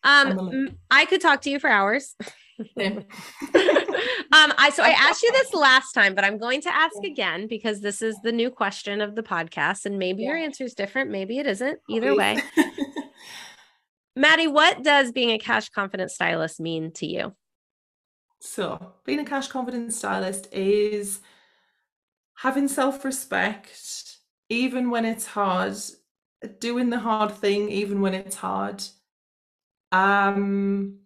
Um, 0.03 0.77
I 0.91 1.05
could 1.05 1.21
talk 1.21 1.41
to 1.41 1.49
you 1.49 1.59
for 1.59 1.69
hours. 1.69 2.15
um, 2.59 3.03
I 4.31 4.71
so 4.73 4.83
I 4.83 4.95
asked 4.97 5.21
you 5.21 5.31
this 5.31 5.53
last 5.53 5.91
time, 5.93 6.15
but 6.15 6.23
I'm 6.23 6.39
going 6.39 6.61
to 6.61 6.73
ask 6.73 6.95
again 7.03 7.47
because 7.47 7.81
this 7.81 8.01
is 8.01 8.17
the 8.23 8.31
new 8.31 8.49
question 8.49 8.99
of 8.99 9.15
the 9.15 9.21
podcast, 9.21 9.85
and 9.85 9.99
maybe 9.99 10.23
yeah. 10.23 10.29
your 10.29 10.37
answer 10.37 10.63
is 10.63 10.73
different, 10.73 11.11
maybe 11.11 11.37
it 11.37 11.45
isn't. 11.45 11.79
Either 11.87 12.15
way, 12.15 12.41
Maddi, 14.17 14.51
what 14.51 14.83
does 14.83 15.11
being 15.11 15.31
a 15.31 15.37
cash 15.37 15.69
confident 15.69 16.09
stylist 16.09 16.59
mean 16.59 16.91
to 16.93 17.05
you? 17.05 17.35
So, 18.39 18.93
being 19.05 19.19
a 19.19 19.25
cash 19.25 19.47
confident 19.47 19.93
stylist 19.93 20.47
is 20.51 21.19
having 22.37 22.67
self 22.67 23.05
respect, 23.05 24.17
even 24.49 24.89
when 24.89 25.05
it's 25.05 25.27
hard, 25.27 25.75
doing 26.59 26.89
the 26.89 26.99
hard 26.99 27.31
thing 27.31 27.69
even 27.69 28.01
when 28.01 28.13
it's 28.13 28.35
hard. 28.35 28.83
Um 29.91 30.99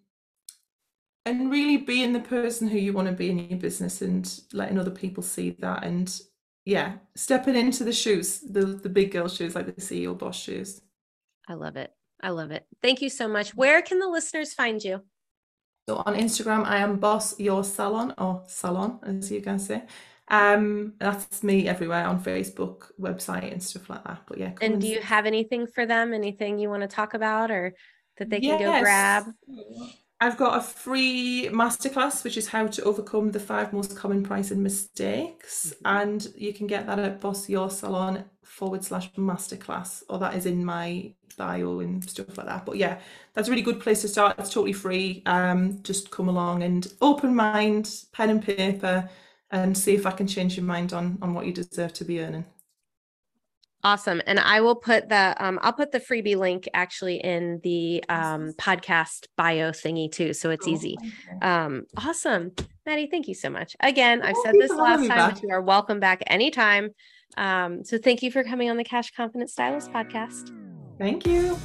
and 1.26 1.52
really 1.52 1.78
being 1.78 2.14
the 2.14 2.20
person 2.20 2.68
who 2.68 2.78
you 2.78 2.94
want 2.94 3.08
to 3.08 3.14
be 3.14 3.30
in 3.30 3.50
your 3.50 3.60
business 3.60 4.02
and 4.02 4.42
letting 4.54 4.80
other 4.80 4.92
people 4.92 5.22
see 5.22 5.52
that 5.60 5.84
and 5.84 6.20
yeah 6.66 6.94
stepping 7.16 7.56
into 7.56 7.84
the 7.84 7.94
shoes 7.94 8.40
the 8.40 8.62
the 8.66 8.90
big 8.90 9.12
girl 9.12 9.28
shoes 9.28 9.56
like 9.56 9.66
the 9.66 9.74
ceo 9.74 10.18
boss 10.18 10.40
shoes. 10.40 10.82
I 11.48 11.54
love 11.56 11.76
it. 11.76 11.92
I 12.22 12.30
love 12.30 12.52
it. 12.52 12.66
Thank 12.82 13.02
you 13.02 13.10
so 13.10 13.28
much. 13.28 13.56
Where 13.56 13.82
can 13.82 14.00
the 14.00 14.08
listeners 14.08 14.54
find 14.54 14.84
you? 14.84 15.02
So 15.90 16.04
on 16.06 16.16
instagram 16.16 16.64
i 16.66 16.78
am 16.78 16.98
boss 16.98 17.40
your 17.40 17.64
salon 17.64 18.14
or 18.18 18.44
salon 18.48 19.00
as 19.04 19.32
you 19.32 19.42
can 19.42 19.60
say 19.60 19.84
Um, 20.32 20.94
that's 20.98 21.44
me 21.44 21.68
everywhere 21.68 22.08
on 22.08 22.24
Facebook, 22.24 22.86
website, 23.00 23.52
and 23.52 23.62
stuff 23.62 23.90
like 23.90 24.04
that. 24.06 24.22
But 24.26 24.38
yeah. 24.38 24.54
And 24.62 24.80
do 24.80 24.88
you 24.88 25.02
have 25.02 25.26
anything 25.26 25.68
for 25.68 25.86
them? 25.86 26.14
Anything 26.14 26.58
you 26.58 26.70
want 26.70 26.82
to 26.82 26.88
talk 26.88 27.14
about 27.14 27.52
or 27.52 27.76
that 28.18 28.30
they 28.30 28.40
can 28.40 28.58
yes. 28.58 28.62
go 28.62 28.82
grab? 28.82 29.26
I've 30.22 30.38
got 30.38 30.58
a 30.58 30.62
free 30.62 31.50
masterclass, 31.52 32.24
which 32.24 32.38
is 32.38 32.48
how 32.48 32.68
to 32.68 32.84
overcome 32.84 33.32
the 33.32 33.40
five 33.40 33.74
most 33.74 33.98
common 33.98 34.24
pricing 34.24 34.64
mistakes. 34.64 35.74
Mm-hmm. 35.84 35.98
And 35.98 36.28
you 36.38 36.54
can 36.54 36.66
get 36.66 36.88
that 36.88 37.00
at 37.00 37.20
Boss 37.20 37.50
Your 37.50 37.70
Salon 37.70 38.24
forward 38.44 38.86
slash 38.86 39.12
masterclass, 39.14 40.04
or 40.10 40.18
that 40.20 40.36
is 40.36 40.46
in 40.46 40.64
my 40.64 41.14
bio 41.38 41.80
and 41.80 42.08
stuff 42.10 42.38
like 42.38 42.48
that. 42.48 42.66
But 42.66 42.78
yeah, 42.78 43.00
that's 43.34 43.50
a 43.50 43.52
really 43.52 43.64
good 43.64 43.82
place 43.82 44.02
to 44.02 44.08
start. 44.08 44.38
It's 44.40 44.54
totally 44.54 44.74
free. 44.74 45.24
Um, 45.26 45.82
just 45.84 46.12
come 46.12 46.30
along 46.30 46.64
and 46.64 46.88
open 47.02 47.36
mind, 47.36 47.94
pen 48.14 48.30
and 48.30 48.42
paper, 48.42 49.10
and 49.52 49.78
see 49.78 49.93
if 49.93 50.06
I 50.06 50.12
can 50.12 50.28
change 50.28 50.58
your 50.58 50.66
mind 50.66 50.93
on 50.93 51.18
on 51.22 51.34
what 51.34 51.45
you 51.45 51.54
deserve 51.54 51.93
to 51.93 52.06
be 52.06 52.22
earning. 52.22 52.45
Awesome. 53.84 54.22
And 54.28 54.39
I 54.39 54.62
will 54.62 54.76
put 54.76 55.10
the 55.10 55.36
um, 55.39 55.58
I'll 55.62 55.74
put 55.74 55.91
the 55.91 55.99
freebie 55.99 56.36
link 56.36 56.70
actually 56.74 57.18
in 57.18 57.60
the 57.64 58.04
um, 58.10 58.54
podcast 58.54 59.26
bio 59.38 59.72
thingy 59.72 60.12
too. 60.12 60.34
So 60.34 60.52
it's 60.52 60.68
easy. 60.68 60.97
Um, 61.41 61.84
awesome. 61.97 62.52
Maddi, 62.88 63.10
thank 63.10 63.28
you 63.28 63.34
so 63.34 63.49
much. 63.49 63.76
Again, 63.80 64.22
I've 64.22 64.36
said 64.43 64.56
this 64.60 64.72
last 64.72 65.08
time, 65.08 65.34
but 65.34 65.41
you 65.41 65.49
are 65.49 65.62
welcome 65.62 65.99
back 65.99 66.22
anytime. 66.28 66.91
Um, 67.38 67.84
so 67.84 67.97
thank 67.97 68.22
you 68.22 68.32
for 68.32 68.43
coming 68.43 68.70
on 68.70 68.78
the 68.78 68.84
Cash 68.84 69.12
Confident 69.12 69.49
Stylist 69.49 69.91
podcast. 69.91 70.56
Thank 70.97 71.26
you. 71.26 71.58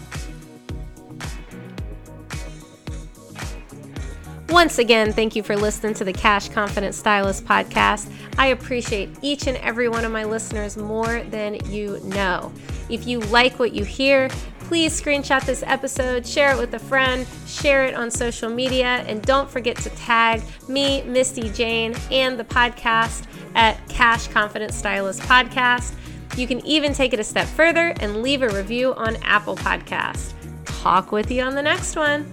Once 4.48 4.78
again, 4.78 5.12
thank 5.12 5.34
you 5.34 5.42
for 5.42 5.56
listening 5.56 5.92
to 5.92 6.04
the 6.04 6.12
Cash 6.12 6.50
Confident 6.50 6.94
Stylist 6.94 7.44
podcast. 7.44 8.08
I 8.38 8.48
appreciate 8.48 9.10
each 9.20 9.48
and 9.48 9.56
every 9.56 9.88
one 9.88 10.04
of 10.04 10.12
my 10.12 10.22
listeners 10.24 10.76
more 10.76 11.22
than 11.24 11.56
you 11.68 12.00
know. 12.04 12.52
If 12.88 13.08
you 13.08 13.18
like 13.20 13.58
what 13.58 13.72
you 13.72 13.84
hear, 13.84 14.28
please 14.60 15.00
screenshot 15.00 15.44
this 15.44 15.64
episode, 15.66 16.24
share 16.24 16.52
it 16.52 16.58
with 16.58 16.74
a 16.74 16.78
friend, 16.78 17.26
share 17.46 17.86
it 17.86 17.94
on 17.94 18.08
social 18.08 18.48
media, 18.48 19.04
and 19.08 19.20
don't 19.22 19.50
forget 19.50 19.76
to 19.78 19.90
tag 19.90 20.42
me, 20.68 21.02
Misty 21.02 21.50
Jane, 21.50 21.94
and 22.12 22.38
the 22.38 22.44
podcast 22.44 23.26
at 23.56 23.76
Cash 23.88 24.28
Confident 24.28 24.72
Stylist 24.72 25.22
Podcast. 25.22 25.92
You 26.36 26.46
can 26.46 26.64
even 26.64 26.92
take 26.92 27.12
it 27.12 27.18
a 27.18 27.24
step 27.24 27.48
further 27.48 27.94
and 27.98 28.22
leave 28.22 28.42
a 28.42 28.48
review 28.50 28.94
on 28.94 29.16
Apple 29.22 29.56
Podcast. 29.56 30.34
Talk 30.66 31.10
with 31.10 31.32
you 31.32 31.42
on 31.42 31.56
the 31.56 31.62
next 31.62 31.96
one. 31.96 32.30